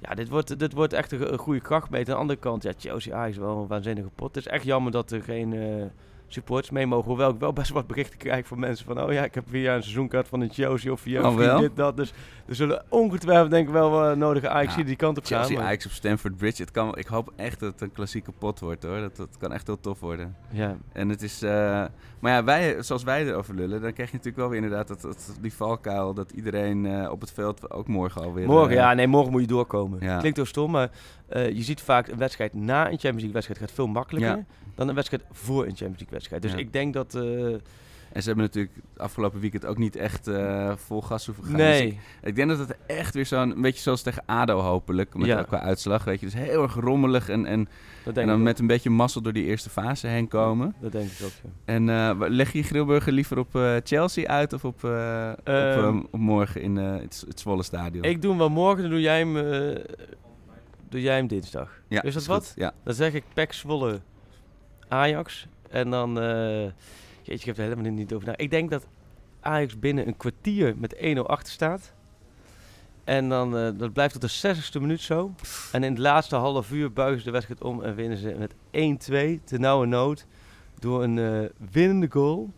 Ja, 0.00 0.14
dit 0.14 0.28
wordt, 0.28 0.58
dit 0.58 0.72
wordt 0.72 0.92
echt 0.92 1.12
een, 1.12 1.32
een 1.32 1.38
goede 1.38 1.60
krachtmeter. 1.60 2.08
Aan 2.08 2.14
de 2.14 2.20
andere 2.20 2.38
kant, 2.38 2.62
ja, 2.62 2.72
Chelsea 2.76 3.16
Ajax 3.16 3.36
wel 3.36 3.58
een 3.58 3.66
waanzinnige 3.66 4.08
pot. 4.14 4.34
Het 4.34 4.46
is 4.46 4.52
echt 4.52 4.64
jammer 4.64 4.92
dat 4.92 5.10
er 5.10 5.22
geen 5.22 5.52
eh, 5.52 5.84
supporters 6.28 6.70
mee 6.70 6.86
mogen. 6.86 7.08
Hoewel 7.08 7.30
ik 7.30 7.38
wel 7.38 7.52
best 7.52 7.70
wat 7.70 7.86
berichten 7.86 8.18
krijg 8.18 8.46
van 8.46 8.58
mensen 8.58 8.86
van... 8.86 9.02
Oh 9.02 9.12
ja, 9.12 9.24
ik 9.24 9.34
heb 9.34 9.44
via 9.48 9.74
een 9.74 9.82
seizoenkaart 9.82 10.28
van 10.28 10.40
een 10.40 10.50
Chelsea 10.52 10.92
of 10.92 11.00
via 11.00 11.30
Oh, 11.30 11.58
dit, 11.58 11.76
dat. 11.76 11.96
Dus 11.96 12.12
er 12.46 12.54
zullen 12.54 12.84
ongetwijfeld 12.88 13.50
denk 13.50 13.66
ik 13.66 13.72
wel 13.72 14.04
eh, 14.10 14.16
nodige 14.16 14.48
Ajax 14.48 14.74
Ja, 14.74 14.82
die 14.82 14.96
kant 14.96 15.18
op 15.18 15.24
gaan. 15.24 15.44
Chelsea 15.44 15.64
Ajax 15.64 15.86
op 15.86 15.92
Stamford 15.92 16.36
Bridge. 16.36 16.62
Het 16.62 16.70
kan, 16.70 16.96
ik 16.96 17.06
hoop 17.06 17.32
echt 17.36 17.60
dat 17.60 17.72
het 17.72 17.80
een 17.80 17.92
klassieke 17.92 18.32
pot 18.32 18.60
wordt 18.60 18.82
hoor. 18.82 19.00
Dat, 19.00 19.16
dat 19.16 19.36
kan 19.38 19.52
echt 19.52 19.66
heel 19.66 19.80
tof 19.80 20.00
worden. 20.00 20.36
Ja, 20.50 20.76
En 20.92 21.08
het 21.08 21.22
is... 21.22 21.42
eh, 21.42 21.84
maar 22.20 22.32
ja, 22.32 22.44
wij, 22.44 22.82
zoals 22.82 23.02
wij 23.02 23.26
erover 23.26 23.54
lullen, 23.54 23.80
dan 23.82 23.92
krijg 23.92 24.10
je 24.10 24.16
natuurlijk 24.16 24.36
wel 24.42 24.48
weer 24.48 24.62
inderdaad 24.62 24.88
dat, 24.88 25.00
dat, 25.00 25.36
die 25.40 25.52
valkuil... 25.54 26.14
dat 26.14 26.30
iedereen 26.30 26.86
eh, 26.86 27.10
op 27.10 27.20
het 27.20 27.32
veld 27.32 27.70
ook 27.70 27.88
morgen 27.88 28.22
alweer... 28.22 28.46
morgen, 28.46 28.74
ja, 28.74 28.94
nee, 28.94 29.06
morgen 29.06 29.32
moet 29.32 29.40
je 29.40 29.46
doorkomen. 29.46 29.98
Ja. 30.00 30.18
Klinkt 30.18 30.36
heel 30.36 30.46
stom, 30.46 30.70
maar 30.70 30.90
je 31.28 31.62
ziet 31.62 31.80
vaak 31.80 32.08
een 32.08 32.18
wedstrijd 32.18 32.54
na 32.54 32.80
een 32.80 32.86
Champions 32.86 33.14
League 33.14 33.32
wedstrijd 33.32 33.60
gaat 33.60 33.72
veel 33.72 33.86
makkelijker 33.86 34.36
Ja. 34.36 34.44
Dan 34.76 34.88
een 34.88 34.94
wedstrijd 34.94 35.22
voor 35.30 35.62
een 35.62 35.76
Champions 35.76 35.98
League 35.98 36.10
wedstrijd. 36.10 36.42
Dus 36.42 36.50
Ja. 36.52 36.56
ik 36.58 36.72
denk 36.72 36.94
dat... 36.94 37.14
eh, 37.14 37.54
En 38.12 38.22
ze 38.22 38.28
hebben 38.28 38.44
natuurlijk 38.46 38.74
het 38.92 38.98
afgelopen 39.02 39.40
weekend 39.40 39.66
ook 39.66 39.78
niet 39.78 39.96
echt 39.96 40.26
eh, 40.28 40.72
vol 40.76 41.02
gas 41.02 41.26
hoeven 41.26 41.44
gaan. 41.44 41.52
Dus 41.56 41.62
nee, 41.66 41.86
ik, 41.86 41.98
ik 42.22 42.36
denk 42.36 42.48
dat 42.48 42.58
het 42.58 42.76
echt 42.86 43.14
weer 43.14 43.26
zo'n... 43.26 43.50
Een 43.50 43.60
beetje 43.60 43.82
zoals 43.82 44.02
tegen 44.02 44.22
ADO 44.26 44.58
hopelijk, 44.60 45.14
met, 45.14 45.26
Ja. 45.26 45.42
qua 45.42 45.60
uitslag. 45.60 46.04
Weet 46.04 46.20
je, 46.20 46.26
dus 46.26 46.34
heel 46.34 46.62
erg 46.62 46.74
rommelig 46.74 47.28
en, 47.28 47.46
en, 47.46 47.68
en 48.14 48.26
dan 48.26 48.42
met 48.42 48.58
een 48.58 48.66
beetje 48.66 48.90
mazzel 48.90 49.20
door 49.20 49.32
die 49.32 49.44
eerste 49.44 49.70
fase 49.70 50.06
heen 50.06 50.28
komen. 50.28 50.74
Dat 50.80 50.92
denk 50.92 51.10
ik 51.10 51.24
ook, 51.24 51.30
ja. 51.42 51.50
En 51.64 51.88
eh, 51.88 52.10
leg 52.28 52.52
je 52.52 52.62
Grilburger 52.62 53.12
liever 53.12 53.38
op 53.38 53.56
eh, 53.56 53.74
Chelsea 53.84 54.26
uit 54.28 54.52
of 54.52 54.64
op, 54.64 54.84
eh, 54.84 55.32
op, 55.38 55.46
Ehm, 55.46 55.98
op 56.10 56.18
morgen 56.20 56.60
in 56.62 56.78
eh, 56.78 56.92
het, 57.00 57.24
het 57.28 57.40
Zwolle 57.40 57.62
Stadion? 57.62 58.04
Ik 58.04 58.20
doe 58.22 58.30
hem 58.30 58.38
wel 58.38 58.48
morgen, 58.50 58.82
dan 58.82 58.90
doe 58.90 59.00
jij 59.00 59.18
hem, 59.18 59.36
eh, 59.36 59.84
doe 60.88 61.00
jij 61.00 61.16
hem 61.16 61.26
dinsdag. 61.26 61.70
ja, 61.88 62.02
is 62.02 62.14
dat 62.14 62.26
wat? 62.26 62.52
Ja. 62.56 62.72
Dan 62.84 62.94
zeg 62.94 63.12
ik 63.14 63.24
Pek 63.34 63.52
Zwolle 63.52 64.00
Ajax. 64.88 65.46
En 65.70 65.90
dan, 65.90 66.20
eh 66.20 66.62
jeetje, 67.22 67.32
ik 67.32 67.44
heb 67.44 67.56
er 67.56 67.62
helemaal 67.62 67.92
niet 67.92 68.12
over 68.12 68.26
na. 68.26 68.36
Ik 68.36 68.50
denk 68.50 68.70
dat 68.70 68.86
Ajax 69.40 69.78
binnen 69.78 70.06
een 70.06 70.16
kwartier 70.16 70.74
met 70.78 70.96
1-0 70.96 71.26
achter 71.26 71.52
staat. 71.52 71.92
En 73.04 73.28
dan, 73.28 73.56
eh, 73.56 73.68
dat 73.76 73.92
blijft 73.92 74.12
tot 74.12 74.22
de 74.22 74.28
60ste 74.28 74.80
minuut 74.80 75.00
zo. 75.00 75.34
En 75.72 75.84
in 75.84 75.90
het 75.90 75.98
laatste 76.00 76.36
half 76.36 76.70
uur 76.72 76.92
buigen 76.92 77.18
ze 77.18 77.24
de 77.24 77.30
wedstrijd 77.30 77.62
om 77.62 77.82
en 77.82 77.94
winnen 77.94 78.18
ze 78.18 78.34
met 78.38 78.54
1-2 78.70 79.40
te 79.44 79.58
nauwe 79.58 79.86
nood. 79.86 80.26
Door 80.78 81.02
een 81.02 81.18
eh, 81.18 81.48
winnende 81.70 82.06
goal 82.10 82.50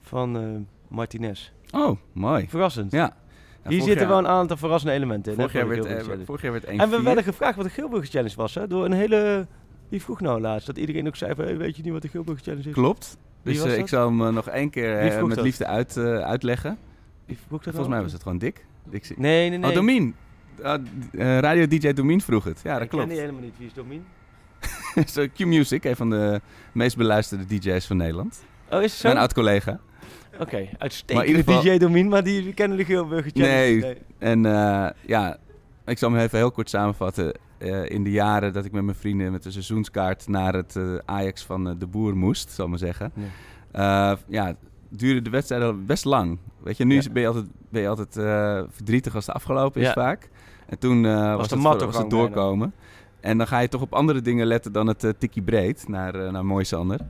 van 0.00 0.66
Martinez. 0.88 1.50
Oh, 1.72 1.98
mooi. 2.12 2.48
Verrassend. 2.48 2.92
Ja. 2.92 3.16
Ja, 3.62 3.70
Hier 3.70 3.82
zitten 3.82 3.98
jaar- 3.98 4.08
wel 4.08 4.18
een 4.18 4.28
aantal 4.28 4.56
verrassende 4.56 4.94
elementen 4.94 5.32
in. 5.32 5.38
Vorig 5.38 5.52
jaar, 5.52 5.68
werd, 5.68 6.24
vorig 6.24 6.42
jaar 6.42 6.52
werd 6.52 6.64
1 6.64 6.78
En 6.78 6.90
we 6.90 7.02
werden 7.02 7.24
gevraagd 7.24 7.56
wat 7.56 7.64
de 7.64 7.70
Gilburger 7.70 8.10
Challenge 8.10 8.36
was, 8.36 8.54
hè? 8.54 8.66
Door 8.66 8.84
een 8.84 8.92
hele... 8.92 9.46
Wie 9.94 10.02
vroeg 10.02 10.20
nou 10.20 10.40
laatst? 10.40 10.66
Dat 10.66 10.78
iedereen 10.78 11.06
ook 11.06 11.16
zei 11.16 11.34
van, 11.34 11.44
hey, 11.44 11.56
weet 11.56 11.76
je 11.76 11.82
niet 11.82 11.92
wat 11.92 12.02
de 12.02 12.08
Gilburger 12.08 12.44
Challenge 12.44 12.68
is? 12.68 12.74
Klopt. 12.74 13.16
Wie 13.42 13.54
Dus 13.54 13.64
eh, 13.64 13.78
ik 13.78 13.88
zal 13.88 14.08
hem 14.08 14.26
eh, 14.26 14.32
nog 14.32 14.48
één 14.48 14.70
keer 14.70 14.98
eh, 14.98 15.22
met 15.22 15.34
dat? 15.36 15.44
liefde 15.44 15.66
uit, 15.66 15.96
uitleggen. 15.98 16.78
Wie 17.26 17.38
vroeg 17.46 17.62
dat 17.62 17.74
Volgens 17.74 17.94
mij 17.94 18.02
was 18.02 18.12
het 18.12 18.22
gewoon 18.22 18.38
Dick. 18.38 18.66
Dick 18.84 19.16
Nee, 19.16 19.48
nee, 19.48 19.58
nee. 19.58 19.70
Oh, 19.70 19.76
Domien. 19.76 20.14
Ah, 20.62 20.82
Radio 21.16 21.66
DJ 21.66 21.92
Domien 21.92 22.20
vroeg 22.20 22.44
het. 22.44 22.60
Ja, 22.64 22.72
dat 22.72 22.82
ik 22.82 22.88
ken 22.88 22.98
klopt. 22.98 23.10
die 23.10 23.20
helemaal 23.20 23.42
niet. 23.42 23.54
Wie 23.58 23.66
is 23.66 23.72
Domien? 23.72 24.04
Zo, 25.14 25.26
Q-Music, 25.34 25.84
een 25.84 25.96
van 25.96 26.10
de 26.10 26.40
meest 26.72 26.96
beluisterde 26.96 27.44
DJ's 27.46 27.86
van 27.86 27.96
Nederland. 27.96 28.44
Oh, 28.70 28.82
is 28.82 28.90
het 28.90 29.00
zo? 29.00 29.08
Mijn 29.08 29.20
oud-collega. 29.20 29.80
Oké, 30.38 30.68
uitstekende 30.78 31.32
Maar 31.32 31.42
geval- 31.44 31.62
DJ 31.62 31.78
Domien, 31.78 32.08
maar 32.08 32.24
die, 32.24 32.54
kennen 32.54 32.76
de 32.78 32.84
Gilburger 32.84 33.30
Challenge. 33.34 33.80
Nee. 33.80 33.96
En 34.18 34.42
ja, 35.06 35.36
ik 35.86 35.98
zal 35.98 36.10
hem 36.10 36.20
even 36.20 36.38
heel 36.38 36.50
kort 36.50 36.70
samenvatten. 36.70 37.32
Eh, 37.58 37.88
in 37.90 38.04
de 38.04 38.10
jaren 38.10 38.52
dat 38.52 38.64
ik 38.64 38.72
met 38.72 38.84
mijn 38.84 38.96
vrienden 38.96 39.32
met 39.32 39.44
een 39.44 39.52
seizoenskaart 39.52 40.28
naar 40.28 40.54
het 40.54 40.76
eh, 40.76 40.94
Ajax 41.04 41.44
van 41.44 41.68
eh, 41.68 41.74
de 41.78 41.86
Boer 41.86 42.16
moest, 42.16 42.50
zal 42.50 42.64
ik 42.64 42.70
maar 42.70 42.78
zeggen. 42.78 43.12
Ja. 43.72 44.18
Ja, 44.28 44.54
duurde 44.88 45.22
de 45.22 45.30
wedstrijd 45.30 45.62
al 45.62 45.74
best 45.84 46.04
lang. 46.04 46.38
Weet 46.62 46.76
je, 46.76 46.84
nu 46.84 46.94
Ja. 46.94 47.10
ben 47.12 47.22
je 47.22 47.28
altijd, 47.28 47.46
ben 47.68 47.82
je 47.82 47.88
altijd 47.88 48.12
verdrietig 48.74 49.14
als 49.14 49.26
het 49.26 49.34
afgelopen 49.34 49.80
is 49.80 49.86
Ja. 49.86 49.92
vaak. 49.92 50.28
En 50.66 50.78
toen 50.78 51.02
was, 51.36 51.48
de 51.48 51.54
het, 51.54 51.62
mat 51.64 51.84
was 51.84 51.96
het 51.98 52.08
bijna. 52.08 52.24
doorkomen. 52.24 52.72
En 53.20 53.38
dan 53.38 53.46
ga 53.46 53.58
je 53.58 53.68
toch 53.68 53.80
op 53.82 53.92
andere 53.94 54.20
dingen 54.20 54.46
letten 54.46 54.72
dan 54.72 54.86
het 54.86 55.14
tikkie 55.18 55.42
breed 55.42 55.88
naar, 55.88 56.32
naar 56.32 56.44
Moisander. 56.46 57.00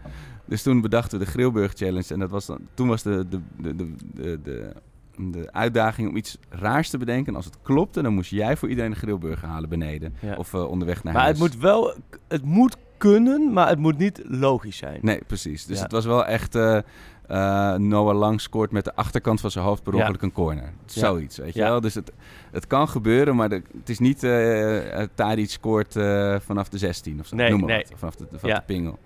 Dus 0.44 0.62
toen 0.62 0.80
bedachten 0.80 1.18
we 1.18 1.24
de 1.24 1.30
Grillburg 1.30 1.72
Challenge. 1.74 2.12
En 2.12 2.18
dat 2.18 2.30
was 2.30 2.46
dan, 2.46 2.58
toen 2.74 2.88
was 2.88 3.02
de, 3.02 3.26
de, 3.28 3.40
de, 3.56 3.76
de, 4.14 4.40
de, 4.42 4.72
de, 5.18 5.52
uitdaging 5.52 6.08
om 6.08 6.16
iets 6.16 6.38
raars 6.48 6.90
te 6.90 6.98
bedenken. 6.98 7.26
En 7.26 7.36
als 7.36 7.44
het 7.44 7.58
klopte, 7.62 8.02
dan 8.02 8.14
moest 8.14 8.30
jij 8.30 8.56
voor 8.56 8.68
iedereen 8.68 8.90
een 8.90 8.96
grillburger 8.96 9.48
halen 9.48 9.68
beneden. 9.68 10.14
Ja. 10.20 10.34
Of 10.36 10.54
eh, 10.54 10.68
onderweg 10.70 11.04
naar 11.04 11.12
Maar 11.12 11.22
huis. 11.22 11.38
het 11.38 11.48
moet 11.52 11.60
wel... 11.62 11.94
Het 12.28 12.44
moet 12.44 12.76
kunnen, 12.98 13.52
maar 13.52 13.68
het 13.68 13.78
moet 13.78 13.98
niet 13.98 14.20
logisch 14.24 14.76
zijn. 14.76 14.98
Nee, 15.02 15.20
precies. 15.26 15.66
Dus 15.66 15.76
Ja. 15.76 15.82
het 15.82 15.92
was 15.92 16.04
wel 16.04 16.26
echt... 16.26 16.54
eh, 16.54 16.78
eh, 17.28 17.74
Noah 17.74 18.18
Lang 18.18 18.40
scoort 18.40 18.70
met 18.70 18.84
de 18.84 18.94
achterkant 18.94 19.40
van 19.40 19.50
zijn 19.50 19.64
hoofd 19.64 19.82
per 19.82 19.92
Ja. 19.94 20.00
ongeluk 20.00 20.22
een 20.22 20.32
corner. 20.32 20.72
Zoiets, 20.86 21.36
weet 21.38 21.54
je 21.54 21.60
Ja. 21.60 21.68
wel. 21.68 21.80
Dus 21.80 21.94
het, 21.94 22.12
het 22.52 22.66
kan 22.66 22.88
gebeuren, 22.88 23.36
maar 23.36 23.48
de- 23.48 23.62
het 23.78 23.88
is 23.88 23.98
niet 23.98 24.22
uh, 24.22 25.02
Tadic 25.14 25.50
scoort 25.50 25.92
vanaf 26.44 26.68
de 26.68 26.78
16 26.78 27.20
of 27.20 27.26
zo. 27.26 27.36
Nee, 27.36 27.50
Noem 27.50 27.60
maar 27.60 27.68
nee. 27.68 27.84
wat, 27.88 27.98
vanaf 27.98 28.14
de, 28.14 28.26
vanaf 28.32 28.56
de 28.56 28.62
pingel. 28.66 28.98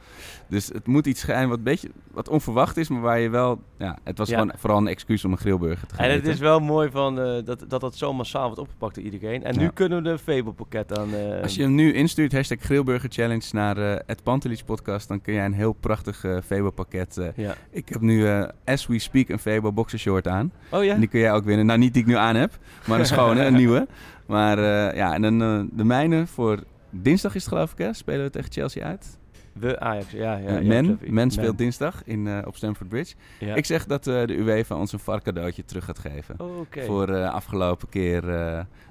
Dus 0.48 0.66
het 0.68 0.86
moet 0.86 1.06
iets 1.06 1.20
zijn 1.20 1.48
wat, 1.48 1.62
beetje, 1.62 1.88
wat 2.12 2.28
onverwacht 2.28 2.76
is, 2.76 2.88
maar 2.88 3.00
waar 3.00 3.18
je 3.18 3.28
wel... 3.28 3.60
Ja, 3.78 3.98
het 4.04 4.18
was 4.18 4.28
gewoon 4.28 4.52
vooral 4.56 4.78
een 4.78 4.86
excuus 4.86 5.24
om 5.24 5.32
een 5.32 5.38
grillburger 5.38 5.86
te 5.86 5.94
gaan 5.94 6.04
En 6.04 6.10
het 6.10 6.20
eten. 6.20 6.32
is 6.32 6.38
wel 6.38 6.60
mooi 6.60 6.90
van, 6.90 7.14
dat, 7.44 7.64
dat 7.68 7.80
dat 7.80 7.96
zo 7.96 8.12
massaal 8.12 8.44
wordt 8.46 8.60
opgepakt 8.60 8.94
door 8.94 9.04
iedereen. 9.04 9.44
En 9.44 9.58
nu 9.58 9.68
kunnen 9.68 10.02
we 10.02 10.08
de 10.10 10.18
Fable-pakket 10.18 10.98
aan... 10.98 11.08
Als 11.42 11.54
je 11.54 11.62
hem 11.62 11.74
nu 11.74 11.92
instuurt, 11.92 12.32
hashtag 12.32 12.58
grillburger 12.60 13.10
challenge 13.12 13.46
naar 13.52 13.76
het 14.06 14.22
Pantelich 14.22 14.64
podcast, 14.64 15.08
dan 15.08 15.20
kun 15.20 15.34
jij 15.34 15.44
een 15.44 15.52
heel 15.52 15.72
prachtig 15.72 16.24
Febo 16.44 16.70
pakket. 16.70 17.20
ja. 17.36 17.54
ik 17.70 17.88
heb 17.88 18.00
nu, 18.08 18.26
eh, 18.26 18.48
as 18.64 18.86
we 18.86 18.98
speak, 18.98 19.28
een 19.28 19.38
Febo 19.38 19.72
boxershort 19.72 20.28
aan. 20.28 20.52
Oh 20.70 20.84
ja? 20.84 20.94
En 20.94 21.00
die 21.00 21.08
kun 21.08 21.20
jij 21.20 21.32
ook 21.32 21.44
winnen. 21.44 21.66
Nou, 21.66 21.78
niet 21.78 21.92
die 21.92 22.02
ik 22.02 22.08
nu 22.08 22.14
aan 22.16 22.36
heb, 22.36 22.58
maar 22.86 22.98
een 22.98 23.06
schone, 23.14 23.44
een 23.44 23.54
nieuwe. 23.54 23.86
Maar 24.26 24.58
eh, 24.58 24.96
ja, 24.96 25.14
en 25.14 25.22
dan 25.22 25.42
eh, 25.42 25.60
de 25.72 25.84
mijne 25.84 26.26
voor 26.26 26.58
dinsdag 26.90 27.34
is 27.34 27.44
het 27.44 27.52
geloof 27.52 27.72
ik, 27.72 27.78
hè? 27.78 27.92
Spelen 27.92 28.24
we 28.24 28.30
tegen 28.30 28.52
Chelsea 28.52 28.84
uit. 28.84 29.18
We 29.52 29.80
Ajax, 29.80 30.10
ja. 30.10 30.36
ja, 30.36 30.60
men, 30.60 30.98
men 31.06 31.30
speelt 31.30 31.58
dinsdag 31.58 32.02
in, 32.04 32.46
op 32.46 32.56
Stamford 32.56 32.88
Bridge. 32.88 33.14
Ja. 33.40 33.54
Ik 33.54 33.64
zeg 33.66 33.86
dat 33.86 34.06
eh, 34.06 34.26
de 34.26 34.36
UEFA 34.36 34.76
ons 34.76 34.92
een 34.92 34.98
varcadeautje 34.98 35.64
terug 35.64 35.84
gaat 35.84 35.98
geven. 35.98 36.34
Oh. 36.38 36.66
Voor 36.86 37.08
eh, 37.08 37.30
afgelopen 37.32 37.88
keer 37.88 38.24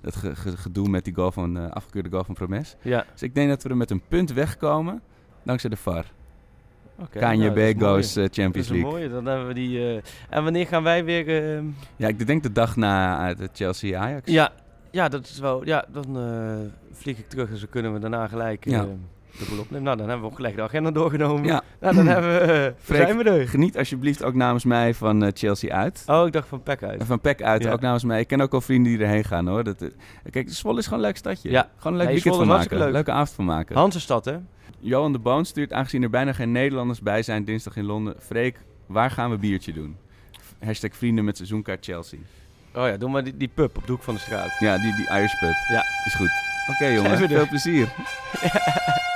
het 0.02 0.16
ge- 0.16 0.36
ge- 0.36 0.58
gedoe 0.58 0.90
met 0.90 1.04
die 1.06 1.14
goal 1.14 1.32
van, 1.32 1.74
afgekeurde 1.74 2.10
goal 2.10 2.24
van 2.24 2.34
Promes. 2.34 2.76
Ja, 2.82 3.06
Dus 3.12 3.22
ik 3.22 3.36
denk 3.36 3.50
dat 3.50 3.64
we 3.64 3.70
er 3.70 3.78
met 3.78 3.92
een 3.92 4.02
punt 4.08 4.34
wegkomen 4.34 5.02
dankzij 5.44 5.70
de 5.70 5.76
VAR. 5.78 6.06
Nou, 6.98 7.10
KNJB 7.10 7.58
is 7.58 7.74
mooi. 7.76 7.94
goes 7.94 8.16
eh, 8.16 8.24
Dat 8.24 8.34
Champions 8.36 8.56
is 8.56 8.70
een 8.70 8.76
League. 8.82 8.92
mooie. 9.00 9.10
Dan 9.10 9.26
hebben 9.26 9.48
we 9.48 9.54
die... 9.54 9.80
eh, 9.80 10.02
En 10.30 10.44
wanneer 10.44 10.68
gaan 10.68 10.84
wij 10.84 11.04
weer... 11.06 11.56
eh, 11.58 11.64
Ja, 11.96 12.08
ik 12.08 12.28
denk 12.28 12.44
de 12.44 12.52
dag 12.52 12.76
na 12.76 13.18
uit 13.18 13.40
het 13.40 13.50
Chelsea-Ajax. 13.54 14.32
Ja, 14.32 14.52
ja, 14.92 15.08
dat 15.10 15.26
is 15.26 15.40
wel... 15.40 15.66
Ja, 15.66 15.86
dan 15.92 16.18
vlieg 16.92 17.18
ik 17.18 17.30
terug 17.30 17.50
en 17.50 17.58
zo 17.58 17.66
kunnen 17.70 17.94
we 17.94 18.00
daarna 18.00 18.28
gelijk... 18.28 18.66
Ja. 18.66 18.86
Dubbel 19.38 19.60
opnemen. 19.60 19.84
Nou, 19.86 19.98
dan 19.98 20.08
hebben 20.08 20.26
we 20.26 20.32
ook 20.32 20.36
gelijk 20.38 20.56
de 20.56 20.62
agenda 20.62 20.92
doorgenomen. 20.92 21.44
Ja. 21.46 21.62
Nou, 21.80 21.96
dan 21.96 22.08
hebben 22.08 22.32
we... 22.32 22.74
Freek. 22.84 23.02
zijn 23.02 23.18
we 23.18 23.24
er. 23.24 23.48
Geniet 23.48 23.78
alsjeblieft 23.78 24.24
ook 24.24 24.34
namens 24.34 24.64
mij 24.66 24.94
van 24.94 25.24
eh, 25.24 25.32
Chelsea 25.34 25.76
uit. 25.76 26.04
Oh, 26.08 26.26
ik 26.28 26.34
dacht 26.34 26.48
van 26.48 26.64
Pek 26.64 26.84
uit. 26.84 27.04
Van 27.06 27.22
PEC 27.22 27.42
uit, 27.42 27.64
Ja. 27.64 27.72
ook 27.72 27.82
namens 27.82 28.04
mij. 28.04 28.20
Ik 28.20 28.28
ken 28.28 28.42
ook 28.42 28.54
al 28.54 28.62
vrienden 28.62 28.92
die 28.92 29.02
erheen 29.02 29.24
gaan 29.24 29.48
hoor. 29.48 29.64
Dat, 29.64 29.82
eh, 29.82 29.90
kijk, 30.32 30.50
Zwolle 30.50 30.78
is 30.80 30.84
gewoon 30.84 31.00
een 31.00 31.06
leuk 31.06 31.18
stadje. 31.18 31.50
Ja. 31.50 31.70
Gewoon 31.78 31.94
een 31.94 31.98
leuk 32.06 32.08
weekend 32.14 32.34
Zwolle 32.36 32.50
van 32.50 32.58
maken. 32.58 32.78
leuk. 32.78 32.92
Leuke 32.92 33.12
avond 33.12 33.30
van 33.32 33.46
maken. 33.46 33.76
Hansenstad, 33.76 34.26
hè? 34.26 34.36
Johan 34.80 35.12
de 35.12 35.20
Boon 35.20 35.46
stuurt, 35.46 35.74
aangezien 35.74 36.04
er 36.04 36.10
bijna 36.10 36.34
geen 36.34 36.52
Nederlanders 36.52 37.02
bij 37.02 37.22
zijn 37.24 37.46
dinsdag 37.46 37.76
in 37.76 37.86
Londen. 37.86 38.16
Freek, 38.20 38.58
waar 38.86 39.12
gaan 39.12 39.30
we 39.30 39.38
biertje 39.38 39.74
doen? 39.74 39.98
Hashtag 40.64 40.96
vrienden 40.96 41.26
met 41.26 41.36
seizoenkaart 41.38 41.86
Chelsea. 41.86 42.20
Oh 42.76 42.88
ja, 42.88 42.98
doe 42.98 43.10
maar 43.10 43.24
die, 43.24 43.38
die 43.38 43.50
pub 43.54 43.78
op 43.78 43.86
de 43.86 43.92
hoek 43.92 44.04
van 44.04 44.14
de 44.14 44.20
straat. 44.20 44.60
Ja, 44.60 44.78
die, 44.78 44.96
die 44.96 45.10
Irish 45.10 45.40
pub. 45.40 45.56
Ja. 45.70 45.84
Is 46.06 46.14
goed. 46.16 46.30
Oké 46.70 46.86
jongen, 46.86 47.18
Zijn 47.18 47.28
we 47.30 47.34
er? 47.34 47.40
veel 47.40 47.48
plezier. 47.48 47.88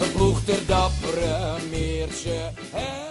De 0.00 0.06
ploeg 0.06 0.40
dappere 0.66 1.60
Meertje. 1.70 2.52
Hey. 2.72 3.09